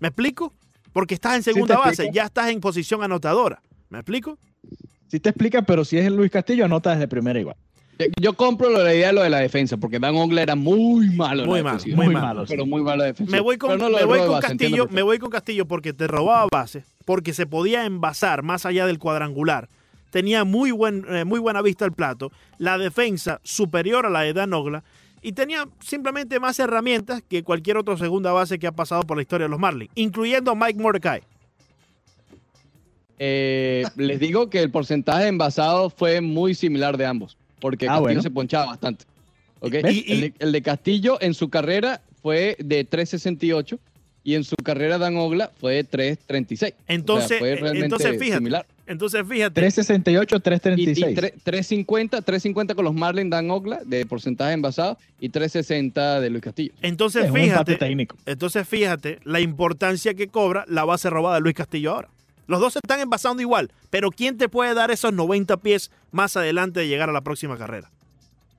¿Me 0.00 0.08
explico? 0.08 0.52
Porque 0.96 1.12
estás 1.12 1.36
en 1.36 1.42
segunda 1.42 1.76
base, 1.76 1.90
explico. 2.04 2.14
ya 2.14 2.24
estás 2.24 2.48
en 2.48 2.58
posición 2.58 3.02
anotadora. 3.02 3.60
¿Me 3.90 3.98
explico? 3.98 4.38
sí 5.08 5.20
te 5.20 5.28
explica, 5.28 5.60
pero 5.60 5.84
si 5.84 5.98
es 5.98 6.06
el 6.06 6.16
Luis 6.16 6.30
Castillo, 6.30 6.64
anota 6.64 6.92
desde 6.92 7.06
primera 7.06 7.38
igual. 7.38 7.54
Yo 8.18 8.32
compro 8.32 8.70
lo- 8.70 8.82
la 8.82 8.94
idea 8.94 9.08
de 9.08 9.12
lo 9.12 9.22
de 9.22 9.28
la 9.28 9.40
defensa, 9.40 9.76
porque 9.76 9.98
Dan 9.98 10.16
Ogla 10.16 10.40
era 10.40 10.54
muy 10.56 11.10
malo. 11.10 11.44
Muy 11.44 11.62
malo, 11.62 11.78
muy 11.84 11.94
Muy 12.06 12.14
malo. 12.14 12.44
Pero 12.48 12.64
muy 12.64 12.80
malo 12.80 13.02
de 13.02 13.08
defensa. 13.10 13.30
Me 13.30 13.40
voy 13.40 13.58
con, 13.58 13.78
no 13.78 13.90
me 13.90 14.04
voy 14.06 14.20
con 14.20 14.30
base, 14.32 14.48
Castillo, 14.48 14.88
me 14.90 15.02
voy 15.02 15.18
con 15.18 15.28
Castillo 15.28 15.66
porque 15.68 15.92
te 15.92 16.06
robaba 16.06 16.46
base, 16.50 16.84
porque 17.04 17.34
se 17.34 17.44
podía 17.46 17.84
envasar 17.84 18.42
más 18.42 18.64
allá 18.64 18.86
del 18.86 18.98
cuadrangular. 18.98 19.68
Tenía 20.10 20.44
muy, 20.44 20.70
buen, 20.70 21.04
eh, 21.10 21.26
muy 21.26 21.40
buena 21.40 21.60
vista 21.60 21.84
al 21.84 21.92
plato, 21.92 22.32
la 22.56 22.78
defensa 22.78 23.38
superior 23.44 24.06
a 24.06 24.08
la 24.08 24.22
de 24.22 24.32
Dan 24.32 24.54
Ogla 24.54 24.82
y 25.22 25.32
tenía 25.32 25.66
simplemente 25.80 26.38
más 26.40 26.58
herramientas 26.58 27.22
que 27.28 27.42
cualquier 27.42 27.76
otro 27.76 27.96
segunda 27.96 28.32
base 28.32 28.58
que 28.58 28.66
ha 28.66 28.72
pasado 28.72 29.02
por 29.02 29.16
la 29.16 29.22
historia 29.22 29.46
de 29.46 29.50
los 29.50 29.58
Marlins, 29.58 29.90
incluyendo 29.94 30.54
Mike 30.54 30.80
Mordecai. 30.80 31.22
Eh, 33.18 33.84
les 33.96 34.20
digo 34.20 34.50
que 34.50 34.60
el 34.60 34.70
porcentaje 34.70 35.22
de 35.24 35.28
envasados 35.28 35.92
fue 35.94 36.20
muy 36.20 36.54
similar 36.54 36.96
de 36.96 37.06
ambos, 37.06 37.36
porque 37.60 37.86
Ah, 37.86 37.88
Castillo 37.88 38.02
bueno. 38.02 38.22
se 38.22 38.30
ponchaba 38.30 38.66
bastante. 38.66 39.04
el, 39.62 39.70
de, 39.72 40.34
el 40.38 40.52
de 40.52 40.62
Castillo 40.62 41.18
en 41.20 41.34
su 41.34 41.48
carrera 41.48 42.02
fue 42.22 42.56
de 42.58 42.84
368 42.84 43.78
y 44.22 44.34
en 44.34 44.44
su 44.44 44.56
carrera 44.56 44.98
Dan 44.98 45.16
Ogla 45.16 45.50
fue 45.60 45.74
de 45.74 45.84
336. 45.84 46.74
Entonces, 46.88 47.24
o 47.24 47.28
sea, 47.28 47.38
fue 47.38 47.52
eh, 47.52 47.56
realmente 47.56 47.84
entonces 47.86 48.10
fíjate, 48.18 48.34
similar. 48.38 48.66
Entonces 48.86 49.22
fíjate, 49.28 49.54
368, 49.60 50.36
Y, 50.36 50.38
y 50.38 50.40
336. 50.40 51.16
tre- 51.16 51.32
350, 51.42 52.22
350 52.22 52.74
con 52.74 52.84
los 52.84 52.94
Marlins 52.94 53.30
Dan 53.30 53.50
Ogla 53.50 53.80
de 53.84 54.06
porcentaje 54.06 54.52
envasado 54.52 54.98
y 55.20 55.28
360 55.28 56.20
de 56.20 56.30
Luis 56.30 56.42
Castillo. 56.42 56.72
entonces 56.82 57.24
es 57.24 57.30
un 57.30 57.36
empate 57.38 57.72
fíjate, 57.72 57.76
técnico. 57.76 58.16
entonces 58.26 58.68
fíjate 58.68 59.18
la 59.24 59.40
importancia 59.40 60.14
que 60.14 60.28
cobra 60.28 60.64
la 60.68 60.84
base 60.84 61.10
robada 61.10 61.36
de 61.36 61.40
Luis 61.42 61.54
Castillo 61.54 61.92
ahora. 61.92 62.08
Los 62.48 62.60
dos 62.60 62.74
se 62.74 62.78
están 62.78 63.00
envasando 63.00 63.42
igual, 63.42 63.72
pero 63.90 64.10
¿quién 64.12 64.38
te 64.38 64.48
puede 64.48 64.72
dar 64.72 64.92
esos 64.92 65.12
90 65.12 65.56
pies 65.56 65.90
más 66.12 66.36
adelante 66.36 66.78
de 66.78 66.86
llegar 66.86 67.10
a 67.10 67.12
la 67.12 67.22
próxima 67.22 67.58
carrera? 67.58 67.90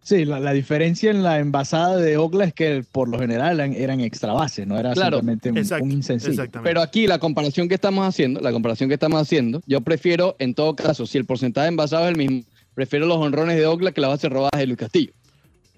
Sí, 0.07 0.23
la, 0.23 0.39
la 0.39 0.53
diferencia 0.53 1.11
en 1.11 1.21
la 1.21 1.37
envasada 1.39 1.97
de 1.97 2.15
Ogla 2.15 2.45
es 2.45 2.53
que 2.53 2.81
por 2.93 3.09
lo 3.09 3.19
general 3.19 3.59
eran, 3.59 3.73
eran 3.73 3.99
extra 3.99 4.31
bases, 4.31 4.65
no 4.65 4.79
era 4.79 4.93
Claro, 4.93 5.17
simplemente 5.17 5.51
un, 5.81 5.91
insencillo. 5.91 6.31
exactamente. 6.31 6.69
Pero 6.69 6.81
aquí 6.81 7.07
la 7.07 7.19
comparación 7.19 7.67
que 7.67 7.75
estamos 7.75 8.07
haciendo, 8.07 8.39
la 8.39 8.53
comparación 8.53 8.87
que 8.87 8.93
estamos 8.93 9.21
haciendo, 9.21 9.61
yo 9.65 9.81
prefiero, 9.81 10.37
en 10.39 10.53
todo 10.53 10.77
caso, 10.77 11.05
si 11.05 11.17
el 11.17 11.25
porcentaje 11.25 11.65
de 11.65 11.69
envasado 11.71 12.05
es 12.05 12.11
el 12.11 12.15
mismo, 12.15 12.43
prefiero 12.73 13.05
los 13.05 13.17
honrones 13.17 13.57
de 13.57 13.65
Ogla 13.65 13.91
que 13.91 13.99
la 13.99 14.07
base 14.07 14.29
robada 14.29 14.57
de 14.57 14.65
Luis 14.67 14.77
Castillo. 14.79 15.11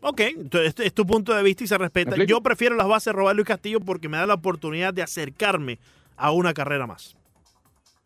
Ok, 0.02 0.20
entonces 0.20 0.70
este 0.70 0.86
es 0.86 0.94
tu 0.94 1.08
punto 1.08 1.34
de 1.34 1.42
vista 1.42 1.64
y 1.64 1.68
se 1.68 1.80
respeta. 1.80 2.16
Yo 2.26 2.42
prefiero 2.42 2.76
las 2.76 2.88
bases 2.88 3.12
robadas 3.12 3.34
de 3.34 3.38
Luis 3.38 3.48
Castillo 3.48 3.80
porque 3.80 4.10
me 4.10 4.18
da 4.18 4.28
la 4.28 4.36
oportunidad 4.36 4.94
de 4.94 5.02
acercarme 5.02 5.80
a 6.18 6.30
una 6.32 6.54
carrera 6.54 6.86
más. 6.86 7.16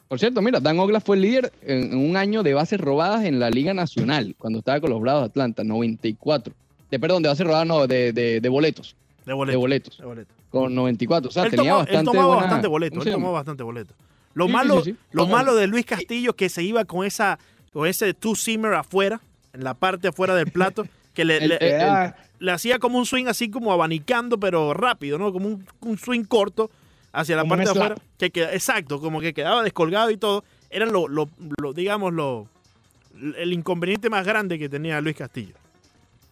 Por 0.08 0.20
cierto, 0.20 0.42
mira, 0.42 0.60
Dan 0.60 0.80
Ogla 0.80 1.00
fue 1.00 1.16
el 1.16 1.22
líder 1.24 1.52
en, 1.64 1.96
un 1.98 2.16
año 2.18 2.44
de 2.44 2.54
bases 2.54 2.80
robadas 2.80 3.26
en 3.26 3.40
la 3.40 3.50
Liga 3.50 3.74
Nacional, 3.74 4.36
cuando 4.38 4.60
estaba 4.60 4.80
con 4.80 4.92
los 4.92 5.02
Bravos 5.02 5.24
de 5.24 5.26
Atlanta, 5.28 5.64
94. 5.64 6.54
De, 6.92 7.00
perdón, 7.00 7.24
de 7.24 7.30
bases 7.30 7.46
robadas, 7.48 7.66
no, 7.68 7.88
de, 7.88 8.14
de, 8.14 8.40
de 8.40 8.50
boletos. 8.50 8.96
De 9.26 9.32
De 9.32 9.34
boleto. 9.34 9.60
boletos. 9.60 9.98
de 9.98 10.06
boleto. 10.06 10.34
Con 10.52 10.76
94. 10.76 11.30
O 11.30 11.32
sea, 11.32 11.44
él, 11.46 11.52
tenía 11.52 11.72
tomó, 11.72 11.80
él 11.80 11.86
bastante. 11.88 12.06
tomaba 12.12 12.28
buena- 12.28 12.42
bastante 12.44 12.68
boleto. 12.68 12.94
¿cómo 13.00 13.04
Él 13.08 13.12
tomaba 13.14 13.34
bastante 13.34 13.64
boleto. 13.64 13.94
Lo, 14.36 14.46
Sí, 14.48 14.52
malo, 14.52 14.84
sí, 14.84 14.92
sí. 14.92 14.98
lo 15.12 15.28
malo 15.28 15.56
de 15.56 15.68
Luis 15.68 15.86
Castillo 15.86 16.34
que 16.36 16.50
se 16.50 16.62
iba 16.64 16.86
con 16.86 17.06
esa 17.06 17.40
con 17.72 17.88
ese 17.88 18.14
two-seamer 18.14 18.74
afuera, 18.76 19.20
en 19.54 19.64
la 19.64 19.74
parte 19.74 20.08
afuera 20.10 20.36
del 20.36 20.52
plato, 20.52 20.86
que 21.16 21.26
le, 21.26 21.38
El- 21.42 21.50
le- 21.50 21.56
el- 21.56 21.64
Era- 21.64 22.16
le 22.38 22.52
hacía 22.52 22.78
como 22.78 23.00
un 23.00 23.06
swing 23.08 23.26
así 23.26 23.50
como 23.50 23.72
abanicando, 23.74 24.40
pero 24.40 24.74
rápido, 24.76 25.18
¿no? 25.18 25.32
Como 25.34 25.48
un, 25.48 25.66
un 25.82 25.98
swing 25.98 26.24
corto 26.26 26.70
hacia 27.14 27.36
la 27.38 27.44
Como 27.44 27.56
parte 27.56 27.64
de 27.66 27.70
afuera. 27.72 27.96
Que 28.18 28.30
queda- 28.32 28.54
exacto, 28.54 29.00
como 29.00 29.22
que 29.22 29.34
quedaba 29.34 29.64
descolgado 29.64 30.10
y 30.12 30.18
todo. 30.18 30.44
Era 30.70 30.86
lo, 30.88 31.08
lo, 31.08 31.30
lo, 31.62 31.72
digamos, 31.74 32.12
lo, 32.14 32.48
el 33.38 33.54
inconveniente 33.54 34.10
más 34.10 34.26
grande 34.26 34.60
que 34.60 34.68
tenía 34.68 35.00
Luis 35.00 35.16
Castillo. 35.16 35.54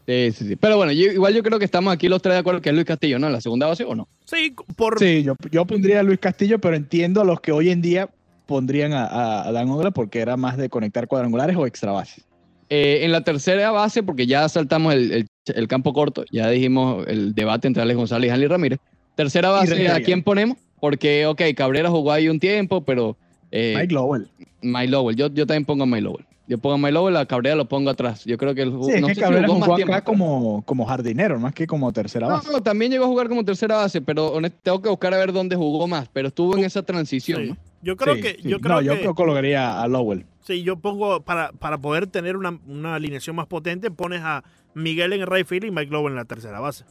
Sí, 0.08 0.32
sí, 0.32 0.48
sí. 0.48 0.56
Pero 0.56 0.78
bueno, 0.78 0.92
yo- 0.92 1.12
igual 1.12 1.34
yo 1.34 1.44
creo 1.44 1.60
que 1.60 1.66
estamos 1.66 1.94
aquí 1.94 2.10
los 2.10 2.22
tres 2.22 2.34
de 2.34 2.40
acuerdo 2.40 2.60
que 2.62 2.70
es 2.70 2.76
Luis 2.76 2.88
Castillo, 2.88 3.20
¿no? 3.20 3.28
En 3.28 3.34
la 3.34 3.40
segunda 3.42 3.68
base 3.68 3.84
o 3.86 3.94
no. 3.96 4.08
Sí, 4.26 4.54
por, 4.76 4.98
Sí, 5.00 5.24
yo, 5.24 5.36
yo 5.52 5.66
pondría 5.66 6.00
a 6.00 6.04
Luis 6.04 6.20
Castillo, 6.20 6.60
pero 6.60 6.76
entiendo 6.76 7.22
a 7.22 7.24
los 7.24 7.40
que 7.40 7.52
hoy 7.52 7.70
en 7.70 7.82
día 7.82 8.10
pondrían 8.48 8.92
a, 8.94 9.50
Dan 9.52 9.70
Ogla 9.70 9.92
porque 9.92 10.20
era 10.20 10.36
más 10.36 10.58
de 10.58 10.70
conectar 10.70 11.08
cuadrangulares 11.08 11.56
o 11.56 11.66
extra 11.68 11.92
bases. 11.92 12.26
Eh, 12.70 13.06
en 13.06 13.12
la 13.12 13.22
tercera 13.24 13.70
base, 13.72 14.02
porque 14.02 14.26
ya 14.26 14.50
saltamos 14.50 14.94
el, 14.96 15.12
el- 15.12 15.28
el 15.54 15.68
campo 15.68 15.94
corto, 15.94 16.24
ya 16.32 16.50
dijimos 16.50 17.06
el 17.08 17.34
debate 17.36 17.68
entre 17.68 17.84
Alex 17.84 17.98
González 17.98 18.28
y 18.30 18.32
Hanley 18.32 18.48
Ramírez. 18.48 18.80
Tercera 19.16 19.50
base, 19.50 19.88
¿a 19.90 20.02
quién 20.02 20.24
ponemos? 20.24 20.58
Porque, 20.82 21.26
ok, 21.28 21.42
Cabrera 21.56 21.90
jugó 21.90 22.12
ahí 22.12 22.28
un 22.28 22.40
tiempo, 22.40 22.82
pero 22.84 23.16
eh, 23.52 23.76
Mike 23.78 23.94
Lowell. 23.94 24.28
Mike 24.62 24.90
Lowell, 24.92 25.16
yo, 25.16 25.28
yo 25.30 25.46
también 25.48 25.64
pongo 25.64 25.84
a 25.84 25.86
Mike 25.86 26.02
Lowell. 26.02 26.26
Yo 26.48 26.58
pongo 26.58 26.76
a 26.76 26.78
Mike 26.80 26.92
Lowell, 26.92 27.16
a 27.16 27.26
Cabrera 27.26 27.56
lo 27.56 27.66
pongo 27.70 27.90
atrás. 27.90 28.26
Yo 28.26 28.38
creo 28.38 28.54
que 28.54 28.64
él 28.64 28.72
jugó, 28.72 28.88
Sí, 28.88 28.94
es 28.96 29.02
no 29.02 29.08
que 29.08 29.14
sé 29.14 29.20
si 29.20 29.22
Cabrera 29.22 29.48
jugó 29.48 29.60
jugó 29.62 29.68
más 29.74 29.80
acá 29.82 29.86
tiempo. 29.86 30.04
como, 30.04 30.64
como 30.66 30.86
jardinero, 30.86 31.40
más 31.40 31.54
que 31.54 31.66
como 31.66 31.94
tercera 31.94 32.28
No, 32.28 32.34
base. 32.34 32.52
no, 32.52 32.62
también 32.62 32.92
llegó 32.92 33.06
a 33.06 33.08
jugar 33.08 33.30
como 33.30 33.46
tercera 33.46 33.78
base, 33.78 34.02
pero 34.02 34.34
honest- 34.36 34.56
tengo 34.64 34.82
que 34.82 34.90
buscar 34.90 35.14
a 35.14 35.18
ver 35.18 35.32
dónde 35.32 35.56
jugó 35.56 35.88
más, 35.88 36.10
pero 36.12 36.28
estuvo 36.28 36.58
en 36.58 36.66
esa 36.66 36.82
transición, 36.84 37.44
sí. 37.44 37.50
¿no? 37.52 37.58
Yo 37.84 37.96
creo 37.96 38.16
Sí, 38.16 38.22
que, 38.22 38.38
sí. 38.42 38.50
yo 38.50 38.60
creo 38.60 38.76
no, 38.76 38.82
yo 38.82 38.94
que 38.94 39.00
creo 39.00 39.12
que 39.14 39.16
colocaría 39.16 39.82
a 39.82 39.88
Lowell. 39.88 40.26
sí, 40.42 40.62
yo 40.64 40.76
pongo 40.78 41.22
para, 41.22 41.52
para 41.54 41.78
poder 41.78 42.08
tener 42.08 42.36
una, 42.36 42.60
una 42.68 42.96
alineación 42.96 43.36
más 43.36 43.48
potente, 43.48 43.90
pones 43.92 44.22
a 44.24 44.44
Miguel 44.74 45.14
en 45.14 45.22
el 45.22 45.28
right 45.28 45.48
field 45.48 45.66
y 45.66 45.72
Mike 45.72 45.92
Lowe 45.92 46.08
en 46.10 46.16
la 46.16 46.26
tercera 46.26 46.60
base. 46.60 46.84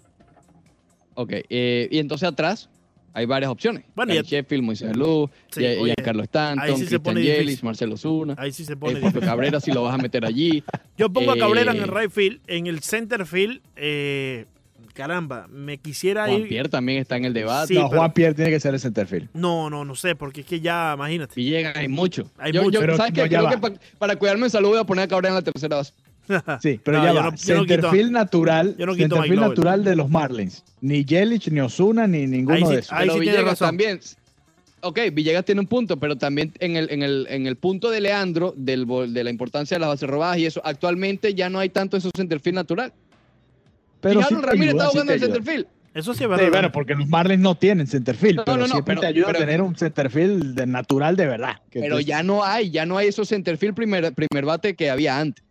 Ok, 1.14 1.33
eh, 1.50 1.88
y 1.90 1.98
entonces 1.98 2.29
atrás 2.29 2.70
hay 3.12 3.27
varias 3.27 3.51
opciones. 3.51 3.85
Bueno, 3.94 4.14
Gary 4.14 4.27
y- 4.27 4.29
Sheffield, 4.31 4.62
Moisés 4.64 4.96
Luz, 4.96 5.31
Sí, 5.51 5.64
oye, 5.64 5.94
ahí 5.99 6.20
Stanton, 6.23 6.77
sí 6.77 6.87
se 6.87 7.01
Christian 7.01 7.16
Yelich. 7.16 7.62
Marcelo 7.62 7.96
Zuna. 7.96 8.35
Ahí 8.38 8.53
sí 8.53 8.64
se 8.64 8.75
Eh, 8.75 8.77
pone 8.77 8.94
Jorge 8.94 9.07
difícil. 9.09 9.29
Cabrera 9.29 9.61
si 9.61 9.73
lo 9.73 9.83
vas 9.83 9.94
a 9.94 9.99
meter 9.99 10.25
allí. 10.25 10.62
Yo 10.99 11.11
pongo 11.11 11.33
a 11.33 11.37
Cabrera 11.37 11.73
en 11.73 11.79
el 11.83 11.88
Eh, 11.90 11.92
right 11.92 12.11
field, 12.11 12.40
en 12.46 12.66
el 12.66 12.81
center 12.81 13.27
field, 13.27 13.61
eh, 13.77 14.46
caramba, 14.94 15.46
me 15.49 15.79
quisiera 15.79 16.27
Juan 16.27 16.40
ir. 16.42 16.49
Pierre 16.49 16.68
también 16.68 16.99
está 16.99 17.16
en 17.16 17.25
el 17.25 17.33
debate. 17.33 17.68
Sí, 17.68 17.75
no, 17.75 17.88
pero- 17.88 18.01
Juan 18.01 18.12
Pierre 18.12 18.35
tiene 18.35 18.51
que 18.51 18.61
ser 18.61 18.75
el 18.75 18.81
centerfield. 18.81 19.29
No, 19.35 19.70
no, 19.70 19.85
no 19.85 19.94
sé, 19.94 20.14
porque 20.14 20.40
es 20.42 20.46
que 20.46 20.61
ya, 20.61 20.92
imagínate. 20.94 21.35
Villegas 21.37 21.77
hay 21.77 21.88
mucho. 21.88 22.31
Hay 22.38 22.53
yo, 22.53 22.62
mucho. 22.62 22.75
yo- 22.75 22.81
Pero 22.81 22.96
¿Sabes 22.96 23.12
qué? 23.12 23.20
no, 23.23 23.27
ya 23.27 23.38
Creo 23.38 23.44
va. 23.44 23.70
que 23.70 23.79
pa- 23.79 23.81
para 23.99 24.16
cuidarme 24.16 24.44
de 24.44 24.51
salud 24.51 24.68
voy 24.70 24.79
a 24.79 24.85
poner 24.85 25.05
a 25.05 25.09
Cabrera 25.09 25.31
en 25.31 25.35
la 25.37 25.42
tercera 25.42 25.77
base. 25.77 25.92
Sí, 26.61 26.80
pero 26.85 26.98
No, 26.98 27.04
ya 27.04 27.11
yo 27.12 27.16
va. 27.16 27.22
no- 27.30 27.37
yo 27.37 27.54
no 27.56 27.62
quito- 27.62 27.66
centerfield 27.66 28.11
natural, 28.12 28.76
yo 28.78 28.94
centerfield 28.94 29.40
natural 29.40 29.85
de 29.85 29.96
los 29.96 30.09
Marlins. 30.11 30.62
Ni 30.80 31.04
Yelich, 31.04 31.48
ni 31.50 31.61
Osuna, 31.61 32.06
ni 32.06 32.26
ninguno 32.26 32.56
Ahí 32.56 32.64
sí- 32.66 32.72
de 32.72 32.78
esos. 32.80 32.92
ahí 32.92 32.98
pero 33.00 33.12
sí 33.14 33.20
tiene 33.20 33.33
Villegas 33.37 33.50
razón. 33.61 33.68
también. 33.68 34.00
Ok, 34.83 34.98
Villegas 35.12 35.44
tiene 35.44 35.61
un 35.61 35.66
punto, 35.66 35.98
pero 35.98 36.16
también 36.16 36.52
en 36.59 36.76
el, 36.76 36.90
en 36.90 37.02
el, 37.02 37.26
en 37.28 37.46
el 37.46 37.56
punto 37.56 37.90
de 37.90 38.00
Leandro, 38.00 38.54
del, 38.56 38.87
de 39.12 39.24
la 39.24 39.28
importancia 39.30 39.74
de 39.74 39.80
las 39.80 39.88
bases 39.90 40.09
robadas 40.09 40.38
y 40.38 40.46
eso, 40.46 40.62
actualmente 40.64 41.35
ya 41.35 41.50
no 41.50 41.59
hay 41.59 41.68
tanto 41.68 41.96
eso 41.98 42.11
centerfield 42.16 42.54
natural. 42.54 42.92
Pero 44.00 44.22
sí 44.22 44.35
Ramírez 44.35 44.70
ayuda, 44.70 44.85
está 44.85 44.85
sí 44.87 44.90
jugando 44.92 45.12
en 45.12 45.20
centerfield. 45.20 45.66
Eso 45.92 46.14
sí 46.14 46.22
es 46.22 46.24
Sí, 46.24 46.26
verdad. 46.30 46.50
bueno, 46.50 46.72
porque 46.72 46.94
los 46.94 47.06
Marlins 47.09 47.42
no 47.42 47.56
tienen 47.56 47.87
centerfield, 47.88 48.37
No, 48.37 48.44
pero 48.44 48.56
no, 48.59 48.62
no, 48.68 48.72
siempre 48.72 48.92
pero- 48.94 49.00
te 49.02 49.06
ayuda 49.09 49.26
pero- 49.26 49.38
a 49.38 49.40
tener 49.40 49.61
un 49.61 49.74
centerfield 49.76 50.54
de 50.54 50.66
natural 50.66 51.16
de 51.16 51.26
verdad. 51.26 51.56
que 51.70 51.80
Pero 51.80 51.96
tú- 51.96 52.02
ya 52.02 52.22
no 52.22 52.44
hay, 52.44 52.70
ya 52.70 52.87
no 52.87 52.96
hay 52.96 53.09
esos 53.09 53.28
centerfield 53.28 53.74
primer, 53.74 54.14
primer 54.14 54.44
bate 54.46 54.74
que 54.76 54.88
había 54.88 55.18
antes. 55.18 55.44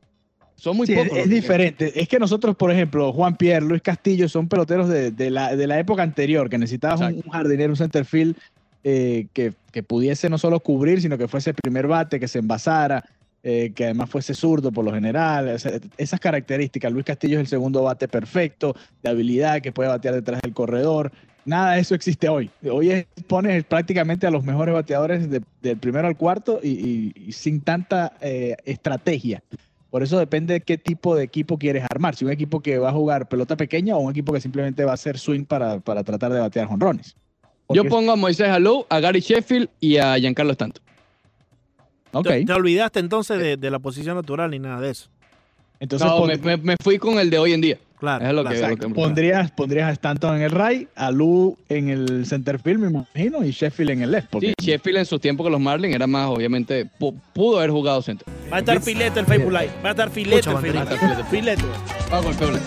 Son 0.59 0.75
muy 0.75 0.87
Sí, 0.87 0.95
pocos. 0.95 1.17
es 1.17 1.29
diferente. 1.29 1.99
Es 1.99 2.07
que 2.07 2.19
nosotros, 2.19 2.55
por 2.55 2.71
ejemplo, 2.71 3.13
Juan 3.13 3.37
Pierre, 3.37 3.65
Luis 3.65 3.81
Castillo, 3.81 4.27
son 4.27 4.47
peloteros 4.49 4.89
de, 4.89 5.11
de 5.11 5.29
la, 5.31 5.55
de 5.55 5.67
la 5.67 5.79
época 5.79 6.03
anterior, 6.03 6.49
que 6.49 6.57
necesitabas 6.57 6.99
un, 7.01 7.21
jardinero, 7.31 7.71
un 7.71 7.77
centerfield 7.77 8.35
eh, 8.83 9.27
que, 9.33 9.53
que 9.71 9.83
pudiese 9.83 10.29
no 10.29 10.37
solo 10.37 10.59
cubrir, 10.59 11.01
sino 11.01 11.17
que 11.17 11.27
fuese 11.27 11.53
primer 11.53 11.87
bate, 11.87 12.19
que 12.19 12.27
se 12.27 12.39
envasara, 12.39 13.03
eh, 13.41 13.71
que 13.73 13.85
además 13.85 14.09
fuese 14.09 14.33
zurdo 14.33 14.71
por 14.71 14.83
lo 14.83 14.93
general. 14.93 15.55
Esas 15.97 16.19
características. 16.19 16.91
Luis 16.91 17.05
Castillo 17.05 17.35
es 17.37 17.41
el 17.41 17.47
segundo 17.47 17.83
bate 17.83 18.07
perfecto, 18.09 18.75
de 19.01 19.09
habilidad, 19.09 19.61
que 19.61 19.71
puede 19.71 19.89
batear 19.89 20.15
detrás 20.15 20.41
del 20.41 20.53
corredor. 20.53 21.11
Nada 21.45 21.75
de 21.75 21.79
eso 21.81 21.95
existe 21.95 22.27
hoy. 22.27 22.49
Hoy 22.69 22.91
es- 22.91 23.05
pones 23.27 23.63
prácticamente 23.63 24.27
a 24.27 24.31
los 24.31 24.43
mejores 24.43 24.73
bateadores 24.73 25.29
de- 25.29 25.41
del 25.61 25.77
primero 25.77 26.07
al 26.07 26.17
cuarto 26.17 26.59
y, 26.61 26.69
y- 26.69 27.13
y 27.27 27.31
sin 27.31 27.61
tanta 27.61 28.11
eh, 28.21 28.57
estrategia. 28.65 29.41
Por 29.89 30.03
eso 30.03 30.19
depende 30.19 30.53
de 30.53 30.61
qué 30.61 30.77
tipo 30.77 31.15
de 31.15 31.23
equipo 31.23 31.57
quieres 31.57 31.83
armar. 31.89 32.15
Si 32.15 32.23
un 32.25 32.31
equipo 32.31 32.59
que 32.61 32.77
va 32.77 32.89
a 32.89 32.93
jugar 32.93 33.27
pelota 33.27 33.55
pequeña 33.57 33.95
o 33.95 33.99
un 33.99 34.11
equipo 34.11 34.31
que 34.33 34.39
simplemente 34.41 34.85
va 34.85 34.91
a 34.91 34.93
hacer 34.93 35.17
swing 35.17 35.45
para, 35.45 35.79
para 35.79 36.03
tratar 36.03 36.31
de 36.31 36.39
batear 36.39 36.67
jonrones. 36.67 37.15
Yo 37.69 37.83
pongo 37.85 38.11
a 38.11 38.15
Moisés 38.15 38.49
Alou, 38.49 38.85
a 38.89 38.99
Gary 38.99 39.19
Sheffield 39.19 39.69
y 39.79 39.97
a 39.97 40.17
Giancarlo 40.17 40.51
Stanton. 40.53 40.83
Ok. 42.11 42.27
Te, 42.27 42.45
te 42.45 42.53
olvidaste 42.53 42.99
entonces 42.99 43.37
de, 43.39 43.57
de 43.57 43.71
la 43.71 43.79
posición 43.79 44.15
natural 44.15 44.49
ni 44.51 44.59
nada 44.59 44.79
de 44.81 44.91
eso. 44.91 45.09
Entonces 45.79 46.07
No, 46.07 46.25
me- 46.25 46.57
me 46.57 46.75
fui 46.83 46.97
con 46.97 47.19
el 47.19 47.29
de 47.29 47.37
hoy 47.39 47.53
en 47.53 47.61
día. 47.61 47.77
Claro. 47.99 48.25
Es 48.25 48.33
lo 48.33 48.43
que, 48.45 48.55
claro. 48.57 48.75
lo 48.75 48.87
que- 48.87 48.93
pondrías, 48.95 49.51
pondrías 49.51 49.89
a 49.89 49.91
Stanton 49.91 50.37
en 50.37 50.41
el 50.43 50.51
right, 50.51 50.87
a 50.95 51.11
Lu 51.11 51.57
en 51.67 51.89
el 51.89 52.25
center 52.25 52.57
field, 52.59 52.79
me 52.79 52.87
imagino, 52.87 53.43
y 53.43 53.51
Sheffield 53.51 53.91
en 53.91 54.01
el 54.03 54.11
left. 54.11 54.29
porque- 54.29 54.53
Sí, 54.57 54.65
Sheffield 54.71 54.99
en 54.99 55.05
su 55.05 55.19
tiempo 55.19 55.43
con 55.43 55.51
los 55.51 55.59
Marlins 55.61 55.93
era 55.95 56.07
más, 56.07 56.27
obviamente, 56.29 56.87
pu- 56.99 57.13
pudo 57.33 57.57
haber 57.57 57.71
jugado 57.71 58.01
centro. 58.01 58.25
Va 58.51 58.57
a 58.57 58.59
estar 58.59 58.81
filete 58.81 59.19
el 59.19 59.25
Facebook 59.25 59.51
Live. 59.51 59.69
Va 59.83 59.89
a 59.89 59.91
estar 59.91 60.09
filete 60.09 60.49
el 60.49 60.57
Facebook. 60.57 61.25
Filete. 61.29 61.63
Vamos 62.09 62.35
con 62.37 62.55
el. 62.55 62.59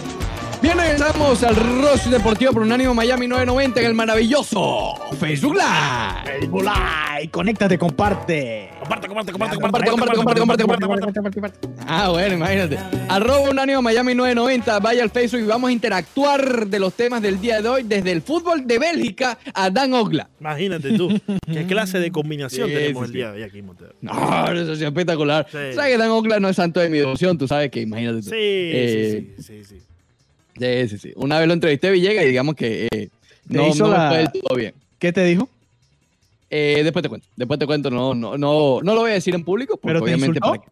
Bien, 0.61 0.77
regresamos 0.79 1.43
al 1.43 1.57
Rush 1.57 2.05
Deportivo 2.09 2.53
por 2.53 2.63
Unánimo 2.63 2.95
Miami 2.95 3.27
990 3.27 3.81
en 3.81 3.87
el 3.87 3.95
maravilloso 3.95 4.95
Facebook 5.19 5.55
Live. 5.55 6.39
Facebook 6.41 6.63
Live, 6.63 7.31
conéctate, 7.33 7.77
comparte. 7.79 8.71
Comparte, 8.83 9.07
comparte, 9.09 9.33
comparte, 9.33 9.57
Comparte, 9.59 9.91
comparte, 9.91 10.41
comparte, 10.41 10.63
comparte, 11.15 11.41
comparte. 11.41 11.59
Ah, 11.87 12.09
bueno, 12.11 12.35
imagínate. 12.35 12.79
Arroba 13.09 13.51
Unánimo 13.51 13.81
Miami 13.81 14.15
990. 14.15 14.81
Vaya 14.81 15.03
al 15.05 15.11
Facebook 15.11 15.41
y 15.41 15.45
vamos 15.47 15.71
a 15.71 15.73
interactuar 15.73 16.67
de 16.67 16.79
los 16.81 16.93
temas 16.95 17.23
del 17.23 17.41
día 17.41 17.63
de 17.63 17.69
hoy, 17.69 17.83
desde 17.85 18.11
el 18.11 18.23
fútbol 18.23 18.67
de 18.67 18.79
Bélgica 18.81 19.39
a 19.55 19.71
Dan 19.71 19.95
Ogla. 19.95 20.29
Imagínate 20.41 20.97
tú. 20.97 21.09
¿Qué 21.53 21.65
clase 21.67 22.01
de 22.01 22.11
combinación 22.11 22.69
Sí, 22.69 22.75
tenemos 22.75 23.03
sí, 23.05 23.07
el 23.07 23.13
día 23.13 23.31
de 23.33 23.37
hoy 23.39 23.43
aquí 23.45 23.63
Montero? 23.63 23.93
No, 24.01 24.13
eso 24.53 24.73
es 24.73 24.81
espectacular. 24.81 25.47
Sí. 25.51 25.59
Sabes 25.75 25.93
que 25.93 25.99
Dan 25.99 26.11
Ogla 26.11 26.41
no 26.41 26.49
es 26.49 26.57
santo 26.57 26.81
de 26.81 26.91
mi 26.91 26.99
devoción, 26.99 27.39
tú 27.39 27.47
sabes 27.47 27.71
que 27.71 27.81
imagínate. 27.81 28.19
tú. 28.23 28.31
Sí, 28.31 28.35
Eh, 28.37 29.25
sí, 29.39 29.43
sí, 29.45 29.65
sí, 29.65 29.77
sí. 29.77 29.83
Sí, 30.59 30.89
sí, 30.89 30.99
sí. 30.99 31.13
Una 31.17 31.39
vez 31.39 31.47
lo 31.47 31.55
entrevisté 31.55 31.89
a 31.89 31.91
Villega 31.93 32.23
y 32.25 32.27
digamos 32.29 32.57
que 32.57 32.89
eh, 32.93 33.09
no, 33.49 33.69
hizo 33.69 33.87
no 33.87 33.93
la- 33.93 34.09
fue 34.09 34.19
del 34.19 34.33
todo 34.33 34.57
bien. 34.57 34.75
¿Qué 34.99 35.13
te 35.13 35.25
dijo? 35.25 35.49
Eh, 36.55 36.83
después 36.85 37.03
te 37.03 37.09
cuento. 37.09 37.27
Después 37.35 37.59
te 37.59 37.65
cuento. 37.67 37.91
No, 37.91 38.15
no, 38.15 38.37
no, 38.37 38.81
no 38.83 38.95
lo 38.95 39.01
voy 39.01 39.13
a 39.13 39.15
decir 39.15 39.35
en 39.35 39.43
público. 39.43 39.79
Porque 39.79 39.87
¿Pero 39.89 40.01
te 40.01 40.05
obviamente 40.05 40.39
para. 40.39 40.63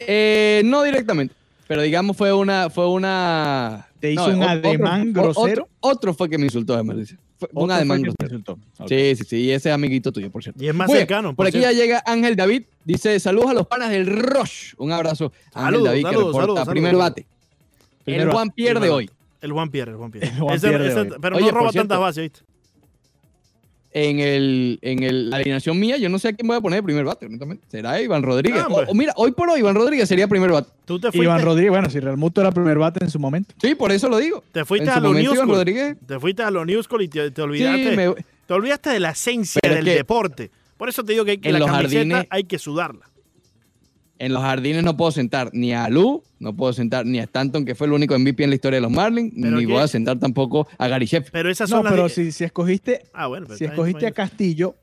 Eh, 0.00 0.62
no 0.64 0.82
directamente. 0.82 1.32
Pero 1.68 1.82
digamos 1.82 2.16
fue 2.16 2.32
una, 2.32 2.68
fue 2.70 2.88
una. 2.88 3.86
¿Te 4.00 4.12
hizo 4.12 4.28
no, 4.32 4.38
un 4.38 4.42
ademán 4.42 5.10
otro, 5.10 5.22
grosero? 5.22 5.62
Otro, 5.62 5.68
otro 5.80 6.14
fue 6.14 6.28
que 6.28 6.38
me 6.38 6.44
insultó, 6.46 6.74
además. 6.74 6.96
dice. 6.96 7.16
Fue 7.38 7.48
un 7.52 7.70
ademán 7.70 8.02
que 8.02 8.10
grosero. 8.18 8.58
Sí, 8.88 9.14
sí, 9.14 9.24
sí. 9.24 9.36
Y 9.42 9.50
ese 9.52 9.68
es 9.68 9.74
amiguito 9.74 10.10
tuyo, 10.10 10.28
por 10.30 10.42
cierto. 10.42 10.62
Y 10.62 10.66
es 10.68 10.74
más 10.74 10.88
Muy 10.88 10.94
bien, 10.96 11.06
cercano. 11.06 11.36
Por 11.36 11.46
aquí 11.46 11.60
ya 11.60 11.70
llega 11.70 12.02
Ángel 12.04 12.34
David. 12.34 12.64
Dice: 12.84 13.20
Saludos 13.20 13.50
a 13.50 13.54
los 13.54 13.68
panas 13.68 13.90
del 13.90 14.06
Roche. 14.06 14.74
Un 14.78 14.90
abrazo. 14.90 15.32
Ángel 15.54 15.74
Saludos, 15.74 15.84
David 15.84 16.02
que 16.04 16.10
saludos, 16.10 16.26
reporta 16.26 16.46
saludos, 16.46 16.68
primer 16.68 16.90
saludos. 16.90 17.08
bate. 17.10 17.26
El 18.06 18.30
Juan 18.32 18.50
Pierre 18.50 18.74
de 18.74 18.80
primer 18.80 18.96
hoy. 18.96 19.10
El 19.40 19.52
Juan 19.52 19.70
Pierre, 19.70 19.92
el 19.92 19.96
Juan 19.98 20.10
Pierre. 20.10 20.26
El 20.34 20.40
Juan 20.40 20.54
Ese- 20.56 20.68
Pierre 20.68 20.84
de 20.84 20.90
ese- 20.90 21.00
hoy. 21.00 21.10
pero 21.22 21.36
Oye, 21.36 21.46
no 21.46 21.52
roba 21.52 21.72
tantas 21.72 22.00
bases, 22.00 22.22
¿viste? 22.24 22.40
En 23.92 24.20
el 24.20 24.78
en 24.82 25.02
el, 25.02 25.30
la 25.30 25.36
alineación 25.38 25.78
mía, 25.80 25.96
yo 25.96 26.08
no 26.08 26.18
sé 26.18 26.28
a 26.28 26.32
quién 26.32 26.46
voy 26.46 26.56
a 26.56 26.60
poner 26.60 26.78
de 26.78 26.82
primer 26.84 27.04
bate, 27.04 27.26
honestamente. 27.26 27.64
Será 27.68 28.00
Iván 28.00 28.22
Rodríguez. 28.22 28.62
Ah, 28.64 28.68
o, 28.88 28.94
mira, 28.94 29.12
hoy 29.16 29.32
por 29.32 29.50
hoy 29.50 29.60
Iván 29.60 29.74
Rodríguez 29.74 30.08
sería 30.08 30.28
primer 30.28 30.50
bate. 30.52 30.70
Tú 30.84 30.98
te 31.00 31.08
fuiste, 31.08 31.24
Iván 31.24 31.42
Rodríguez, 31.42 31.70
bueno, 31.70 31.90
si 31.90 31.98
Real 32.00 32.16
Muto 32.16 32.40
era 32.40 32.52
primer 32.52 32.78
bate 32.78 33.04
en 33.04 33.10
su 33.10 33.18
momento. 33.18 33.54
Sí, 33.60 33.74
por 33.74 33.90
eso 33.92 34.08
lo 34.08 34.18
digo. 34.18 34.44
te 34.52 34.64
fuiste 34.64 34.88
en 34.88 34.92
a 34.96 35.00
los 35.00 35.18
Iván 35.18 35.34
School. 35.36 35.48
Rodríguez. 35.48 35.96
Te 36.06 36.18
fuiste 36.20 36.42
a 36.42 36.50
los 36.50 36.66
News 36.66 36.84
School 36.86 37.02
y 37.02 37.08
te, 37.08 37.30
te 37.30 37.36
Sí, 37.36 37.42
olvidaste. 37.42 37.96
me- 37.96 38.14
Te 38.46 38.54
olvidaste 38.54 38.90
de 38.90 39.00
la 39.00 39.10
esencia 39.10 39.60
Pero 39.62 39.74
es 39.74 39.78
del 39.78 39.84
que- 39.86 39.94
deporte. 39.98 40.50
Por 40.76 40.88
eso 40.88 41.04
te 41.04 41.12
digo 41.12 41.24
que, 41.24 41.32
hay 41.32 41.38
que 41.38 41.48
En 41.48 41.52
la 41.54 41.58
los 41.60 41.70
camiseta 41.70 42.00
jardines- 42.14 42.26
hay 42.30 42.44
que 42.44 42.58
sudarla. 42.58 43.06
En 44.20 44.32
los 44.34 44.42
jardines 44.42 44.84
no 44.84 44.96
puedo 44.96 45.10
sentar 45.10 45.50
ni 45.52 45.72
a 45.72 45.88
Lu, 45.88 46.22
no 46.38 46.54
puedo 46.54 46.72
sentar 46.72 47.04
ni 47.06 47.18
a 47.18 47.24
Stanton, 47.24 47.64
que 47.64 47.74
fue 47.74 47.86
el 47.86 47.94
único 47.94 48.16
MVP 48.18 48.44
en 48.44 48.50
la 48.50 48.54
historia 48.56 48.76
de 48.76 48.82
los 48.82 48.90
Marlins, 48.92 49.32
¿Pero 49.40 49.56
ni 49.56 49.66
qué? 49.66 49.72
voy 49.72 49.82
a 49.82 49.88
sentar 49.88 50.18
tampoco 50.18 50.68
a 50.78 50.86
Gary 50.88 51.06
Sheffield. 51.06 51.32
Pero 51.32 51.50
esas 51.50 51.68
son 51.70 51.78
No, 51.78 51.82
las. 51.84 51.92
pero 51.92 52.02
de- 52.04 52.08
si, 52.10 52.30
si 52.32 52.44
escogiste, 52.44 53.06
Ah, 53.12 53.26
bueno. 53.26 53.46
pero 53.46 53.58
si 53.58 53.64
escogiste 53.64 54.06
a 54.06 54.12
Castillo, 54.12 54.74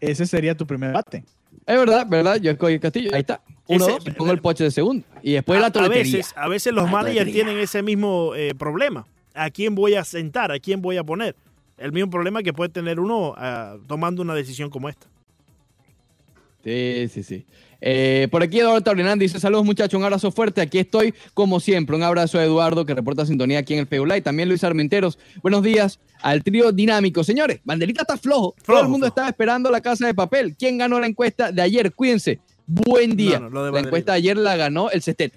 ese 0.00 0.26
sería 0.26 0.54
tu 0.56 0.66
primer 0.66 0.92
bate. 0.92 1.24
Es 1.66 1.76
verdad, 1.78 2.06
verdad, 2.08 2.36
yo 2.36 2.50
escogí 2.50 2.78
Castillo. 2.78 3.10
Ahí 3.12 3.20
está. 3.20 3.42
Uno, 3.66 3.84
Ese- 3.84 3.92
dos, 3.98 4.06
y 4.08 4.10
pongo 4.12 4.32
el 4.32 4.40
poche 4.40 4.64
de 4.64 4.70
segundo. 4.70 5.04
Y 5.22 5.32
después 5.34 5.56
bien. 5.56 5.60
la 5.60 5.66
a, 5.66 5.68
a 5.68 5.72
toletería. 5.72 6.16
veces, 6.18 6.32
a 6.36 6.48
veces 6.48 6.72
los 6.72 6.86
La 6.86 6.90
managers 6.90 7.18
toletería. 7.18 7.44
tienen 7.44 7.62
ese 7.62 7.82
mismo 7.82 8.34
eh, 8.34 8.54
problema. 8.54 9.06
¿A 9.34 9.50
quién 9.50 9.74
voy 9.74 9.94
a 9.94 10.04
sentar? 10.04 10.50
¿A 10.50 10.58
quién 10.58 10.80
voy 10.82 10.96
a 10.96 11.04
poner? 11.04 11.36
El 11.78 11.92
mismo 11.92 12.10
problema 12.10 12.42
que 12.42 12.52
puede 12.52 12.70
tener 12.70 12.98
uno 12.98 13.34
ah, 13.36 13.76
tomando 13.86 14.22
una 14.22 14.34
decisión 14.34 14.70
como 14.70 14.88
esta. 14.88 15.06
Sí, 16.64 17.08
sí, 17.12 17.22
sí. 17.22 17.46
Eh, 17.80 18.28
por 18.30 18.42
aquí 18.42 18.60
Eduardo 18.60 18.82
Taurinán 18.82 19.18
dice, 19.18 19.40
saludos 19.40 19.64
muchachos, 19.64 19.96
un 19.96 20.04
abrazo 20.04 20.30
fuerte, 20.30 20.60
aquí 20.60 20.78
estoy 20.78 21.14
como 21.32 21.60
siempre, 21.60 21.96
un 21.96 22.02
abrazo 22.02 22.38
a 22.38 22.44
Eduardo 22.44 22.84
que 22.84 22.94
reporta 22.94 23.24
sintonía 23.24 23.60
aquí 23.60 23.72
en 23.72 23.80
el 23.80 23.86
Peula 23.86 24.18
y 24.18 24.20
también 24.20 24.48
Luis 24.48 24.62
Armenteros, 24.64 25.18
buenos 25.42 25.62
días 25.62 25.98
al 26.20 26.42
trío 26.42 26.72
dinámico. 26.72 27.24
Señores, 27.24 27.60
Banderita 27.64 28.02
está 28.02 28.18
flojo, 28.18 28.54
todo 28.66 28.80
el 28.80 28.88
mundo 28.88 29.06
flojo. 29.06 29.08
estaba 29.08 29.28
esperando 29.28 29.70
la 29.70 29.80
casa 29.80 30.06
de 30.06 30.14
papel. 30.14 30.54
¿Quién 30.58 30.76
ganó 30.76 31.00
la 31.00 31.06
encuesta 31.06 31.52
de 31.52 31.62
ayer? 31.62 31.92
Cuídense, 31.94 32.40
buen 32.66 33.16
día. 33.16 33.38
No, 33.38 33.48
no, 33.48 33.70
la 33.70 33.80
encuesta 33.80 34.12
de 34.12 34.18
ayer 34.18 34.36
la 34.36 34.56
ganó 34.56 34.90
el 34.90 35.02
Cestet, 35.02 35.32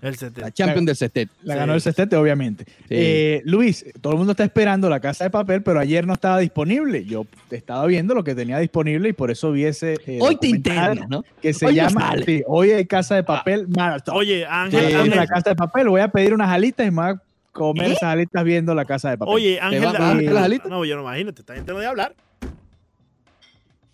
El 0.00 0.14
70. 0.16 0.40
la 0.40 0.50
champion 0.52 0.84
del 0.84 0.94
Cestet. 0.96 1.28
La 1.42 1.54
Sí. 1.54 1.58
ganó 1.60 1.74
el 1.74 1.80
Cestete, 1.80 2.14
obviamente. 2.16 2.64
Eh, 2.88 3.42
Luis, 3.44 3.84
todo 4.00 4.12
el 4.12 4.18
mundo 4.18 4.30
está 4.32 4.44
esperando 4.44 4.88
la 4.88 5.00
casa 5.00 5.24
de 5.24 5.30
papel, 5.30 5.62
pero 5.62 5.80
ayer 5.80 6.06
no 6.06 6.12
estaba 6.12 6.38
disponible. 6.38 7.04
Yo 7.04 7.26
estaba 7.50 7.84
viendo 7.86 8.14
lo 8.14 8.22
que 8.22 8.34
tenía 8.34 8.58
disponible 8.58 9.08
y 9.08 9.12
por 9.12 9.30
eso 9.32 9.50
vi 9.50 9.64
ese. 9.64 9.94
eh, 10.06 10.18
Hoy 10.20 10.36
te 10.36 10.46
internas, 10.48 11.08
¿no? 11.08 11.24
Que 11.42 11.52
se 11.52 11.66
Hoy 11.66 11.74
llama. 11.74 12.14
sí, 12.24 12.42
hoy 12.46 12.70
hay 12.70 12.86
casa 12.86 13.16
de 13.16 13.24
papel 13.24 13.66
marathon. 13.68 14.16
Oye, 14.16 14.46
Ángel, 14.46 14.94
Ángel- 14.94 15.16
la 15.16 15.26
casa 15.26 15.50
de 15.50 15.56
papel, 15.56 15.88
voy 15.88 16.00
a 16.00 16.08
pedir 16.08 16.32
unas 16.32 16.48
alitas 16.50 16.86
y 16.86 16.90
me 16.90 16.96
voy 17.02 17.10
a 17.10 17.22
comer 17.52 17.88
¿Eh? 17.88 17.92
esas 17.94 18.04
alitas 18.04 18.44
viendo 18.44 18.72
la 18.76 18.84
casa 18.84 19.10
de 19.10 19.18
papel. 19.18 19.34
Oye, 19.34 19.58
Ángel, 19.60 19.84
Ángel- 19.84 19.92
dar 20.26 20.32
las 20.32 20.44
alitas? 20.44 20.68
no, 20.70 20.84
yo 20.84 20.94
no 20.94 21.02
imagínate, 21.02 21.40
esta 21.40 21.54
gente 21.56 21.72
no 21.72 21.78
debe 21.78 21.88
hablar. 21.90 22.14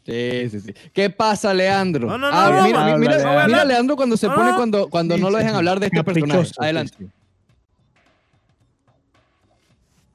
Sí, 0.05 0.50
sí, 0.50 0.61
sí. 0.61 0.74
¿Qué 0.92 1.09
pasa, 1.11 1.55
Leandro? 1.55 2.07
No, 2.09 2.18
no, 2.18 2.30
no, 2.30 2.36
Ah, 2.36 2.50
no, 2.50 2.62
mira, 2.66 2.96
mira, 2.98 3.46
mira, 3.46 3.64
Leandro. 3.64 3.96
Cuando 3.96 4.16
se 4.18 4.26
No, 4.28 4.34
pone 4.34 4.50
no. 4.50 4.57
cuando, 4.57 4.88
cuando 4.90 5.14
Sí, 5.16 5.20
no 5.22 5.30
lo 5.30 5.38
dejan 5.38 5.52
sí. 5.52 5.57
hablar 5.59 5.80
de 5.80 5.86
este 5.86 6.05
personaje. 6.05 6.50
Adelante. 6.59 7.07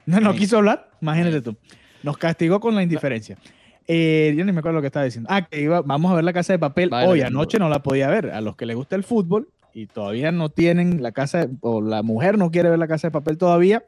No, 0.06 0.20
no 0.20 0.34
quiso 0.34 0.58
hablar, 0.58 0.90
imagínate 1.00 1.40
tú. 1.40 1.56
Nos 2.02 2.16
castigó 2.16 2.60
con 2.60 2.74
la 2.74 2.82
indiferencia. 2.82 3.36
Eh, 3.86 4.32
yo 4.36 4.44
ni 4.44 4.52
me 4.52 4.60
acuerdo 4.60 4.76
lo 4.76 4.80
que 4.80 4.86
estaba 4.86 5.04
diciendo. 5.04 5.28
Ah, 5.30 5.42
que 5.46 5.60
iba, 5.60 5.82
vamos 5.82 6.12
a 6.12 6.14
ver 6.14 6.24
la 6.24 6.32
casa 6.32 6.52
de 6.52 6.58
papel. 6.58 6.88
Vale, 6.90 7.08
Hoy, 7.08 7.20
anoche 7.22 7.58
no 7.58 7.68
la 7.68 7.82
podía 7.82 8.08
ver. 8.08 8.30
A 8.30 8.40
los 8.40 8.56
que 8.56 8.66
les 8.66 8.76
gusta 8.76 8.96
el 8.96 9.04
fútbol 9.04 9.48
y 9.74 9.86
todavía 9.86 10.30
no 10.32 10.48
tienen 10.48 11.02
la 11.02 11.12
casa, 11.12 11.46
de- 11.46 11.56
o 11.60 11.80
la 11.80 12.02
mujer 12.02 12.38
no 12.38 12.50
quiere 12.50 12.70
ver 12.70 12.78
la 12.78 12.88
casa 12.88 13.08
de 13.08 13.12
papel 13.12 13.36
todavía, 13.38 13.82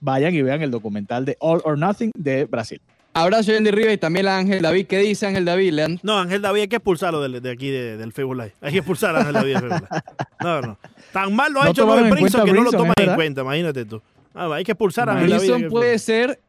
vayan 0.00 0.34
y 0.34 0.42
vean 0.42 0.62
el 0.62 0.70
documental 0.70 1.24
de 1.24 1.36
All 1.40 1.60
or 1.64 1.78
Nothing 1.78 2.10
de 2.16 2.44
Brasil. 2.46 2.80
Abrazo 3.22 3.52
Andy 3.56 3.70
Rivas 3.70 3.94
y 3.94 3.98
también 3.98 4.26
a 4.28 4.36
Ángel 4.38 4.60
David. 4.62 4.86
¿Qué 4.86 4.98
dice 4.98 5.26
Ángel 5.26 5.44
David, 5.44 5.72
Leandro? 5.72 6.00
No, 6.02 6.18
Ángel 6.18 6.42
David 6.42 6.60
hay 6.62 6.68
que 6.68 6.76
expulsarlo 6.76 7.26
de, 7.26 7.40
de 7.40 7.50
aquí 7.50 7.70
de- 7.70 7.96
del 7.96 8.12
Facebook 8.12 8.36
Live. 8.36 8.52
Hay 8.60 8.72
que 8.72 8.78
expulsar 8.78 9.16
a 9.16 9.20
Ángel 9.20 9.32
David 9.34 9.52
del 9.54 9.60
Facebook 9.70 9.88
Live. 9.90 10.02
No, 10.42 10.60
no. 10.60 10.78
Tan 11.12 11.34
mal 11.34 11.52
lo 11.52 11.60
ha 11.62 11.64
No 11.64 11.70
hecho 11.70 11.86
Robert 11.86 12.10
Brinson 12.10 12.44
que 12.44 12.52
no 12.52 12.62
lo 12.62 12.70
toman 12.70 12.94
¿es 12.98 13.08
en 13.08 13.14
cuenta, 13.14 13.40
imagínate 13.40 13.84
tú. 13.86 14.02
Ah, 14.34 14.48
hay 14.52 14.64
que 14.64 14.72
expulsar 14.72 15.08
a 15.08 15.12
Ángel 15.12 15.30
David. 15.30 15.48
Brinson 15.50 15.70
puede 15.70 15.98
ser 15.98 16.40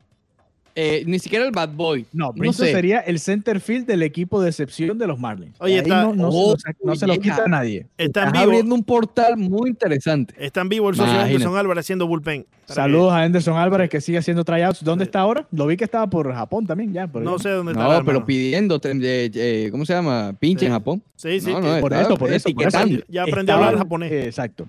eh, 0.80 1.03
ni 1.07 1.17
siquiera 1.17 1.43
el 1.43 1.51
bad 1.51 1.69
boy. 1.69 2.05
No, 2.13 2.28
No 2.28 2.34
Brinson 2.34 2.67
sé. 2.67 2.71
sería 2.71 2.99
el 2.99 3.19
center 3.19 3.59
field 3.59 3.88
del 3.88 4.03
equipo 4.03 4.39
de 4.41 4.49
excepción 4.49 4.97
de 4.99 5.07
los 5.07 5.17
Marlins. 5.19 5.55
Oye, 5.59 5.80
está- 5.80 6.03
no, 6.03 6.13
no 6.13 6.32
se 6.32 6.38
Oh, 6.38 6.55
no 6.84 6.95
se 6.95 7.07
lo 7.07 7.17
quita 7.19 7.43
a 7.45 7.47
nadie. 7.47 7.88
Está 7.97 8.21
en 8.21 8.28
Estás 8.28 8.32
vivo. 8.34 8.43
abriendo 8.43 8.75
un 8.75 8.84
portal 8.84 9.38
muy 9.38 9.69
interesante. 9.71 10.36
Está 10.38 10.61
en 10.61 10.69
vivo 10.69 10.89
el 10.89 10.95
socio 10.95 11.11
Imagínate. 11.11 11.34
Anderson 11.36 11.57
Álvarez 11.57 11.86
haciendo 11.86 12.05
bullpen. 12.07 12.45
Saludos 12.65 13.11
a 13.13 13.21
Anderson 13.23 13.57
Álvarez 13.57 13.89
que 13.89 14.01
sigue 14.01 14.19
haciendo 14.19 14.43
tryouts. 14.43 14.84
¿Dónde 14.84 15.05
está 15.05 15.21
ahora? 15.21 15.47
Lo 15.51 15.65
vi 15.65 15.78
que 15.78 15.84
estaba 15.86 16.07
por 16.09 16.32
Japón 16.32 16.67
también, 16.67 16.93
ya. 16.93 17.07
por 17.07 17.23
No 17.23 17.39
sé 17.39 17.49
dónde 17.49 17.71
está. 17.71 17.84
No, 17.84 17.89
hermano. 17.89 18.05
pero 18.05 18.25
pidiendo, 18.25 18.80
eh, 18.84 19.32
eh, 19.34 19.69
¿cómo 19.71 19.84
se 19.86 19.93
llama? 19.93 20.36
Pinche 20.39 20.59
Sí. 20.59 20.65
en 20.67 20.71
Japón. 20.73 21.01
Sí, 21.15 21.39
sí. 21.39 21.51
No, 21.51 21.59
que- 21.61 21.67
no, 21.67 21.80
Por 21.82 21.93
eso, 21.93 22.17
por 22.17 22.32
eso, 22.32 22.49
por 22.51 22.67
eso. 22.67 22.80
Ya 23.09 23.23
aprendí 23.23 23.51
a 23.51 23.55
hablar 23.55 23.78
japonés. 23.78 24.11
eh, 24.11 24.25
Exacto. 24.25 24.67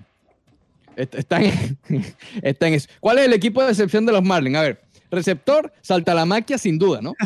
Est- 0.95 1.15
Está 1.15 1.41
en, 1.41 1.77
está 2.41 2.67
en 2.67 2.73
eso. 2.73 2.89
¿Cuál 2.99 3.19
es 3.19 3.25
el 3.25 3.33
equipo 3.33 3.63
de 3.63 3.69
excepción 3.69 4.05
de 4.05 4.11
los 4.11 4.23
Marlins? 4.23 4.57
A 4.57 4.61
ver, 4.63 4.81
receptor, 5.11 5.71
salta 5.81 6.13
la 6.13 6.25
maquia 6.25 6.57
sin 6.57 6.77
duda, 6.79 7.01
¿no? 7.01 7.13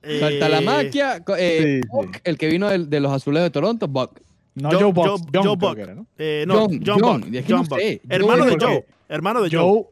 Eh, 0.00 0.20
Salta 0.20 0.48
la 0.48 0.60
maquia, 0.60 1.22
co- 1.24 1.34
eh, 1.36 1.80
sí, 1.82 1.88
Buck, 1.90 2.14
sí. 2.14 2.20
el 2.24 2.38
que 2.38 2.46
vino 2.46 2.68
de, 2.70 3.00
los 3.00 3.12
azulejos 3.12 3.46
de 3.46 3.50
Toronto, 3.50 3.88
Buck. 3.88 4.20
No 4.54 4.70
Joe- 4.70 4.80
Joe, 4.80 4.92
Buck. 4.92 5.06
Joe- 5.06 5.18
John 5.18 5.26
Joe 5.32 5.42
creo 5.42 5.56
Buck. 5.56 5.74
que 5.76 5.82
era, 5.82 5.94
¿no? 5.96 6.06
eh, 6.16 6.44
no, 6.46 6.54
John, 6.54 6.80
John, 6.86 7.00
John, 7.00 7.20
Buck. 7.20 7.30
John 7.46 7.56
no 7.62 7.64
Buck. 7.64 7.78
sé. 7.80 8.00
Hermano 8.08 8.42
Joe 8.44 8.50
de 8.52 8.64
Joe. 8.64 8.74
porque- 8.76 8.86
Hermano 9.08 9.42
de 9.42 9.50
Joe. 9.50 9.60
Joe, 9.60 9.84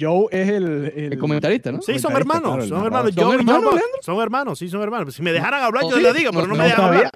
Joe 0.00 0.26
es 0.32 0.48
el, 0.48 0.92
el, 0.96 1.12
El 1.12 1.18
comentarista, 1.18 1.70
¿no? 1.70 1.82
Sí, 1.82 1.98
son 1.98 2.16
hermanos. 2.16 2.54
claro, 2.54 2.66
son 2.66 2.84
hermanos. 2.84 3.14
¿Son 3.14 3.24
Joe 3.24 3.34
y 3.36 3.38
hermanos, 3.38 3.62
Joe. 3.62 3.74
Leandro? 3.74 3.98
Son 4.02 4.20
hermanos, 4.22 4.58
sí, 4.58 4.68
son 4.68 4.82
hermanos. 4.82 5.14
Si 5.14 5.22
me 5.22 5.32
dejaran 5.32 5.62
hablar, 5.62 5.82
¿Oh, 5.84 5.90
yo 5.90 5.96
sí? 5.98 6.02
les 6.02 6.14
digo, 6.14 6.30
pero 6.32 6.46
no, 6.46 6.54
No, 6.54 6.62
me 6.62 6.64
dejan 6.64 6.84
hablar. 6.86 7.10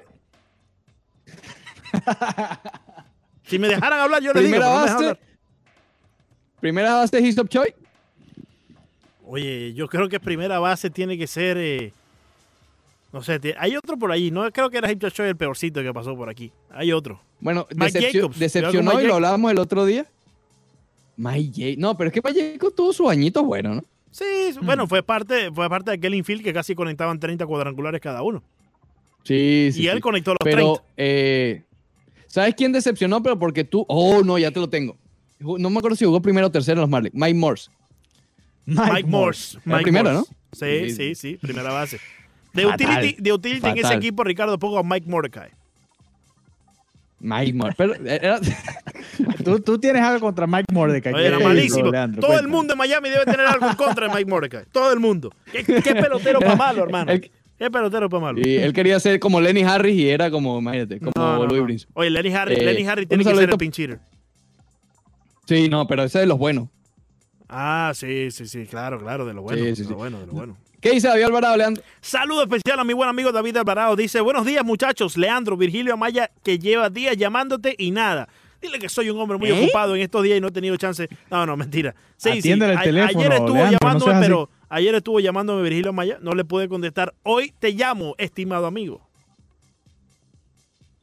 Si 3.43 3.57
me 3.59 3.67
dejaran 3.67 3.99
hablar, 3.99 4.21
yo 4.21 4.31
les 4.33 4.43
digo, 4.43 4.57
pero 4.59 4.67
no 4.67 4.71
me 4.71 4.77
dejan 4.77 4.85
base. 4.85 4.95
hablar. 4.95 5.19
Primera 6.67 6.95
base, 6.95 7.21
Histop 7.21 7.47
Choi. 7.47 7.73
Oye, 9.25 9.73
yo 9.73 9.87
creo 9.87 10.09
que 10.09 10.19
primera 10.19 10.59
base 10.59 10.89
tiene 10.89 11.17
que 11.17 11.25
ser. 11.25 11.55
eh, 11.57 11.93
no 13.13 13.23
sé, 13.23 13.39
hay 13.57 13.77
otro 13.77 13.95
por 13.97 14.11
ahí. 14.11 14.31
No 14.31 14.51
creo 14.51 14.69
que 14.69 14.77
era 14.79 14.91
Hip 14.91 15.01
Choi 15.13 15.29
el 15.29 15.37
peorcito 15.37 15.81
que 15.81 15.93
pasó 15.93 16.13
por 16.17 16.27
aquí. 16.29 16.51
Hay 16.69 16.91
otro. 16.91 17.21
Bueno, 17.39 17.65
decepcio- 17.69 18.11
Jacobs. 18.23 18.37
decepcionó 18.37 18.99
y 19.01 19.07
lo 19.07 19.15
hablábamos 19.15 19.49
el 19.49 19.59
otro 19.59 19.85
día. 19.85 20.05
Mike 21.15 21.51
Jacobs. 21.55 21.77
No, 21.77 21.97
pero 21.97 22.09
es 22.09 22.13
que 22.13 22.21
Mike 22.21 22.51
Jacobs 22.55 22.75
tuvo 22.75 22.91
sus 22.91 23.09
añitos 23.09 23.45
buenos, 23.45 23.77
¿no? 23.77 23.83
Sí, 24.11 24.25
bueno, 24.61 24.87
fue 24.87 25.03
parte, 25.03 25.49
fue 25.53 25.69
parte 25.69 25.91
de 25.91 25.95
aquel 25.97 26.15
infield 26.15 26.43
que 26.43 26.51
casi 26.51 26.75
conectaban 26.75 27.17
30 27.17 27.45
cuadrangulares 27.45 28.01
cada 28.01 28.23
uno. 28.23 28.43
Sí, 29.23 29.69
sí. 29.71 29.83
y 29.83 29.87
él 29.87 29.95
sí. 29.95 30.01
conectó 30.01 30.31
los 30.31 30.39
Pero, 30.43 30.73
30. 30.75 30.83
eh, 30.97 31.63
¿sabes 32.27 32.55
quién 32.55 32.73
decepcionó? 32.73 33.23
Pero 33.23 33.39
porque 33.39 33.63
tú. 33.63 33.85
Oh, 33.87 34.21
no, 34.21 34.37
ya 34.37 34.51
te 34.51 34.59
lo 34.59 34.67
tengo. 34.69 34.97
No 35.39 35.69
me 35.69 35.77
acuerdo 35.77 35.95
si 35.95 36.05
jugó 36.05 36.21
primero 36.21 36.47
o 36.47 36.51
tercero 36.51 36.77
en 36.77 36.81
los 36.81 36.89
Marlins. 36.89 37.13
Mike 37.15 37.33
Morse. 37.37 37.69
Mike, 38.65 39.03
Morse. 39.07 39.57
Mike 39.65 39.83
primero, 39.83 40.11
Morse. 40.13 40.31
Sí, 40.53 40.89
Sí. 40.89 40.95
sí, 40.95 41.15
sí, 41.15 41.37
primera 41.37 41.71
base. 41.71 41.99
De 42.53 42.63
Fatal. 42.65 42.87
utility, 42.89 43.21
de 43.21 43.33
utility 43.33 43.67
en 43.67 43.77
ese 43.77 43.93
equipo, 43.93 44.23
Ricardo, 44.23 44.57
pongo 44.57 44.79
a 44.79 44.83
Mike 44.83 45.07
Mordecai. 45.09 45.49
Mike 47.19 47.53
Morse. 47.53 47.75
Pero 47.77 47.95
era- 48.05 48.39
Tú, 49.43 49.59
tú 49.59 49.79
tienes 49.79 50.01
algo 50.01 50.19
contra 50.19 50.45
Mike 50.45 50.73
Mordecai. 50.73 51.13
Oye, 51.13 51.25
era 51.27 51.37
¿Qué 51.37 51.43
malísimo. 51.43 51.89
Leandro? 51.91 52.21
Todo 52.21 52.37
el 52.39 52.47
mundo 52.47 52.73
en 52.73 52.77
Miami 52.77 53.09
debe 53.09 53.25
tener 53.25 53.45
algo 53.45 53.67
en 53.67 53.75
contra 53.75 54.07
de 54.07 54.13
Mike 54.13 54.29
Mordecai. 54.29 54.65
Todo 54.71 54.91
el 54.91 54.99
mundo. 54.99 55.31
¿Qué, 55.51 55.63
qué 55.63 55.95
pelotero 55.95 56.39
para 56.39 56.55
malo, 56.55 56.83
hermano? 56.83 57.11
¿Qué 57.57 57.71
pelotero 57.71 58.09
para 58.09 58.21
malo? 58.21 58.39
y 58.43 58.55
él 58.57 58.71
quería 58.73 58.99
ser 58.99 59.19
como 59.19 59.41
Lenny 59.41 59.63
Harris 59.63 59.95
y 59.95 60.09
era 60.09 60.29
como, 60.29 60.59
imagínate, 60.59 60.99
como 60.99 61.11
No, 61.15 61.37
no, 61.39 61.45
Louis 61.45 61.59
no. 61.59 61.63
Brinson. 61.65 61.89
Oye, 61.93 62.09
Lenny 62.11 62.31
Harris, 62.33 62.59
Eh, 62.59 62.65
Lenny 62.65 62.85
Harris 62.87 63.07
tiene 63.07 63.23
que 63.23 63.33
ser 63.35 63.49
el 63.49 63.57
pinch 63.57 63.79
hitter. 63.79 63.99
Sí, 65.47 65.69
no, 65.69 65.87
pero 65.87 66.03
ese 66.03 66.17
es 66.19 66.21
de 66.23 66.27
los 66.27 66.37
buenos. 66.37 66.67
Ah, 67.47 67.93
sí, 67.95 68.29
sí, 68.31 68.45
sí, 68.45 68.65
claro, 68.65 68.99
claro, 68.99 69.25
de 69.25 69.33
lo 69.33 69.41
bueno, 69.41 69.63
Sí, 69.63 69.75
sí, 69.77 69.83
de 69.83 69.89
lo 69.89 69.95
bueno, 69.95 70.19
de 70.19 70.27
lo 70.27 70.33
bueno. 70.33 70.57
¿Qué 70.81 70.91
dice 70.91 71.07
David 71.07 71.23
Alvarado, 71.23 71.57
Leandro? 71.57 71.83
Saludo 72.01 72.43
especial 72.43 72.79
a 72.79 72.83
mi 72.83 72.93
buen 72.93 73.09
amigo 73.09 73.31
David 73.31 73.57
Alvarado. 73.57 73.95
Dice, 73.95 74.19
buenos 74.21 74.45
días 74.45 74.63
muchachos, 74.63 75.17
Leandro, 75.17 75.55
Virgilio 75.55 75.93
Amaya, 75.93 76.29
que 76.43 76.59
lleva 76.59 76.89
días 76.89 77.15
llamándote 77.17 77.75
y 77.77 77.91
nada. 77.91 78.27
Dile 78.61 78.77
que 78.77 78.89
soy 78.89 79.09
un 79.09 79.19
hombre 79.19 79.37
muy 79.37 79.49
¿Eh? 79.49 79.63
ocupado 79.63 79.95
en 79.95 80.01
estos 80.01 80.21
días 80.23 80.37
y 80.37 80.41
no 80.41 80.49
he 80.49 80.51
tenido 80.51 80.75
chance. 80.77 81.07
No, 81.31 81.45
no, 81.45 81.55
mentira. 81.55 81.95
Sí, 82.17 82.41
sí. 82.41 82.51
El 82.51 82.59
teléfono, 82.59 83.19
ayer 83.19 83.31
estuvo 83.31 83.53
Leandro, 83.53 83.79
llamándome, 83.79 84.19
pero 84.19 84.49
ayer 84.69 84.95
estuvo 84.95 85.19
llamándome 85.19 85.63
Virgilio 85.63 85.89
Amaya. 85.89 86.17
No 86.21 86.33
le 86.33 86.43
pude 86.43 86.67
contestar. 86.67 87.13
Hoy 87.23 87.53
te 87.57 87.71
llamo, 87.71 88.15
estimado 88.17 88.65
amigo. 88.65 89.01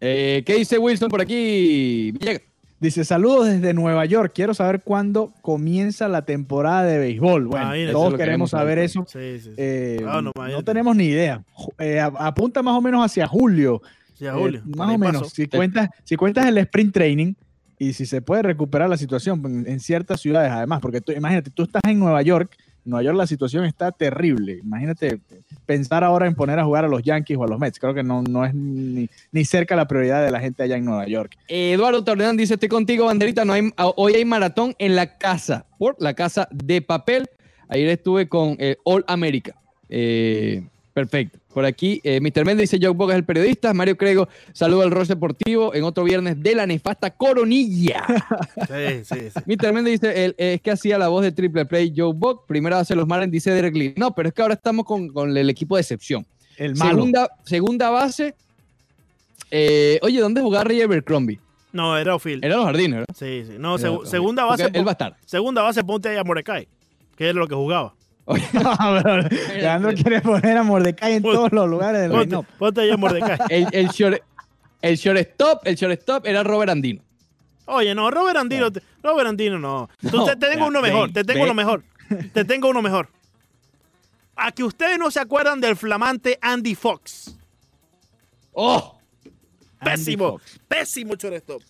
Eh, 0.01 0.43
¿Qué 0.45 0.57
dice 0.57 0.79
Wilson 0.79 1.09
por 1.09 1.21
aquí? 1.21 2.13
Villegas. 2.13 2.43
Dice, 2.85 3.03
saludos 3.07 3.47
desde 3.47 3.73
Nueva 3.73 4.05
York. 4.05 4.33
Quiero 4.35 4.53
saber 4.53 4.83
cuándo 4.83 5.33
comienza 5.41 6.07
la 6.07 6.27
temporada 6.27 6.83
de 6.83 6.99
béisbol. 6.99 7.47
Bueno, 7.47 7.71
todos 7.91 8.13
queremos 8.13 8.19
queremos 8.19 8.51
saber 8.51 8.79
eso. 8.79 9.07
Sí, 9.09 9.39
sí. 9.39 9.41
sí. 9.41 9.51
Eh, 9.57 10.05
Ah, 10.07 10.21
no, 10.21 10.63
tenemos 10.65 10.95
ni 10.95 11.05
idea. 11.05 11.43
Eh, 11.79 11.99
apunta 11.99 12.63
más 12.63 12.77
o 12.77 12.83
menos 12.83 13.03
hacia 13.03 13.27
julio. 13.27 13.81
Eh, 14.21 14.29
Julio, 14.31 14.63
más 14.77 14.95
o 14.95 14.99
menos. 14.99 15.31
Si 15.31 15.47
cuentas, 15.47 15.89
si 16.05 16.17
cuentas 16.17 16.45
el 16.45 16.59
sprint 16.59 16.93
training 16.93 17.33
y 17.79 17.95
si 17.95 18.05
se 18.05 18.21
puede 18.21 18.43
recuperar 18.43 18.91
la 18.91 18.99
situación 18.99 19.41
en, 19.47 19.67
en 19.67 19.81
ciertas 19.81 20.21
ciudades, 20.21 20.53
además, 20.53 20.81
porque 20.83 21.01
tú, 21.01 21.13
imagínate, 21.13 21.51
tú 21.51 21.63
estás 21.63 21.81
en 21.87 21.99
Nueva 21.99 22.21
York. 22.21 22.55
Nueva 22.85 23.03
York 23.03 23.17
la 23.17 23.27
situación 23.27 23.65
está 23.65 23.93
terrible. 23.93 24.61
Imagínate 24.63 25.19
pensar 25.67 26.05
ahora 26.05 26.27
en 26.27 26.35
poner 26.35 26.59
a 26.59 26.65
jugar 26.65 26.85
a 26.85 26.89
los 26.89 27.03
Yankees 27.03 27.37
o 27.39 27.45
a 27.45 27.49
los 27.49 27.59
Mets. 27.59 27.79
Creo 27.79 27.95
que 27.95 28.03
no, 28.03 28.23
no 28.23 28.45
es 28.45 28.55
ni, 28.55 29.09
ni 29.33 29.45
cerca 29.45 29.77
la 29.77 29.89
prioridad 29.89 30.25
de 30.25 30.31
la 30.31 30.41
gente 30.41 30.63
allá 30.63 30.77
en 30.77 30.85
Nueva 30.85 31.07
York. 31.07 31.37
Eduardo 31.49 32.05
Torreán 32.05 32.37
dice, 32.37 32.55
estoy 32.55 32.69
contigo, 32.69 33.07
banderita. 33.07 33.45
No 33.45 33.53
hay, 33.53 33.73
hoy 33.97 34.15
hay 34.15 34.25
maratón 34.25 34.75
en 34.79 34.97
la 34.97 35.19
casa, 35.19 35.67
por 35.79 35.97
la 35.99 36.15
casa 36.15 36.49
de 36.51 36.83
papel. 36.83 37.29
Ayer 37.69 37.89
estuve 37.89 38.29
con 38.29 38.59
All 38.85 39.05
America. 39.09 39.57
Eh, 39.89 40.63
perfecto. 40.95 41.39
Por 41.53 41.65
aquí, 41.67 42.01
eh, 42.05 42.21
Mr. 42.21 42.45
Méndez 42.47 42.71
dice, 42.71 42.79
Joe 42.85 42.95
Boga 42.95 43.13
es 43.15 43.19
el 43.19 43.25
periodista. 43.25 43.75
Mario 43.75 43.97
Crego, 43.97 44.29
saludo 44.53 44.83
al 44.83 44.91
Ross 44.91 45.09
Deportivo 45.09 45.75
en 45.75 45.85
otro 45.85 46.05
viernes 46.05 46.43
de 46.43 46.55
la 46.55 46.67
nefasta 46.67 47.11
coronilla. 47.11 48.05
Sí, 48.67 49.05
sí, 49.05 49.31
sí. 49.31 49.41
Mr. 49.47 49.73
Méndez 49.73 50.01
dice, 50.01 50.25
el- 50.25 50.35
es 50.39 50.61
que 50.63 50.71
hacía 50.71 50.97
la 50.97 51.09
voz 51.09 51.23
de 51.23 51.33
Triple 51.33 51.67
Play 51.67 51.93
Joe 51.95 52.13
Buck. 52.15 52.47
Primera 52.47 52.77
base 52.77 52.95
de 52.95 52.99
los 52.99 53.07
Marlins, 53.07 53.33
dice 53.33 53.51
Derek 53.51 53.75
Lee. 53.77 53.95
No, 53.97 54.15
pero 54.15 54.29
es 54.29 54.35
que 54.35 54.41
ahora 54.43 54.55
estamos 54.55 54.87
con, 54.87 55.09
con 55.09 55.37
el 55.37 55.51
equipo 55.51 55.77
de 55.77 55.83
excepción. 55.83 56.25
El 56.57 56.75
malo. 56.77 56.93
Segunda, 56.95 57.31
segunda 57.45 57.91
base. 57.91 58.35
eh, 59.51 59.99
oye, 60.03 60.21
¿dónde 60.21 60.41
jugaba 60.41 60.65
Ray 60.65 60.83
Abercrombie? 60.83 61.39
No, 61.73 61.99
era 61.99 62.15
Ophil. 62.15 62.41
Era 62.45 62.57
los 62.57 62.65
jardines, 62.67 63.01
¿verdad? 63.01 63.15
Sí, 63.19 63.45
sí. 63.47 63.55
No, 63.59 63.79
segunda 64.07 64.45
base. 64.45 64.69
Él 64.73 64.87
va 64.87 64.91
a 64.91 64.93
estar. 64.93 65.17
Segunda 65.27 65.63
base, 65.63 65.83
ponte 65.83 66.09
ahí 66.09 66.17
a 66.17 66.23
Mordecai, 66.25 66.69
que 67.17 67.31
es 67.31 67.35
lo 67.35 67.49
que 67.49 67.55
jugaba. 67.57 67.95
Oye, 68.27 68.43
Pero 68.53 69.29
Leandro 69.55 69.93
quiere 69.93 70.21
poner 70.23 70.57
a 70.57 70.63
Mordecai 70.63 71.15
en 71.15 71.23
Ponte- 71.23 71.37
todos 71.37 71.53
los 71.53 71.69
lugares 71.69 72.01
del 72.01 72.11
Ponte, 72.11 72.27
line-up. 72.27 72.47
ponte 72.59 72.81
ahí 72.81 72.91
a 72.91 72.97
Mordecai. 72.97 73.39
el, 73.51 73.67
el, 73.73 73.89
short, 73.89 74.19
el 74.83 74.97
shortstop, 74.97 75.67
el 75.67 75.75
shortstop 75.77 76.27
era 76.27 76.43
Robert 76.43 76.71
Andino. 76.71 77.03
Oye, 77.67 77.95
no, 77.95 78.11
Robert 78.11 78.37
Andino, 78.39 78.69
Robert 79.03 79.29
Andino 79.29 79.59
no. 79.59 79.89
Tú- 80.11 80.17
No, 80.19 80.25
te, 80.25 80.37
te 80.37 80.47
tengo 80.49 80.61
ya, 80.65 80.69
uno 80.69 80.81
mejor, 80.83 81.13
te 81.13 81.25
tengo 81.25 81.45
uno 81.45 81.55
mejor. 81.55 81.83
Te 82.33 82.45
tengo 82.45 82.69
uno 82.69 82.83
mejor. 82.83 83.09
A 84.37 84.53
que 84.53 84.65
ustedes 84.65 84.99
no 84.99 85.11
se 85.11 85.21
acuerdan 85.21 85.61
del 85.61 85.77
flamante 85.77 86.39
Andy 86.43 86.75
Fox. 86.75 87.37
¡Oh! 88.53 88.99
Pésimo, 89.85 90.41
pésimo 90.69 91.15
shortstop. 91.15 91.63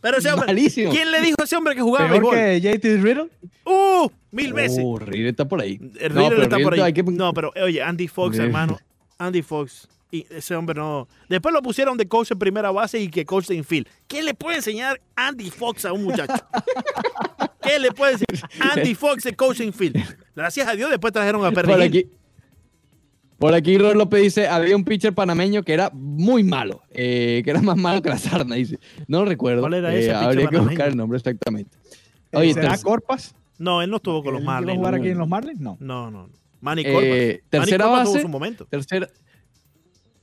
Pero 0.00 0.18
ese 0.18 0.30
hombre, 0.30 0.46
Malísimo. 0.46 0.90
¿quién 0.92 1.10
le 1.10 1.20
dijo 1.20 1.36
a 1.40 1.44
ese 1.44 1.56
hombre 1.56 1.74
que 1.74 1.80
jugaba 1.80 2.08
Peor 2.08 2.20
béisbol? 2.34 2.34
que 2.34 2.60
JT 2.78 3.02
Riddle. 3.02 3.28
¡Uh! 3.64 4.08
Mil 4.30 4.52
veces. 4.52 4.80
Oh, 4.82 4.98
Riddle 4.98 5.30
está 5.30 5.46
por 5.46 5.60
ahí. 5.60 5.78
El 6.00 6.14
No, 6.14 6.20
Riddle 6.20 6.28
pero 6.30 6.42
está 6.42 6.58
por 6.58 6.74
ahí. 6.80 6.92
que- 6.92 7.02
No, 7.02 7.32
pero 7.34 7.52
oye, 7.62 7.82
Andy 7.82 8.08
Fox, 8.08 8.32
Riddle. 8.32 8.46
hermano. 8.46 8.78
Andy 9.18 9.42
Fox. 9.42 9.88
Y 10.10 10.26
ese 10.28 10.54
hombre 10.54 10.74
no. 10.78 11.08
Después 11.28 11.54
lo 11.54 11.62
pusieron 11.62 11.96
de 11.96 12.06
coach 12.06 12.30
en 12.32 12.38
primera 12.38 12.70
base 12.70 13.00
y 13.00 13.08
que 13.08 13.24
coach 13.24 13.46
de 13.46 13.54
infield. 13.54 13.86
¿Qué 14.06 14.22
le 14.22 14.34
puede 14.34 14.56
enseñar 14.58 15.00
Andy 15.16 15.50
Fox 15.50 15.86
a 15.86 15.92
un 15.94 16.04
muchacho? 16.04 16.34
¿Qué 17.62 17.78
le 17.78 17.92
puede 17.92 18.12
enseñar 18.14 18.50
Andy 18.76 18.94
Fox 18.94 19.22
de 19.24 19.34
coach 19.34 19.58
de 19.58 19.64
infield? 19.66 19.96
Gracias 20.36 20.68
a 20.68 20.74
Dios, 20.74 20.90
después 20.90 21.12
trajeron 21.14 21.44
a 21.46 21.52
Perry 21.52 22.06
Por 23.42 23.54
aquí, 23.54 23.76
Rod 23.76 23.96
López 23.96 24.22
dice, 24.22 24.46
había 24.46 24.76
un 24.76 24.84
pitcher 24.84 25.12
panameño 25.12 25.64
que 25.64 25.72
era 25.72 25.90
muy 25.92 26.44
malo, 26.44 26.80
eh, 26.90 27.42
que 27.44 27.50
era 27.50 27.60
más 27.60 27.76
malo 27.76 28.00
que 28.00 28.08
la 28.08 28.16
sarna, 28.16 28.54
dice. 28.54 28.78
No 29.08 29.18
lo 29.20 29.24
recuerdo. 29.24 29.62
¿Cuál 29.62 29.74
era 29.74 29.92
eh, 29.92 29.98
ese 29.98 30.10
pitcher 30.10 30.24
Habría 30.24 30.46
que 30.48 30.58
buscar 30.58 30.88
el 30.90 30.96
nombre 30.96 31.16
exactamente. 31.18 31.76
Oye, 32.32 32.54
¿Será 32.54 32.70
ter- 32.76 32.82
Corpas? 32.82 33.34
No, 33.58 33.82
él 33.82 33.90
no 33.90 33.96
estuvo 33.96 34.22
con 34.22 34.34
los 34.34 34.42
¿Él 34.42 34.46
llegó 34.46 34.52
a 34.52 34.60
Marlins. 34.60 34.76
jugar 34.78 34.92
No, 34.94 34.98
aquí 35.00 35.08
en 35.10 35.18
los 35.18 35.28
Marlins? 35.28 35.60
No. 35.60 35.76
no. 35.80 36.10
no. 36.12 36.28
Manny 36.60 36.82
Eh, 36.82 36.92
Corpas. 36.92 37.10
Manny 37.10 37.38
tercera 37.50 37.84
Corpas 37.84 38.04
tuvo 38.04 38.12
base. 38.12 38.22
su 38.22 38.28
momento. 38.28 38.64
tercera, 38.66 39.08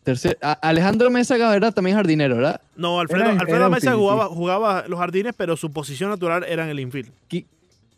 tercera, 0.04 0.38
a- 0.42 0.54
Alejandro 0.54 1.10
Mesa 1.10 1.36
era 1.56 1.72
también 1.74 1.98
jardinero, 1.98 2.38
¿verdad? 2.38 2.62
No, 2.78 3.02
Alfredo, 3.02 3.24
Era- 3.26 3.34
Alfredo 3.34 3.56
era 3.58 3.70
Mesa 3.70 3.94
jugaba, 3.96 4.26
jugaba 4.28 4.86
los 4.88 4.98
jardines, 4.98 5.34
pero 5.38 5.58
su 5.58 5.72
posición 5.72 6.10
natural 6.10 6.46
era 6.48 6.64
en 6.64 6.70
el 6.70 6.80
infield. 6.80 7.12
Qui- 7.30 7.46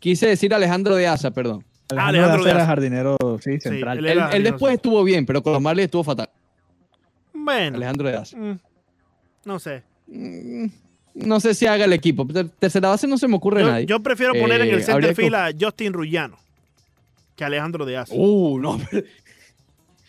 Quise 0.00 0.26
decir 0.26 0.52
Alejandro 0.52 0.96
de 0.96 1.06
Asa, 1.06 1.30
perdón. 1.30 1.64
Alejandro, 1.98 2.24
Alejandro 2.24 2.50
era 2.50 2.66
jardinero, 2.66 3.16
sí, 3.42 3.60
central. 3.60 3.98
él 3.98 4.04
Él, 4.04 4.10
era 4.10 4.12
él 4.12 4.20
jardinero, 4.20 4.52
después 4.52 4.70
sí. 4.70 4.74
estuvo 4.76 5.04
bien, 5.04 5.26
pero 5.26 5.42
con 5.42 5.52
los 5.52 5.62
Marlins 5.62 5.86
estuvo 5.86 6.04
fatal. 6.04 6.28
Bueno, 7.34 7.76
Alejandro 7.76 8.08
de 8.08 8.18
mm, 8.36 8.58
no 9.44 9.58
sé. 9.58 9.82
Mm, 10.06 10.66
No 11.14 11.40
sé 11.40 11.54
si 11.54 11.66
haga 11.66 11.84
el 11.84 11.92
equipo. 11.92 12.26
Ter- 12.26 12.48
Tercera 12.48 12.88
base 12.88 13.06
no 13.06 13.18
se 13.18 13.28
me 13.28 13.36
ocurre 13.36 13.60
Yo, 13.60 13.66
nadie. 13.70 13.86
yo 13.86 14.00
prefiero 14.00 14.32
poner 14.34 14.60
en 14.62 14.68
Eh, 14.68 14.70
el 14.70 14.78
center 14.78 14.94
habría 14.94 15.08
que- 15.10 15.14
field 15.16 15.34
a 15.34 15.50
Justin 15.60 15.92
Rullano 15.92 16.36
que 17.36 17.44
a 17.44 17.48
Alejandro 17.48 17.84
de 17.84 17.96
Asa. 17.98 18.14
Uh, 18.16 18.58
no. 18.58 18.78
pero- 18.90 19.06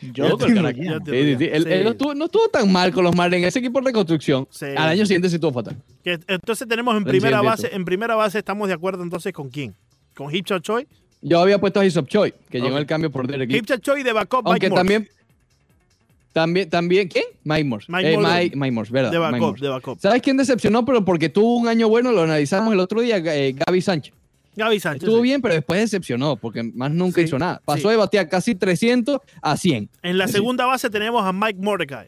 Yo 0.02 0.38
creo 0.38 0.64
que- 0.68 0.74
Sí, 1.06 1.24
sí, 1.24 1.36
sí. 1.38 1.50
Él, 1.52 1.64
Sí. 1.64 1.70
él 1.72 1.84
no, 1.86 1.92
estuvo, 1.92 2.14
no 2.14 2.26
estuvo 2.26 2.50
tan 2.50 2.70
mal 2.72 2.92
con 2.92 3.06
los 3.06 3.16
Marlins. 3.16 3.46
Ese 3.48 3.60
equipo 3.60 3.80
de 3.80 3.86
reconstrucción. 3.88 4.46
Sí. 4.52 4.66
Al 4.66 4.90
año 4.90 5.06
siguiente 5.06 5.30
sí 5.30 5.36
estuvo 5.36 5.54
fatal. 5.54 5.78
Que- 6.04 6.20
entonces 6.28 6.68
tenemos 6.68 6.96
en 6.98 7.06
primera 7.06 7.42
base, 7.42 7.70
en 7.74 7.86
primera 7.86 8.14
base 8.16 8.40
estamos 8.40 8.68
de 8.68 8.74
acuerdo 8.74 9.02
entonces 9.04 9.32
con 9.34 9.50
quién? 9.50 9.74
Con 10.14 10.34
Hipcha 10.34 10.60
Choi. 10.60 10.86
Yo 11.24 11.40
había 11.40 11.58
puesto 11.60 11.80
a 11.80 11.86
Isop 11.86 12.08
Choi, 12.08 12.34
que 12.50 12.60
llegó 12.60 12.78
el 12.78 12.86
cambio 12.86 13.10
por 13.10 13.26
Derek 13.28 13.50
Lee. 13.50 13.62
Choi 13.82 14.04
de 14.04 14.12
backup 14.14 14.46
Aunque 14.48 14.68
Mike 14.68 14.76
también, 14.76 15.10
también, 16.34 16.70
también, 16.70 17.08
¿quién? 17.08 17.26
Mike 17.44 17.64
Morse. 17.64 17.86
Mike 17.92 18.14
Eh, 18.14 18.18
Morse. 18.18 18.34
Mike, 18.44 18.56
Mike 18.58 18.72
Morse, 18.72 18.92
¿verdad? 18.94 19.12
de 19.12 19.18
backup, 19.20 19.40
Morse. 19.40 19.64
de 19.64 19.70
backup. 19.70 20.00
¿Sabes 20.00 20.22
quién 20.22 20.36
decepcionó? 20.36 20.84
Pero 20.84 21.06
porque 21.06 21.30
tuvo 21.30 21.56
un 21.58 21.68
año 21.68 21.88
bueno, 21.88 22.12
lo 22.12 22.24
analizamos 22.24 22.74
el 22.74 22.80
otro 22.80 23.02
día, 23.02 23.18
eh, 23.18 23.56
Gaby 23.66 23.82
Sánchez. 23.82 24.14
Gaby 24.56 24.80
Sánchez. 24.80 25.04
Estuvo 25.04 25.18
sí. 25.18 25.24
bien, 25.24 25.42
pero 25.42 25.54
después 25.56 25.80
decepcionó, 25.80 26.36
porque 26.36 26.62
más 26.64 26.92
nunca 26.92 27.22
Sí, 27.22 27.26
hizo 27.28 27.40
nada. 27.40 27.62
Pasó 27.66 27.84
sí. 27.84 27.90
de 27.90 27.96
batear 27.96 28.30
casi 28.30 28.54
300 28.56 29.20
a 29.42 29.58
100. 29.58 29.90
En 30.04 30.18
la 30.18 30.28
segunda 30.28 30.66
base 30.66 30.90
tenemos 30.90 31.24
a 31.24 31.32
Mike 31.34 31.60
Mordecai. 31.62 32.08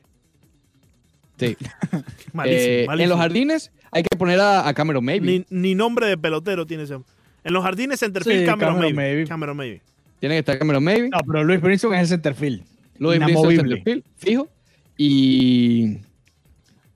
Sí. 1.39 1.55
Malísimo, 2.33 2.91
Eh, 2.93 3.03
en 3.03 3.09
los 3.09 3.17
jardines 3.17 3.71
hay 3.91 4.03
que 4.03 4.15
poner 4.17 4.39
a, 4.39 4.67
a 4.67 4.73
Cameron 4.73 5.03
Maybe. 5.05 5.25
Ni, 5.25 5.45
ni 5.49 5.75
nombre 5.75 6.07
de 6.07 6.17
pelotero 6.17 6.65
tiene 6.65 6.83
ese 6.83 6.95
hombre. 6.95 7.11
En 7.45 7.53
los 7.53 7.63
jardines 7.63 7.99
centerfield 8.01 8.39
Sí, 8.41 8.45
Cameron, 8.45 8.75
Cameron 8.75 8.95
Maybe. 8.95 9.13
Maybe. 9.15 9.27
Cameron 9.29 9.55
Maybe. 9.57 9.81
Tiene 10.19 10.35
que 10.35 10.39
estar 10.39 10.57
Cameron 10.59 10.83
Maybe. 10.83 11.09
No, 11.09 11.19
pero 11.25 11.43
Luis 11.45 11.61
Brinson 11.61 11.93
es 11.93 12.01
el 12.01 12.07
centerfield. 12.07 12.63
Louis 12.97 13.19
Brinson 13.19 13.29
Inamovible. 13.51 13.75
centerfield, 13.75 14.03
fijo. 14.17 14.49
Y 14.97 15.97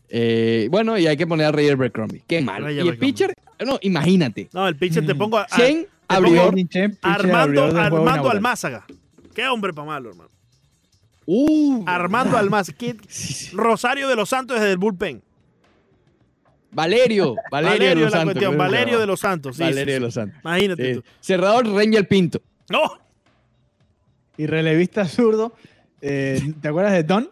eh, 0.10 0.68
bueno, 0.72 0.97
y 0.97 1.06
hay 1.08 1.16
que 1.18 1.28
poner 1.28 1.47
a 1.47 1.52
Ray 1.52 1.70
Abercrombie. 1.70 2.24
Qué 2.28 2.41
malo. 2.41 2.66
Ray 2.66 2.78
y 2.78 2.88
el 2.88 2.97
pitcher, 2.97 3.34
no, 3.66 3.78
imagínate. 3.82 4.50
No, 4.54 4.68
el 4.68 4.76
pitcher 4.76 5.06
te 5.06 5.14
Mm. 5.14 5.18
pongo 5.18 5.38
a, 5.38 5.43
a- 5.43 5.56
100 5.56 5.76
pongo- 5.82 5.88
abridor. 6.08 6.56
Pitcher, 6.56 6.89
pitcher 6.91 7.00
Armando, 7.12 7.64
abridor 7.64 7.80
Armando. 7.80 8.32
Almázaga. 8.32 8.86
Qué 9.36 9.47
hombre 9.47 9.74
para 9.74 9.86
malo, 9.88 10.10
hermano. 10.10 10.30
Uh, 11.26 11.84
Armando 11.86 12.38
Almázaga. 12.38 12.78
¿Qué- 12.78 12.95
sí, 13.08 13.34
sí. 13.34 13.56
Rosario 13.56 14.08
de 14.08 14.16
los 14.16 14.30
Santos 14.30 14.60
desde 14.60 14.72
el 14.72 14.78
bullpen. 14.78 15.22
Valerio, 16.72 17.36
Valerio, 17.51 17.72
Valerio, 17.80 17.89
de 17.89 17.95
los 17.95 18.03
la 18.03 18.17
Santos. 18.20 18.34
cuestión. 18.34 18.57
Valerio 18.57 18.99
de 18.99 19.05
los 19.07 19.20
Santos. 19.20 19.55
Sí, 19.57 19.63
Valerio 19.63 19.84
sí, 19.86 19.91
de 19.91 19.97
sí. 19.97 20.01
los 20.01 20.13
Santos. 20.13 20.39
Imagínate 20.43 20.93
Sí. 20.93 20.99
tú. 20.99 21.03
Cerrador, 21.20 21.67
Ranger 21.67 22.07
Pinto. 22.07 22.41
¡No! 22.70 22.99
Y 24.38 24.45
relevista 24.47 25.05
zurdo. 25.05 25.53
eh, 26.01 26.41
¿Te 26.61 26.67
acuerdas 26.70 26.93
de 26.93 27.03
Don? 27.03 27.30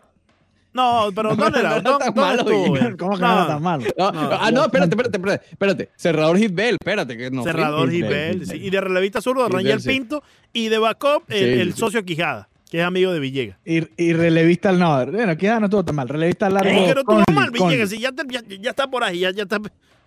No, 0.73 1.09
pero 1.15 1.35
¿dónde 1.35 1.59
era? 1.59 1.79
¿Dónde- 1.81 2.05
tan 2.05 2.13
malo, 2.13 2.41
estuvo, 2.41 2.77
eh? 2.77 2.95
¿Cómo 2.99 3.15
que 3.15 3.21
No, 3.21 3.33
era 3.33 3.47
tan 3.47 3.63
malo? 3.63 3.83
No, 3.97 4.11
No, 4.11 4.29
ah, 4.33 4.51
no, 4.51 4.65
espérate, 4.65 4.89
espérate, 4.91 5.17
espérate, 5.17 5.45
espérate. 5.51 5.89
Cerrador 5.95 6.37
Hitbell, 6.37 6.75
espérate. 6.79 7.17
Que 7.17 7.31
no, 7.31 7.43
Cerrador 7.43 7.91
Hitbell, 7.91 8.43
Y 8.55 8.69
de 8.69 8.81
relevista 8.81 9.21
zurdo, 9.21 9.47
sí. 9.79 9.87
Pinto. 9.87 10.21
Y 10.53 10.67
de 10.67 10.77
backup, 10.77 11.23
el, 11.29 11.37
Sí, 11.55 11.61
el 11.61 11.73
socio 11.75 12.03
Quijada, 12.03 12.49
que 12.69 12.79
es 12.79 12.83
amigo 12.85 13.11
de 13.13 13.19
Villegas. 13.19 13.57
Y, 13.65 13.83
y 13.97 14.13
relevista 14.13 14.69
al 14.69 14.79
no. 14.79 15.05
Bueno, 15.05 15.37
quizás 15.37 15.59
no 15.59 15.65
estuvo 15.67 15.85
tan 15.85 15.95
mal. 15.95 16.09
Relevista 16.09 16.49
largo. 16.49 16.69
Eh, 16.69 16.83
pero 16.87 17.01
tú 17.01 17.05
Conley, 17.05 17.23
normal, 17.27 17.51
Conley. 17.51 17.65
Villegas, 17.77 17.89
si 17.89 17.99
ya, 17.99 18.11
te- 18.11 18.23
ya, 18.29 18.41
ya 18.61 18.69
está 18.71 18.87
por 18.89 19.03
ahí, 19.03 19.19
ya, 19.19 19.31
ya 19.31 19.43
está. 19.43 19.59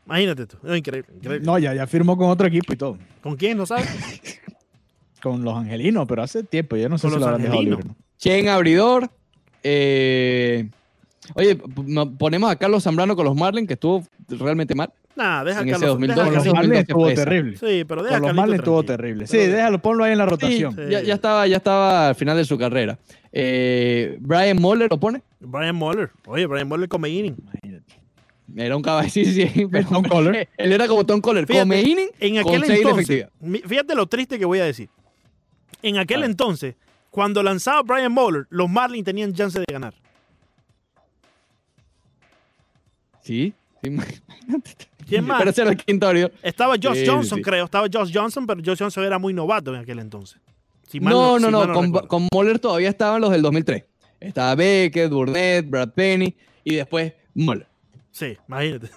Imagínate 0.07 0.47
tú. 0.47 0.57
No, 0.63 0.75
increíble, 0.77 1.09
increíble. 1.17 1.47
No, 1.47 1.59
ya, 1.59 1.75
ya 1.75 1.87
firmó 1.87 2.17
con 2.17 2.29
otro 2.31 2.47
equipo 2.47 2.73
y 2.73 2.77
todo. 2.77 2.99
¿Con 3.23 3.37
quién? 3.37 3.57
¿No 3.59 3.67
sabes? 3.67 3.87
Con 5.23 5.45
los 5.45 5.55
angelinos, 5.55 6.07
pero 6.09 6.23
hace 6.23 6.43
tiempo. 6.43 6.77
Yo 6.77 6.89
no 6.89 6.97
sé 6.97 7.03
Con 7.03 7.11
si 7.11 7.15
los 7.17 7.21
lo 7.21 7.27
habrán 7.27 7.43
dejado 7.43 7.59
angelinos. 7.61 7.81
libre. 7.85 7.95
¿no? 7.99 8.05
Chen 8.19 8.49
Abridor. 8.49 9.11
eh, 9.63 10.69
oye, 11.35 11.57
ponemos 12.19 12.51
a 12.51 12.57
Carlos 12.57 12.83
Zambrano 12.83 13.17
con 13.17 13.25
los 13.25 13.37
Marlins, 13.37 13.69
que 13.69 13.75
estuvo 13.75 14.05
realmente 14.29 14.75
mal. 14.75 14.93
Nada, 15.17 15.45
deja 15.45 15.61
ese 15.61 15.71
Carlos. 15.71 15.89
2002, 15.91 16.17
deja 16.17 16.25
Con 16.25 16.31
que 16.31 16.37
los 16.37 16.45
Carlitos 16.45 16.69
Marlins 16.69 16.89
estuvo 16.89 17.07
Pesa. 17.07 17.25
terrible. 17.25 17.57
Sí, 17.57 17.85
pero 17.85 18.03
deja 18.03 18.19
Con 18.19 18.29
los 18.29 18.37
Marlins 18.37 18.59
estuvo 18.61 18.83
terrible. 18.85 19.27
Sí, 19.27 19.37
déjalo, 19.39 19.83
ponlo 19.83 20.05
ahí 20.05 20.13
en 20.13 20.19
la 20.19 20.27
rotación. 20.27 20.75
Sí. 20.75 20.83
Ya, 20.89 21.03
ya 21.03 21.15
estaba, 21.15 21.47
ya 21.47 21.57
estaba 21.57 22.09
al 22.09 22.15
final 22.15 22.37
de 22.37 22.45
su 22.45 22.57
carrera. 22.57 22.99
Eh, 23.33 24.17
Brian 24.21 24.61
Moller 24.61 24.89
lo 24.91 24.99
pone. 24.99 25.23
Brian 25.41 25.77
Moller. 25.77 26.11
Oye, 26.27 26.47
Brian 26.47 26.69
Moller 26.69 26.89
come 26.89 27.09
inning. 27.09 27.37
Imagínate. 27.39 28.01
Era 28.57 28.77
un 28.77 28.83
caballo, 28.83 29.11
sí, 29.11 29.25
sí. 29.25 29.67
Pero 29.71 29.89
Tom 29.89 30.05
Coller. 30.05 30.49
Él 30.57 30.73
era 30.73 30.89
como 30.89 31.05
Tom 31.05 31.21
Coller. 31.21 31.47
Fíjate, 31.47 31.63
come 31.63 31.83
inning 31.83 32.09
En 32.19 32.39
aquel 32.39 32.65
entonces, 32.71 33.27
fíjate 33.67 33.95
lo 33.95 34.07
triste 34.07 34.39
que 34.39 34.45
voy 34.45 34.61
a 34.61 34.65
decir. 34.65 34.89
En 35.83 35.99
aquel 35.99 36.23
A 36.23 36.27
entonces, 36.27 36.75
cuando 37.11 37.43
lanzaba 37.43 37.83
Brian 37.83 38.13
Moller, 38.13 38.47
los 38.51 38.69
Marlins 38.69 39.05
tenían 39.05 39.33
chance 39.35 39.59
de 39.59 39.65
ganar. 39.71 39.95
Sí. 43.31 43.53
sí. 43.83 43.91
¿Quién 45.09 45.25
más? 45.25 45.39
Pero 45.43 45.51
era 45.69 45.71
el. 45.87 46.33
Estaba 46.43 46.75
Josh 46.83 46.99
Sí, 46.99 47.07
Johnson, 47.07 47.39
sí. 47.39 47.43
creo. 47.43 47.65
Estaba 47.65 47.87
Josh 47.93 48.11
Johnson, 48.13 48.47
pero 48.47 48.61
Josh 48.65 48.79
Johnson 48.79 49.05
era 49.05 49.19
muy 49.19 49.33
novato 49.33 49.73
en 49.75 49.81
aquel 49.81 49.99
entonces. 50.01 50.39
Si 50.89 50.99
mal 51.01 51.13
No, 51.13 51.39
no, 51.39 51.47
si 51.47 51.53
no. 51.53 51.73
Con, 51.73 51.93
con 51.93 52.29
Moller 52.33 52.59
todavía 52.59 52.89
estaban 52.89 53.21
los 53.21 53.31
del 53.31 53.43
2003. 53.43 53.85
Estaba 54.19 54.55
Beckett, 54.57 55.11
Burnett, 55.11 55.69
Brad 55.71 55.91
Penny 55.91 56.35
y 56.65 56.75
después 56.75 57.13
Moller. 57.35 57.67
Sí, 58.11 58.37
imagínate. 58.49 58.91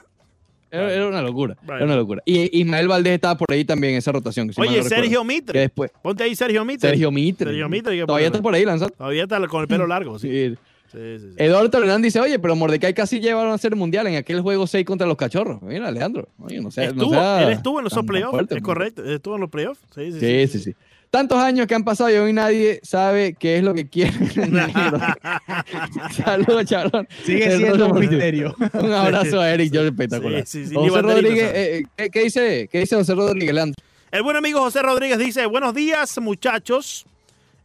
Era, 0.72 0.92
era 0.92 1.08
una 1.08 1.22
locura. 1.22 1.56
Era 1.68 1.86
una 1.86 1.96
locura. 1.96 2.24
Y 2.26 2.60
Ismael 2.60 2.88
Valdés 2.88 3.14
estaba 3.14 3.38
por 3.38 3.52
ahí 3.52 3.64
también 3.64 3.94
en 3.94 4.00
esa 4.00 4.12
rotación. 4.12 4.52
si 4.52 4.60
Oye, 4.60 4.80
no. 4.80 4.84
Sergio 4.84 5.24
Mitre. 5.24 5.60
después. 5.60 5.92
Ponte 6.02 6.24
ahí 6.24 6.36
Sergio 6.36 6.66
Mitre. 6.66 6.90
Sergio 6.90 7.12
Mitre. 7.12 7.52
Sergio 7.52 8.08
Todavía 8.08 8.28
está 8.28 8.42
por 8.42 8.56
ahí 8.56 8.66
lanzando. 8.66 8.96
Todavía 8.96 9.24
está 9.24 9.48
con 9.48 9.62
el 9.62 9.68
pelo 9.68 9.86
largo. 9.86 10.18
Sí, 10.18 10.30
Sí. 10.30 10.58
Sí, 10.94 11.20
sí, 11.20 11.28
sí. 11.30 11.36
Eduardo 11.38 11.70
Toledán 11.70 12.02
dice, 12.02 12.20
oye, 12.20 12.40
pero 12.40 12.56
Mordecai 12.56 12.94
casi 12.94 13.20
llevaron 13.20 13.52
a 13.54 13.58
ser 13.58 13.76
mundial 13.76 14.08
en 14.08 14.16
aquel 14.16 14.42
juego 14.42 14.68
6 14.68 14.86
contra 14.86 15.08
los 15.08 15.18
cachorros. 15.18 15.62
Mira, 15.62 15.88
Alejandro. 15.88 16.30
Oye, 16.40 16.62
no 16.62 16.72
sé. 16.72 16.86
Estuvo, 16.86 17.14
él 17.14 17.50
estuvo 17.50 17.80
en 17.80 17.84
los 17.86 18.06
playoffs. 18.06 18.52
es 18.52 18.62
correcto. 18.62 19.04
Estuvo 19.04 19.36
en 19.36 19.42
los 19.42 19.50
playoffs. 19.50 19.82
Sí, 19.94 20.12
sí, 20.12 20.20
Sí, 20.20 20.48
sí, 20.48 20.60
sí. 20.60 20.76
Tantos 21.10 21.38
años 21.38 21.68
que 21.68 21.76
han 21.76 21.84
pasado 21.84 22.10
y 22.10 22.16
hoy 22.16 22.34
nadie 22.34 22.80
sabe 22.82 23.36
qué 23.36 23.58
es 23.58 23.64
lo 23.64 23.76
que 23.76 23.88
quiere. 23.88 24.14
Saludos, 26.12 26.66
chavalón. 26.66 27.08
Sigue 27.24 27.56
siendo 27.58 27.88
un 27.88 28.00
misterio. 28.00 28.56
Un 28.74 28.92
abrazo 28.92 29.40
a 29.40 29.52
Eric, 29.52 29.72
yo 29.72 29.84
espectacular. 29.84 30.44
Sí, 30.48 30.64
sí, 30.64 30.70
sí, 30.70 30.76
José 30.76 31.02
Rodríguez, 31.04 31.52
eh, 31.54 31.84
¿qué, 31.96 32.10
qué 32.10 32.24
dice, 32.24 32.68
¿qué 32.72 32.80
dice 32.80 32.96
José 32.96 33.14
Rodríguez, 33.14 33.54
Leandro? 33.54 33.84
El 34.12 34.24
buen 34.24 34.36
amigo 34.36 34.60
José 34.60 34.82
Rodríguez 34.82 35.20
dice, 35.20 35.46
buenos 35.46 35.76
días 35.76 36.20
muchachos. 36.20 37.06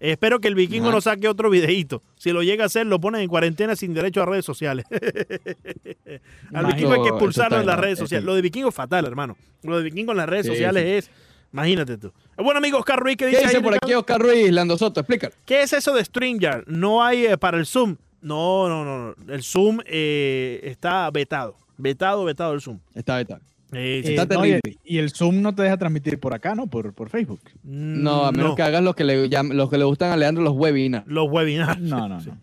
Espero 0.01 0.39
que 0.41 0.49
el 0.49 0.55
vikingo 0.55 0.87
Ajá. 0.87 0.95
no 0.95 1.01
saque 1.01 1.29
otro 1.29 1.51
videíto. 1.51 2.03
Si 2.17 2.31
lo 2.33 2.43
llega 2.43 2.63
a 2.65 2.67
hacer, 2.67 2.87
lo 2.87 3.01
ponen 3.01 3.23
en 3.23 3.29
cuarentena 3.29 3.75
sin 3.75 3.95
derecho 3.95 4.23
a 4.23 4.27
redes 4.27 4.45
sociales. 4.45 4.85
Al 6.53 6.67
vikingo 6.67 6.93
hay 6.93 7.03
que 7.03 7.09
expulsarlo 7.09 7.61
en 7.61 7.67
las 7.67 7.79
redes 7.79 7.95
eso 7.95 8.05
sociales. 8.05 8.25
Lo 8.25 8.35
de 8.35 8.43
vikingo 8.43 8.69
es 8.69 8.75
fatal, 8.75 9.05
hermano. 9.07 9.37
Lo 9.63 9.77
de 9.79 9.83
vikingo 9.85 10.13
en 10.13 10.19
las 10.19 10.29
redes 10.29 10.47
Sí, 10.47 10.53
sociales 10.53 10.83
sí. 10.85 10.91
es... 10.91 11.11
Imagínate 11.53 11.97
tú. 11.97 12.13
El 12.37 12.45
buen 12.45 12.57
amigo 12.59 12.79
Oscar 12.79 13.01
Ruiz 13.01 13.17
que 13.17 13.25
¿Qué 13.25 13.31
dice... 13.31 13.43
dice 13.45 13.57
ahí, 13.57 13.63
por 13.63 13.75
aquí 13.75 13.95
Oscar 13.95 14.21
Ruiz, 14.21 14.51
Lando 14.53 14.77
Soto? 14.77 15.01
Explícalo. 15.01 15.35
¿Qué 15.47 15.63
es 15.63 15.73
eso 15.73 15.95
de 15.95 16.05
StreamYard? 16.05 16.65
No 16.67 17.03
hay 17.03 17.25
eh, 17.25 17.39
para 17.39 17.57
el 17.57 17.65
Zoom. 17.67 17.97
No, 18.21 18.69
no, 18.69 18.85
no. 18.85 19.15
no. 19.17 19.33
El 19.33 19.43
Zoom 19.43 19.81
eh, 19.87 20.61
está 20.65 21.11
vetado. 21.11 21.57
Vetado, 21.79 22.25
vetado 22.25 22.53
el 22.53 22.61
Zoom. 22.61 22.81
Está, 22.95 23.21
está. 23.21 23.41
Sí. 23.71 23.79
Está 24.05 24.23
Eh, 24.23 24.27
no, 24.31 24.47
y- 24.47 24.49
terrible. 24.51 24.79
y 24.85 24.99
el 24.99 25.11
Zoom 25.11 25.43
no 25.43 25.55
te 25.55 25.63
deja 25.63 25.77
transmitir 25.77 26.19
por 26.19 26.33
acá, 26.35 26.55
¿no? 26.55 26.67
Por, 26.69 26.95
por 26.95 27.11
Facebook. 27.11 27.41
No, 27.63 28.25
a 28.25 28.33
menos 28.33 28.51
No. 28.51 28.55
que 28.57 28.63
hagas 28.63 28.83
lo 28.83 28.95
que 28.95 29.05
le, 29.05 29.29
los 29.29 29.69
que 29.71 29.77
le 29.79 29.85
gustan 29.85 30.11
a 30.13 30.17
Leandro, 30.17 30.43
los 30.43 30.55
webinars. 30.55 31.07
Los 31.07 31.29
webinars. 31.31 31.79
No, 31.81 32.09
no, 32.09 32.21
Sí, 32.21 32.31
no. 32.31 32.39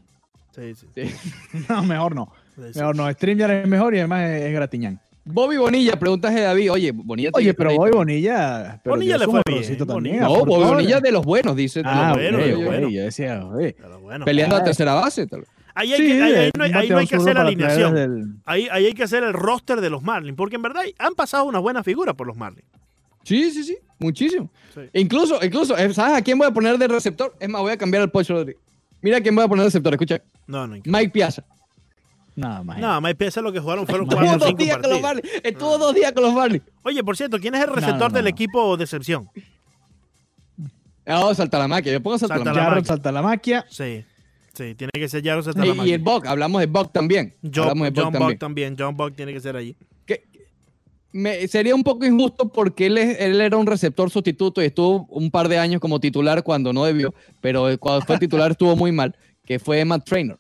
sí, 0.52 0.76
sí. 0.76 0.88
Sí. 0.96 1.16
No, 1.70 1.84
mejor 1.84 2.14
no. 2.16 2.32
Sí, 2.56 2.62
sí. 2.74 2.80
Mejor 2.80 2.96
no. 2.96 3.12
StreamYard 3.12 3.52
es 3.52 3.68
mejor 3.68 3.96
y 3.96 4.00
además 4.00 4.30
es, 4.30 4.44
es 4.44 4.54
gratiñán. 4.54 5.00
Bobby 5.28 5.58
Bonilla, 5.58 5.98
preguntas 5.98 6.36
de 6.36 6.42
David. 6.42 6.72
Oye, 6.72 6.92
Bonilla. 6.92 7.32
Oye, 7.34 7.56
pero 7.56 7.74
Bobby. 7.76 7.90
Bonilla. 7.92 8.80
Pero 8.84 8.96
Bonilla 8.96 9.18
le 9.18 9.26
fue 9.26 9.42
bien, 9.48 9.64
también, 9.64 9.88
Bonilla. 9.88 10.22
No, 10.22 10.46
Bobby. 10.46 10.64
Bonilla 10.66 11.00
de 11.00 11.12
los 11.12 11.26
buenos, 11.26 11.56
dice. 11.56 11.82
Ah, 11.84 12.10
los 12.16 12.18
bueno, 12.32 12.38
ok, 12.60 12.66
buenos. 12.66 12.92
Yo 12.94 13.02
decía, 13.02 13.44
oye. 13.44 13.76
Peleando 14.24 14.56
Ah. 14.56 14.60
a 14.60 14.64
tercera 14.64 14.94
base. 14.94 15.26
tal 15.26 15.40
vez. 15.40 15.50
Ahí 15.78 15.92
hay, 15.94 16.00
Sí, 16.00 16.08
que, 16.08 16.24
ahí- 16.24 16.34
ahí 16.34 16.52
no 16.58 16.64
hay, 16.64 16.72
un 16.72 16.78
ahí 16.78 16.90
no 16.90 16.98
hay 16.98 17.06
bateador 17.06 17.08
que 17.10 17.16
hacer 17.18 17.36
la 17.36 17.42
alineación. 17.42 17.94
del- 17.96 18.26
Ahí, 18.46 18.68
ahí 18.72 18.86
hay 18.86 18.94
que 18.94 19.04
hacer 19.04 19.24
el 19.24 19.34
roster 19.34 19.82
de 19.82 19.90
los 19.90 20.02
Marlins. 20.04 20.38
Porque 20.38 20.56
en 20.56 20.62
verdad 20.62 20.84
han 20.98 21.14
pasado 21.16 21.44
unas 21.44 21.62
buenas 21.62 21.84
figuras 21.84 22.16
por 22.16 22.26
los 22.28 22.38
Marlins. 22.38 22.68
Sí, 23.24 23.52
sí, 23.52 23.64
sí. 23.64 23.78
Muchísimo. 24.00 24.50
Sí. 24.74 24.82
Incluso, 24.94 25.44
incluso, 25.44 25.78
eh, 25.78 25.94
¿sabes 25.94 26.18
a 26.18 26.22
quién 26.22 26.38
voy 26.38 26.48
a 26.48 26.52
poner 26.52 26.78
de 26.78 26.88
receptor? 26.88 27.36
Es 27.40 27.50
más, 27.50 27.62
voy 27.62 27.72
a 27.74 27.78
cambiar 27.78 28.04
al 28.04 28.10
Pocho 28.12 28.34
Rodríguez. 28.34 28.62
Mira 29.02 29.18
a 29.18 29.22
quién 29.22 29.36
voy 29.36 29.44
a 29.44 29.48
poner 29.48 29.64
de 29.64 29.68
receptor. 29.68 29.94
Escucha. 29.94 30.22
No, 30.48 30.66
no. 30.66 30.78
Mike 30.86 31.10
Piazza. 31.10 31.44
Nada 32.36 32.64
más. 32.64 32.78
No, 32.80 33.00
Mike 33.02 33.16
Piazza 33.16 33.42
lo 33.42 33.52
que 33.52 33.60
jugaron 33.60 33.86
fueron 33.86 34.06
Estuvo 34.08 34.22
cuatro 34.22 34.46
o 34.48 34.50
dos 34.50 34.58
días 34.58 34.78
con 34.78 34.90
los. 34.92 35.02
Marlins. 35.02 35.30
Estuvo 35.44 35.78
dos 35.78 35.96
días 35.96 36.12
con 36.14 36.24
los 36.24 36.34
Marlins. 36.34 36.64
Oye, 36.84 37.04
por 37.04 37.16
cierto, 37.18 37.40
¿quién 37.40 37.56
es 37.56 37.62
el 37.62 37.68
No, 37.70 37.76
receptor 37.76 38.12
no, 38.12 38.16
del 38.16 38.24
no. 38.26 38.30
equipo 38.30 38.78
de 38.78 38.84
excepción? 38.84 39.30
Ah, 41.06 41.34
salta 41.36 41.60
la 41.60 41.68
máquina. 41.68 41.94
Yo 41.94 42.02
pongo 42.04 42.18
salta 42.18 42.36
la 42.38 42.44
Salta 42.44 42.52
la 42.52 42.54
máquina. 42.54 42.64
Jarrod 42.64 42.76
máquina. 42.78 42.88
salta 42.96 43.12
la 43.12 43.22
maquia. 43.22 43.66
Sí. 43.70 44.06
Sí, 44.56 44.74
tiene 44.76 44.92
que 44.94 45.08
ser 45.10 45.24
Jaros 45.24 45.48
Y, 45.56 45.90
y 45.90 45.94
el 45.94 46.00
Buck. 46.02 46.26
Hablamos 46.28 46.62
de 46.62 46.68
Buck 46.68 46.92
también. 46.92 47.36
John, 47.44 47.64
hablamos 47.70 47.86
de 47.86 47.90
Buck 47.92 48.04
John 48.04 48.14
también. 48.14 48.32
Buck 48.32 48.40
también. 48.40 48.76
John 48.78 48.96
Buck 48.98 49.16
tiene 49.16 49.34
que 49.34 49.40
ser 49.42 49.56
allí. 49.56 49.76
que 50.06 50.24
me, 51.12 51.48
sería 51.48 51.74
un 51.76 51.84
poco 51.84 52.06
injusto 52.06 52.50
porque 52.52 52.88
él, 52.88 52.98
es- 52.98 53.20
él 53.20 53.40
era 53.40 53.56
un 53.58 53.66
receptor 53.68 54.10
sustituto 54.10 54.62
y 54.62 54.66
estuvo 54.66 55.06
un 55.10 55.32
par 55.32 55.48
de 55.48 55.58
años 55.58 55.80
como 55.80 56.00
titular 56.00 56.44
cuando 56.44 56.74
no 56.74 56.84
debió, 56.86 57.14
pero 57.42 57.68
cuando 57.80 58.06
fue 58.06 58.18
titular 58.20 58.52
estuvo 58.52 58.76
muy 58.76 58.92
mal, 58.92 59.16
que 59.46 59.60
fue 59.60 59.84
Matt 59.86 60.06
Trainer. 60.06 60.38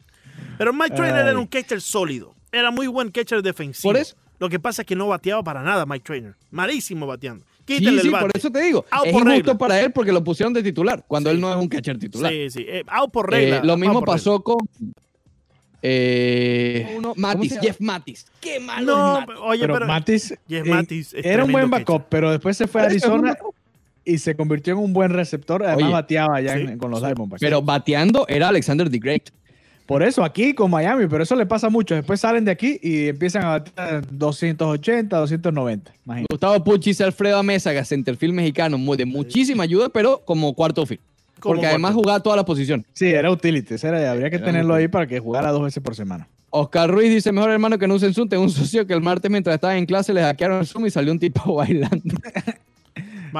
Pero 0.57 0.73
Mike 0.73 0.95
Trainer 0.95 1.23
Ay. 1.23 1.29
era 1.29 1.39
un 1.39 1.47
catcher 1.47 1.81
sólido. 1.81 2.33
Era 2.51 2.71
muy 2.71 2.87
buen 2.87 3.09
catcher 3.11 3.41
defensivo. 3.41 3.91
Por 3.93 3.97
eso. 4.01 4.15
Lo 4.39 4.49
que 4.49 4.59
pasa 4.59 4.81
es 4.81 4.85
que 4.85 4.95
no 4.97 5.07
bateaba 5.07 5.43
para 5.43 5.61
nada 5.63 5.85
Mike 5.85 6.03
Trainer. 6.05 6.35
Malísimo 6.51 7.07
bateando. 7.07 7.45
Sí, 7.67 7.77
Quítale 7.79 7.99
sí, 8.01 8.07
el 8.07 8.11
bate. 8.13 8.25
por 8.25 8.31
eso 8.37 8.51
te 8.51 8.61
digo. 8.61 8.85
Out 8.91 9.05
es 9.07 9.11
por 9.13 9.21
injusto 9.23 9.31
regla. 9.51 9.57
para 9.57 9.79
él 9.81 9.91
porque 9.91 10.11
lo 10.11 10.23
pusieron 10.23 10.53
de 10.53 10.61
titular, 10.61 11.03
cuando 11.07 11.29
Sí. 11.31 11.35
él 11.35 11.41
no 11.41 11.49
es 11.51 11.57
un 11.57 11.67
catcher 11.67 11.97
titular. 11.97 12.31
Sí, 12.31 12.49
sí. 12.51 12.65
Eh, 12.67 12.83
out 12.87 13.11
por 13.11 13.33
Eh, 13.33 13.37
regla. 13.37 13.63
lo 13.63 13.73
out 13.73 13.79
mismo 13.81 14.01
pasó 14.03 14.41
con 14.43 14.57
eh, 15.81 16.93
uno, 16.97 17.13
Matis? 17.15 17.59
Jeff 17.59 17.79
Matis. 17.79 18.25
Qué 18.39 18.59
malo 18.59 18.85
No, 18.95 19.19
es 19.19 19.27
Matis. 19.27 19.41
oye, 19.43 19.61
pero, 19.61 19.73
pero. 19.75 19.85
Matis, 19.87 20.29
Jeff 20.47 20.65
eh, 20.65 20.69
Matis 20.69 21.13
era 21.13 21.43
un 21.43 21.51
buen 21.51 21.69
backup, 21.69 21.97
catcher. 21.97 22.07
pero 22.09 22.31
después 22.31 22.57
se 22.57 22.67
fue 22.67 22.81
a 22.81 22.85
Arizona 22.85 23.37
y 24.03 24.17
se 24.17 24.35
convirtió 24.35 24.73
en 24.73 24.79
un 24.79 24.93
buen 24.93 25.11
receptor. 25.11 25.63
Además, 25.63 25.83
Oye, 25.83 25.93
bateaba 25.93 26.37
allá 26.37 26.53
sí, 26.55 26.61
en- 26.61 26.77
con 26.77 26.89
los 26.91 26.99
sí. 27.01 27.05
Diamondbacks. 27.05 27.39
Pero 27.39 27.61
bateando 27.61 28.25
era 28.27 28.47
Alexander 28.49 28.89
the 28.89 28.97
Great. 28.99 29.29
Por 29.85 30.01
eso 30.01 30.23
aquí 30.23 30.53
con 30.53 30.71
Miami, 30.71 31.05
pero 31.07 31.21
eso 31.23 31.35
le 31.35 31.45
pasa 31.45 31.69
mucho. 31.69 31.93
Después 31.93 32.19
salen 32.19 32.43
de 32.45 32.51
aquí 32.51 32.79
y 32.81 33.09
empiezan 33.09 33.43
a 33.43 33.47
bater 33.49 34.03
280, 34.11 35.15
290. 35.17 35.91
Imagínate. 36.05 36.27
Gustavo 36.33 36.63
Puchis, 36.63 36.99
Alfredo 37.01 37.37
Amézaga, 37.37 37.85
centerfield 37.85 38.33
mexicano, 38.33 38.77
de 38.95 39.05
muchísima 39.05 39.63
ayuda, 39.63 39.89
pero 39.89 40.21
como 40.25 40.53
cuarto 40.55 40.85
field. 40.85 41.01
Porque 41.39 41.67
además 41.67 41.91
cuarto. 41.91 42.01
jugaba 42.03 42.19
todas 42.23 42.37
las 42.37 42.45
posiciones. 42.45 42.85
Sí, 42.93 43.05
era 43.07 43.29
utility. 43.29 43.75
era- 43.83 44.09
habría 44.11 44.29
que 44.31 44.37
Era 44.37 44.45
tenerlo 44.45 44.73
ahí 44.73 44.87
para 44.87 45.05
que 45.05 45.19
jugara 45.19 45.51
dos 45.51 45.63
veces 45.63 45.83
por 45.83 45.95
semana. 45.95 46.27
Oscar 46.49 46.89
Ruiz 46.89 47.09
dice, 47.09 47.31
mejor 47.33 47.51
hermano 47.51 47.77
que 47.77 47.87
no 47.87 47.95
usen 47.95 48.13
Zoom. 48.13 48.29
Tengo 48.29 48.41
un 48.43 48.49
socio 48.49 48.87
que 48.87 48.93
el 48.93 49.01
martes 49.01 49.29
mientras 49.29 49.53
estaba 49.55 49.77
en 49.77 49.85
clase 49.85 50.13
le 50.13 50.21
hackearon 50.21 50.59
el 50.61 50.65
Zoom 50.65 50.85
y 50.85 50.89
salió 50.89 51.11
un 51.11 51.19
tipo 51.19 51.53
bailando. 51.55 52.15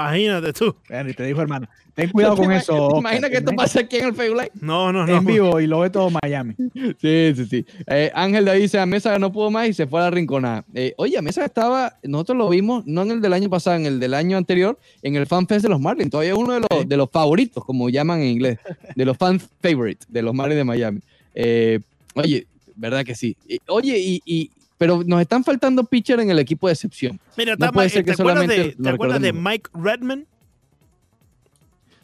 Imagínate 0.02 0.54
tú. 0.54 0.76
Bueno, 0.90 1.10
y 1.10 1.14
te 1.14 1.24
dijo, 1.24 1.42
hermano, 1.42 1.68
ten 1.94 2.10
cuidado 2.12 2.36
con 2.36 2.52
eso. 2.52 2.76
Oscar, 2.88 3.00
Imagina 3.00 3.30
que 3.30 3.38
esto 3.38 3.52
pasa 3.54 3.80
aquí 3.80 3.98
en 3.98 4.06
el 4.06 4.14
Facebook. 4.14 4.42
No, 4.62 4.92
no, 4.92 5.06
no. 5.06 5.18
En 5.18 5.26
vivo 5.26 5.60
y 5.60 5.68
lo 5.68 5.80
ve 5.80 5.90
todo 5.90 6.10
Miami. 6.10 6.54
Sí, 7.00 7.34
sí, 7.36 7.46
sí. 7.50 7.66
Eh, 7.88 8.12
Ángel 8.14 8.46
David 8.46 8.62
dice, 8.62 8.80
a 8.80 8.86
Mesa 8.86 9.18
no 9.20 9.32
pudo 9.32 9.50
más 9.52 9.68
y 9.70 9.74
se 9.74 9.88
fue 9.88 10.00
a 10.02 10.04
la 10.04 10.12
rinconada. 10.12 10.66
Eh, 10.74 10.94
oye, 10.98 11.18
a 11.18 11.22
Mesa 11.22 11.46
estaba, 11.46 11.98
nosotros 12.04 12.38
lo 12.38 12.50
vimos, 12.50 12.86
no 12.86 13.04
en 13.04 13.12
el 13.12 13.22
del 13.22 13.34
año 13.34 13.50
pasado, 13.50 13.76
en 13.78 13.86
el 13.86 14.00
del 14.00 14.14
año 14.14 14.38
anterior, 14.38 14.78
en 15.02 15.16
el 15.16 15.26
Fan 15.28 15.48
Fest 15.48 15.64
de 15.64 15.70
los 15.70 15.80
Marlins. 15.80 16.10
Todavía 16.12 16.34
es 16.34 16.38
uno 16.38 16.54
de 16.54 16.60
los, 16.60 16.88
de 16.90 16.98
los 16.98 17.10
favoritos, 17.10 17.64
como 17.64 17.90
llaman 17.90 18.22
en 18.22 18.28
inglés, 18.28 18.60
de 18.96 19.06
los 19.06 19.18
fan 19.18 19.40
favorites 19.62 20.06
de 20.10 20.22
los 20.22 20.34
Marlins 20.34 20.58
de 20.58 20.64
Miami. 20.64 21.00
Eh, 21.34 21.80
oye, 22.16 22.46
verdad 22.76 23.06
que 23.06 23.16
sí. 23.16 23.38
Y- 23.48 23.60
oye, 23.68 23.98
y, 23.98 24.22
y- 24.26 24.52
pero 24.78 25.04
nos 25.06 25.22
están 25.22 25.44
faltando 25.44 25.84
pitcher 25.84 26.20
en 26.20 26.30
el 26.30 26.40
equipo 26.40 26.68
de 26.68 26.74
excepción. 26.74 27.20
Mira, 27.38 27.56
No 27.58 27.72
puede 27.72 27.88
Ma- 27.88 27.90
ser 27.90 28.04
que 28.06 28.14
¿te 28.14 28.22
acuerdas, 28.22 28.48
de, 28.48 28.76
¿te 28.82 28.90
acuerdas 28.90 29.22
de. 29.22 29.34
Mike 29.34 29.70
Redman? 29.74 30.28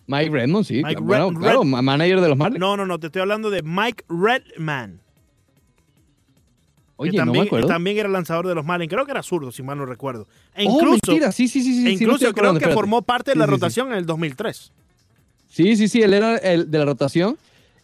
Mike 0.08 0.30
Redmond, 0.30 0.66
sí. 0.66 0.82
Mike 0.84 1.00
Red- 1.00 1.06
claro, 1.08 1.32
Red- 1.32 1.64
ma- 1.66 1.82
manager 1.82 2.20
de 2.22 2.28
los 2.30 2.38
Marlins. 2.38 2.60
No, 2.60 2.76
no, 2.76 2.86
no, 2.86 3.00
te 3.00 3.08
estoy 3.08 3.22
hablando 3.22 3.50
de 3.50 3.62
Mike 3.64 4.04
Redman. 4.10 5.00
Oye, 6.98 7.12
que 7.12 7.18
no 7.18 7.24
también, 7.26 7.44
me 7.44 7.48
acuerdo. 7.48 7.68
también 7.68 7.98
era 7.98 8.10
lanzador 8.10 8.48
de 8.48 8.54
los 8.54 8.66
Marlins. 8.66 8.92
Creo 8.92 9.06
que 9.06 9.12
era 9.12 9.24
zurdo, 9.24 9.52
si 9.52 9.64
mal 9.64 9.78
no 9.78 9.86
recuerdo. 9.86 10.28
E 10.56 10.66
oh, 10.68 10.76
incluso, 10.76 11.00
mentira, 11.08 11.32
sí, 11.32 11.48
sí, 11.48 11.62
sí. 11.64 11.74
sí, 11.74 11.80
e 11.94 11.98
sí, 11.98 12.06
no 12.06 12.14
incluso 12.14 12.34
creo 12.34 12.54
que 12.60 12.68
formó 12.70 13.02
parte 13.02 13.32
de 13.32 13.38
la 13.38 13.46
sí, 13.46 13.50
sí. 13.50 13.52
rotación 13.56 13.88
en 13.92 13.98
el 13.98 14.06
2003. 14.06 14.72
Sí, 15.48 15.76
sí, 15.76 15.88
sí, 15.88 16.02
él 16.02 16.14
era 16.14 16.38
el 16.38 16.70
de 16.70 16.78
la 16.78 16.86
rotación 16.86 17.38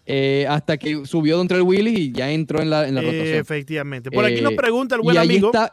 eh, 0.09 0.45
hasta 0.47 0.77
que 0.77 1.05
subió 1.05 1.35
Don 1.37 1.47
Trell 1.49 1.61
Willis 1.63 1.99
y 1.99 2.11
ya 2.13 2.31
entró 2.31 2.61
en 2.61 2.69
la, 2.69 2.87
en 2.87 2.95
la 2.95 3.01
Eh, 3.01 3.05
rotación. 3.05 3.37
efectivamente. 3.39 4.09
Por 4.09 4.23
aquí 4.25 4.39
nos 4.41 4.53
Eh, 4.53 4.55
pregunta 4.55 4.95
el 4.95 5.01
buen 5.01 5.17
amigo 5.17 5.47
está, 5.47 5.71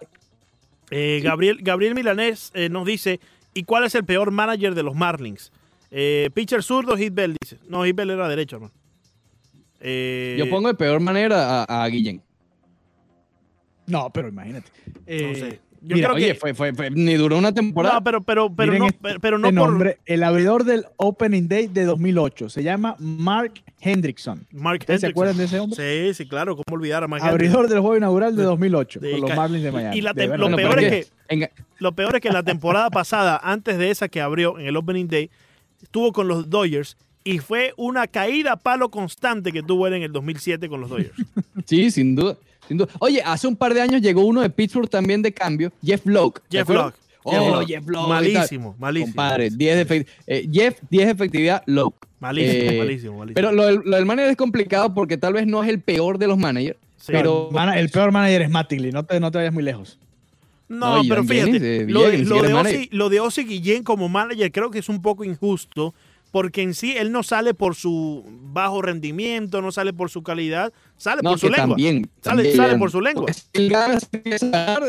eh, 0.91 1.21
Gabriel, 1.23 1.59
Gabriel 1.63 1.95
Milanés 1.95 2.51
eh, 2.55 2.69
nos 2.69 2.85
dice, 2.87 3.21
¿y 3.55 3.63
cuál 3.63 3.85
es 3.85 3.95
el 3.95 4.05
peor 4.05 4.31
manager 4.33 4.75
de 4.75 4.83
los 4.83 4.95
Marlins? 4.97 5.53
Eh, 5.91 6.31
pitcher 6.35 6.63
zurdo, 6.65 6.99
Hitbell 6.99 7.37
dice. 7.41 7.59
No, 7.69 7.87
Hitbell 7.87 8.11
era 8.11 8.29
derecho, 8.29 8.57
hermano. 8.57 8.75
Eh, 9.81 10.35
yo 10.39 10.51
pongo 10.51 10.67
de 10.69 10.75
peor 10.75 10.99
manera 10.99 11.63
a, 11.63 11.85
a 11.85 11.89
Guillén. 11.89 12.21
No, 13.87 14.11
pero 14.11 14.29
imagínate. 14.29 14.71
no 14.87 15.03
Eh, 15.07 15.35
sé. 15.37 15.61
Yo 15.87 15.97
mira, 15.97 16.09
creo 16.09 16.17
Oye, 16.17 16.29
que... 16.29 16.35
fue, 16.35 16.55
fue, 16.55 16.73
fue- 16.73 16.91
ni 16.91 17.15
duró 17.15 17.37
una 17.37 17.53
temporada. 17.53 17.97
No, 17.97 18.05
pero, 18.05 18.23
pero, 18.23 18.55
pero 18.55 18.73
Miren 18.73 18.83
no, 18.83 18.87
este- 18.89 19.21
pero, 19.21 19.39
no 19.39 19.49
este 19.49 19.61
por 19.61 19.69
nombre, 19.71 19.99
el 20.07 20.23
abridor 20.23 20.65
del 20.65 20.87
Opening 20.97 21.47
Day 21.49 21.67
de 21.67 21.85
2008 21.85 22.49
se 22.49 22.63
llama 22.63 22.97
Mark 22.99 23.53
Hendrickson. 23.81 24.47
Mark 24.53 24.79
¿Ustedes 24.81 25.03
se 25.03 25.07
acuerdan 25.09 25.37
de 25.37 25.45
ese 25.45 25.61
hombre? 25.61 26.09
Sí, 26.09 26.15
sí, 26.15 26.27
claro. 26.29 26.57
¿Cómo 26.57 26.65
olvidar 26.77 27.05
a 27.05 27.09
Mark 27.09 27.23
Abridor 27.23 27.69
del 27.69 27.81
juego 27.81 27.97
inaugural 27.97 28.35
de 28.35 28.43
2008 28.45 29.01
Sí, 29.03 29.11
con 29.13 29.21
los 29.21 29.37
Marlins 29.37 29.63
de 29.65 29.73
Miami. 29.73 29.99
y 29.99 30.01
la 30.01 30.13
De 30.15 30.27
lo 30.39 30.57
peor 30.57 30.79
es 30.83 30.91
que 30.91 31.07
en- 31.29 31.51
Lo 31.79 31.93
peor 31.93 32.15
es 32.17 32.21
que 32.23 32.31
la 32.31 32.43
temporada 32.43 32.89
pasada, 32.91 33.39
antes 33.43 33.77
de 33.79 33.91
esa 33.91 34.09
que 34.09 34.21
abrió 34.21 34.59
en 34.59 34.67
el 34.67 34.77
Opening 34.77 35.09
Day, 35.09 35.31
estuvo 35.83 36.13
con 36.13 36.29
los 36.29 36.49
Dodgers 36.49 36.97
y 37.25 37.39
fue 37.39 37.73
una 37.77 38.07
caída 38.07 38.53
a 38.53 38.57
palo 38.57 38.91
constante 38.91 39.51
que 39.53 39.63
tuvo 39.63 39.87
él 39.87 39.95
en 39.95 40.03
el 40.03 40.13
2007 40.13 40.69
con 40.69 40.81
los 40.81 40.89
Dodgers. 40.91 41.13
Sí, 41.67 41.91
sin 41.91 42.15
duda. 42.15 42.37
Oye, 42.99 43.23
hace 43.25 43.47
un 43.47 43.57
par 43.57 43.75
de 43.75 43.81
años 43.83 44.01
llegó 44.01 44.25
uno 44.25 44.41
de 44.43 44.51
Pittsburgh 44.51 44.89
también 44.89 45.23
de 45.23 45.33
cambio, 45.33 45.73
Jeff 45.83 46.05
Locke. 46.05 46.41
¿te 46.49 46.59
Jeff? 46.59 46.69
Locke. 46.69 46.97
Oh, 47.23 47.31
Jeff 47.33 47.49
Locke. 47.53 47.67
Jeff 47.67 47.87
Locke. 47.89 48.09
Malísimo, 48.09 48.77
malísimo. 48.79 49.13
Compadre, 49.13 49.51
10 49.51 49.77
de 49.77 49.83
efect- 49.87 50.07
eh, 50.27 50.49
Jeff, 50.53 50.79
10 50.91 51.07
de 51.07 51.13
efectividad, 51.13 51.63
Locke. 51.67 52.07
Malísimo, 52.21 52.71
Eh, 52.71 52.79
malísimo, 52.79 53.19
malísimo. 53.19 53.35
Pero 53.35 53.53
lo, 53.53 53.67
del- 53.67 53.81
lo 53.85 53.97
del 53.97 54.07
manager 54.07 54.31
es 54.31 54.37
complicado 54.37 54.93
porque 54.95 55.17
tal 55.17 55.33
vez 55.35 55.47
no 55.47 55.63
es 55.63 55.69
el 55.71 55.81
peor 55.81 56.19
de 56.19 56.27
los 56.27 56.39
managers. 56.39 56.79
Sí. 56.97 57.13
pero- 57.13 57.51
el 57.75 57.91
peor 57.91 58.13
manager 58.13 58.43
es 58.43 58.51
Mattingly, 58.51 58.91
no 58.91 59.05
te, 59.05 59.21
no 59.21 59.31
te 59.31 59.37
vayas 59.39 59.53
muy 59.53 59.63
lejos. 59.63 59.99
No, 60.69 61.03
pero 61.07 61.23
fíjate, 61.23 61.53
Jennings, 61.53 61.63
eh, 61.63 61.87
lo, 61.87 62.01
de, 62.03 62.11
Villegas, 62.13 62.29
lo 62.29 62.35
de 62.37 62.41
siquiera 62.41 62.61
Ozzy, 62.61 62.73
manager. 62.73 62.89
lo 62.93 63.09
de 63.11 63.21
Ozzy 63.21 63.45
Guillén 63.45 63.83
como 63.85 64.09
manager 64.09 64.51
creo 64.51 64.71
que 64.71 64.79
es 64.79 64.89
un 64.89 65.03
poco 65.03 65.23
injusto 65.25 65.93
porque 66.35 66.63
en 66.63 66.75
sí 66.75 66.97
él 66.97 67.13
no 67.13 67.23
sale 67.23 67.55
por 67.55 67.77
su 67.77 68.25
bajo 68.43 68.83
rendimiento, 68.83 69.63
no 69.63 69.71
sale 69.71 69.93
por 69.93 70.11
su 70.11 70.25
calidad, 70.25 70.73
sale 70.97 71.23
No, 71.23 71.31
por 71.31 71.39
su 71.39 71.47
lengua. 71.49 71.69
también, 71.69 72.11
Sale- 72.23 72.43
también. 72.43 72.57
sale 72.57 72.77
por 72.77 72.91
su 72.91 73.01
lengua. 73.01 73.33
Si 73.33 73.43
él 73.53 73.69
gana, 73.71 74.01
se 74.01 74.09
empieza 74.11 74.47
a 74.75 74.81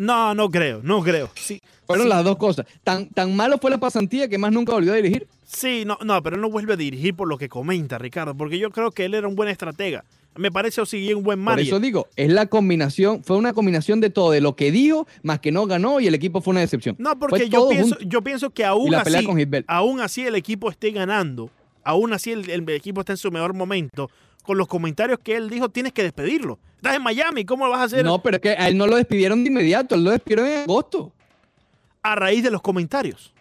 No, 0.00 0.34
no 0.34 0.48
creo, 0.48 0.80
no 0.82 1.02
creo. 1.02 1.28
Sí, 1.34 1.60
Fueron 1.86 2.04
sí, 2.04 2.08
las 2.08 2.24
dos 2.24 2.38
cosas. 2.38 2.64
Tan, 2.82 3.10
tan 3.10 3.36
malo 3.36 3.58
fue 3.58 3.70
la 3.70 3.76
pasantía 3.78 4.28
que 4.28 4.38
más 4.38 4.50
nunca 4.50 4.72
volvió 4.72 4.94
a 4.94 4.96
dirigir. 4.96 5.28
Sí, 5.44 5.84
no, 5.84 5.98
no, 6.02 6.22
pero 6.22 6.36
él 6.36 6.42
no 6.42 6.48
vuelve 6.48 6.72
a 6.72 6.76
dirigir 6.76 7.14
por 7.14 7.28
lo 7.28 7.36
que 7.36 7.50
comenta, 7.50 7.98
Ricardo, 7.98 8.34
porque 8.34 8.58
yo 8.58 8.70
creo 8.70 8.92
que 8.92 9.04
él 9.04 9.12
era 9.12 9.28
un 9.28 9.36
buen 9.36 9.50
estratega. 9.50 10.06
Me 10.36 10.50
parece 10.50 10.80
Ozzy 10.80 11.00
Guillén 11.00 11.18
un 11.18 11.22
buen 11.24 11.38
Por 11.38 11.44
manager. 11.44 11.66
eso 11.66 11.80
digo, 11.80 12.08
es 12.16 12.32
la 12.32 12.46
combinación, 12.46 13.22
fue 13.22 13.36
una 13.36 13.52
combinación 13.52 14.00
de 14.00 14.08
todo, 14.08 14.30
de 14.30 14.40
lo 14.40 14.56
que 14.56 14.70
dijo, 14.72 15.06
más 15.22 15.40
que 15.40 15.52
no 15.52 15.66
ganó 15.66 16.00
y 16.00 16.06
el 16.06 16.14
equipo 16.14 16.40
fue 16.40 16.52
una 16.52 16.60
decepción. 16.60 16.96
No, 16.98 17.18
porque 17.18 17.50
yo 17.50 17.68
pienso, 17.68 17.98
yo 17.98 18.22
pienso 18.22 18.48
que 18.48 18.64
aún 18.64 18.92
la 18.92 19.02
así, 19.02 19.26
aún 19.66 20.00
así 20.00 20.22
el 20.22 20.34
equipo 20.34 20.70
esté 20.70 20.92
ganando, 20.92 21.50
aún 21.84 22.14
así 22.14 22.30
el, 22.32 22.48
el 22.48 22.66
equipo 22.70 23.00
está 23.00 23.12
en 23.12 23.18
su 23.18 23.30
mejor 23.30 23.52
momento, 23.52 24.08
con 24.50 24.58
los 24.58 24.66
comentarios 24.66 25.20
que 25.22 25.36
él 25.36 25.48
dijo, 25.48 25.68
tienes 25.68 25.92
que 25.92 26.02
despedirlo. 26.02 26.58
Estás 26.74 26.96
en 26.96 27.02
Miami, 27.04 27.44
¿cómo 27.44 27.66
lo 27.66 27.70
vas 27.70 27.82
a 27.82 27.84
hacer 27.84 28.04
No, 28.04 28.20
pero 28.20 28.38
es 28.38 28.42
que 28.42 28.48
a 28.50 28.66
él 28.66 28.76
no 28.76 28.88
lo 28.88 28.96
despidieron 28.96 29.44
de 29.44 29.48
inmediato, 29.48 29.94
él 29.94 30.02
lo 30.02 30.10
despidieron 30.10 30.46
en 30.48 30.62
agosto. 30.64 31.12
a 32.02 32.16
raíz 32.16 32.42
de 32.42 32.50
los 32.50 32.60
comentarios? 32.60 33.32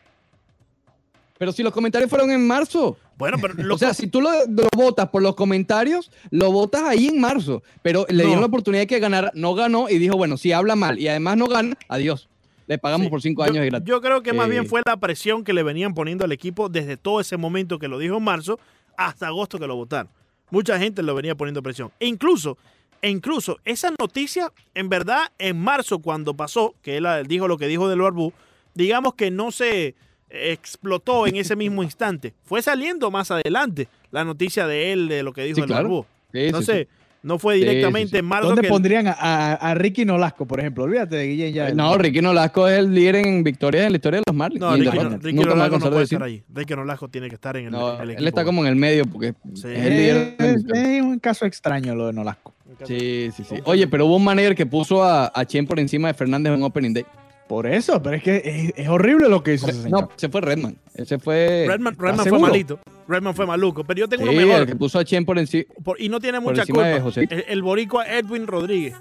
Pero 1.39 1.51
si 1.51 1.63
los 1.63 1.73
comentarios 1.73 2.11
fueron 2.11 2.29
en 2.29 2.45
marzo. 2.45 2.95
Bueno, 3.17 3.37
pero 3.41 3.53
lo 3.57 3.73
o 3.73 3.77
sea, 3.79 3.95
si 3.95 4.05
tú 4.05 4.21
lo, 4.21 4.29
lo 4.47 4.67
votas 4.77 5.09
por 5.09 5.23
los 5.23 5.33
comentarios, 5.33 6.11
lo 6.29 6.51
votas 6.51 6.83
ahí 6.83 7.07
en 7.07 7.19
marzo. 7.19 7.63
Pero 7.81 8.05
le 8.09 8.17
No. 8.21 8.23
dieron 8.25 8.41
la 8.41 8.45
oportunidad 8.47 8.83
de 8.83 8.87
que 8.87 8.99
ganara, 8.99 9.31
no 9.33 9.55
ganó 9.55 9.89
y 9.89 9.97
dijo, 9.97 10.15
bueno, 10.15 10.37
si 10.37 10.51
habla 10.51 10.75
mal 10.75 10.99
y 10.99 11.07
además 11.07 11.37
no 11.37 11.47
gana, 11.47 11.75
adiós. 11.87 12.29
Le 12.67 12.77
pagamos 12.77 13.05
Sí. 13.05 13.09
por 13.09 13.21
cinco 13.23 13.43
yo, 13.45 13.51
años 13.51 13.61
de 13.63 13.69
gratis. 13.71 13.87
yo 13.89 13.99
creo 13.99 14.21
que 14.21 14.33
más 14.33 14.45
Eh, 14.45 14.51
bien 14.51 14.67
fue 14.67 14.83
la 14.85 14.97
presión 14.97 15.43
que 15.43 15.53
le 15.53 15.63
venían 15.63 15.95
poniendo 15.95 16.23
al 16.23 16.31
equipo 16.33 16.69
desde 16.69 16.97
todo 16.97 17.19
ese 17.19 17.35
momento 17.35 17.79
que 17.79 17.87
lo 17.87 17.97
dijo 17.97 18.17
en 18.17 18.23
marzo 18.23 18.59
hasta 18.95 19.25
agosto 19.25 19.57
que 19.57 19.65
lo 19.65 19.75
votaron. 19.75 20.11
Mucha 20.51 20.79
gente 20.79 21.03
lo 21.03 21.15
venía 21.15 21.35
poniendo 21.35 21.61
presión. 21.61 21.91
E 21.99 22.07
incluso, 22.07 22.57
e 23.01 23.09
incluso 23.09 23.59
esa 23.65 23.91
noticia, 23.99 24.51
en 24.73 24.89
verdad, 24.89 25.31
en 25.37 25.59
marzo 25.59 25.99
cuando 25.99 26.33
pasó, 26.33 26.75
que 26.81 26.97
él 26.97 27.07
dijo 27.27 27.47
lo 27.47 27.57
que 27.57 27.67
dijo 27.67 27.87
del 27.87 28.01
Barbú, 28.01 28.33
digamos 28.73 29.13
que 29.15 29.31
no 29.31 29.51
se 29.51 29.95
explotó 30.29 31.27
en 31.27 31.35
ese 31.35 31.55
mismo 31.55 31.83
instante. 31.83 32.33
Fue 32.43 32.61
saliendo 32.61 33.09
más 33.11 33.31
adelante 33.31 33.87
la 34.11 34.23
noticia 34.23 34.67
de 34.67 34.91
él, 34.91 35.07
de 35.07 35.23
lo 35.23 35.33
que 35.33 35.43
dijo 35.43 35.55
Sí, 35.55 35.61
del 35.61 35.69
claro. 35.69 36.05
Sí, 36.31 36.39
sí, 36.39 36.45
Entonces, 36.45 36.87
no 37.21 37.37
fue 37.39 37.55
Sí, 37.55 37.61
sí, 37.61 37.67
directamente 37.67 38.11
sí. 38.11 38.17
en 38.17 38.25
marzo 38.25 38.47
¿Dónde 38.47 38.61
que... 38.61 38.67
pondrían 38.69 39.07
a, 39.07 39.11
a- 39.13 39.53
a 39.53 39.73
Ricky 39.75 40.05
Nolasco, 40.05 40.45
por 40.47 40.59
ejemplo? 40.59 40.83
Olvídate 40.85 41.15
de 41.17 41.27
Guillén 41.27 41.53
ya. 41.53 41.69
sí. 41.69 41.75
No, 41.75 41.97
Ricky 41.97 42.21
Nolasco 42.21 42.67
es 42.67 42.79
el 42.79 42.93
líder 42.93 43.15
en 43.17 43.43
victorias 43.43 43.85
en 43.85 43.91
la 43.91 43.95
historia 43.97 44.19
de 44.19 44.23
los 44.27 44.35
Marlins. 44.35 44.61
No, 44.61 44.75
Ricky, 44.75 44.97
no, 44.97 45.17
Ricky 45.17 45.33
Nolasco 45.39 45.79
no 45.79 45.89
puede 45.91 46.03
estar 46.03 46.23
ahí. 46.23 46.43
Ricky 46.53 46.75
Nolasco 46.75 47.07
tiene 47.09 47.27
que 47.29 47.35
estar 47.35 47.57
en 47.57 47.65
el, 47.65 47.71
No, 47.71 47.95
en 47.95 48.01
el 48.01 48.01
él 48.01 48.09
equipo. 48.15 48.27
está 48.29 48.45
como 48.45 48.61
en 48.63 48.67
el 48.69 48.75
medio 48.75 49.05
porque 49.05 49.33
Sí. 49.53 49.67
es 49.67 49.85
el 49.85 49.97
líder. 49.97 50.35
es 50.39 51.01
un 51.01 51.19
caso 51.19 51.45
extraño 51.45 51.93
lo 51.95 52.07
de 52.07 52.13
Nolasco. 52.13 52.53
Sí, 52.85 53.29
sí, 53.35 53.43
sí. 53.43 53.55
Oye, 53.65 53.87
pero 53.87 54.05
hubo 54.05 54.15
un 54.15 54.23
manager 54.23 54.55
que 54.55 54.65
puso 54.65 55.03
a, 55.03 55.31
a 55.35 55.45
Chen 55.45 55.65
por 55.67 55.79
encima 55.79 56.07
de 56.07 56.13
Fernández 56.13 56.53
en 56.53 56.63
Opening 56.63 56.93
Day. 56.93 57.05
Por 57.49 57.65
eso, 57.65 58.01
pero 58.03 58.15
es 58.15 58.21
que 58.21 58.41
es, 58.45 58.73
es 58.75 58.87
horrible 58.87 59.27
lo 59.27 59.41
que 59.41 59.55
hizo 59.55 59.67
ese 59.67 59.81
señor. 59.81 60.01
No, 60.03 60.09
se 60.15 60.29
fue 60.29 60.39
Redman. 60.39 60.77
Ese 60.93 61.17
fue. 61.17 61.65
Redman, 61.67 61.95
Redman 61.97 62.25
fue 62.27 62.39
malito. 62.39 62.79
Redman 63.07 63.33
fue 63.35 63.47
maluco. 63.47 63.83
Pero 63.83 64.01
yo 64.01 64.07
tengo 64.07 64.23
Sí, 64.25 64.29
uno 64.29 64.39
el 64.39 64.47
mejor. 64.47 64.67
que 64.67 64.75
puso 64.75 64.99
a 64.99 65.03
Chen 65.03 65.25
por 65.25 65.39
encima. 65.39 65.63
Por- 65.83 65.99
y 65.99 66.09
no 66.09 66.19
tiene 66.19 66.39
mucha 66.39 66.63
culpa. 66.65 67.01
José. 67.01 67.27
El, 67.27 67.45
el 67.47 67.61
boricua 67.63 68.05
Edwin 68.07 68.45
Rodríguez. 68.45 68.93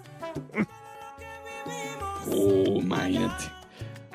Oh, 2.30 2.78
imagínate. 2.80 3.44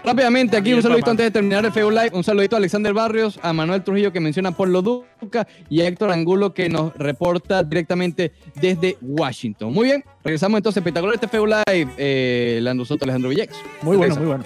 Rápidamente, 0.03 0.57
aquí 0.57 0.73
un 0.73 0.81
saludito 0.81 1.11
antes 1.11 1.25
de 1.25 1.31
terminar 1.31 1.63
el 1.65 1.71
Feo 1.71 1.89
Live. 1.89 2.11
Un 2.13 2.23
saludito 2.23 2.55
a 2.55 2.59
Alexander 2.59 2.93
Barrios, 2.93 3.39
a 3.41 3.53
Manuel 3.53 3.83
Trujillo 3.83 4.11
que 4.11 4.19
menciona 4.19 4.51
por 4.51 4.67
lo 4.67 4.81
Duca 4.81 5.47
y 5.69 5.79
a 5.81 5.87
Héctor 5.87 6.11
Angulo 6.11 6.53
que 6.53 6.67
nos 6.67 6.93
reporta 6.95 7.63
directamente 7.63 8.33
desde 8.55 8.97
Washington. 9.01 9.73
Muy 9.73 9.85
bien, 9.85 10.03
regresamos 10.23 10.57
entonces. 10.57 10.81
Espectacular 10.81 11.15
este 11.15 11.29
Feo 11.29 11.45
Live. 11.45 11.91
Eh, 11.97 12.59
Lando 12.61 12.83
Soto, 12.83 13.05
Alejandro 13.05 13.29
Villegas. 13.29 13.55
Muy 13.81 13.95
bueno, 13.95 14.15
muy 14.17 14.25
bueno. 14.25 14.43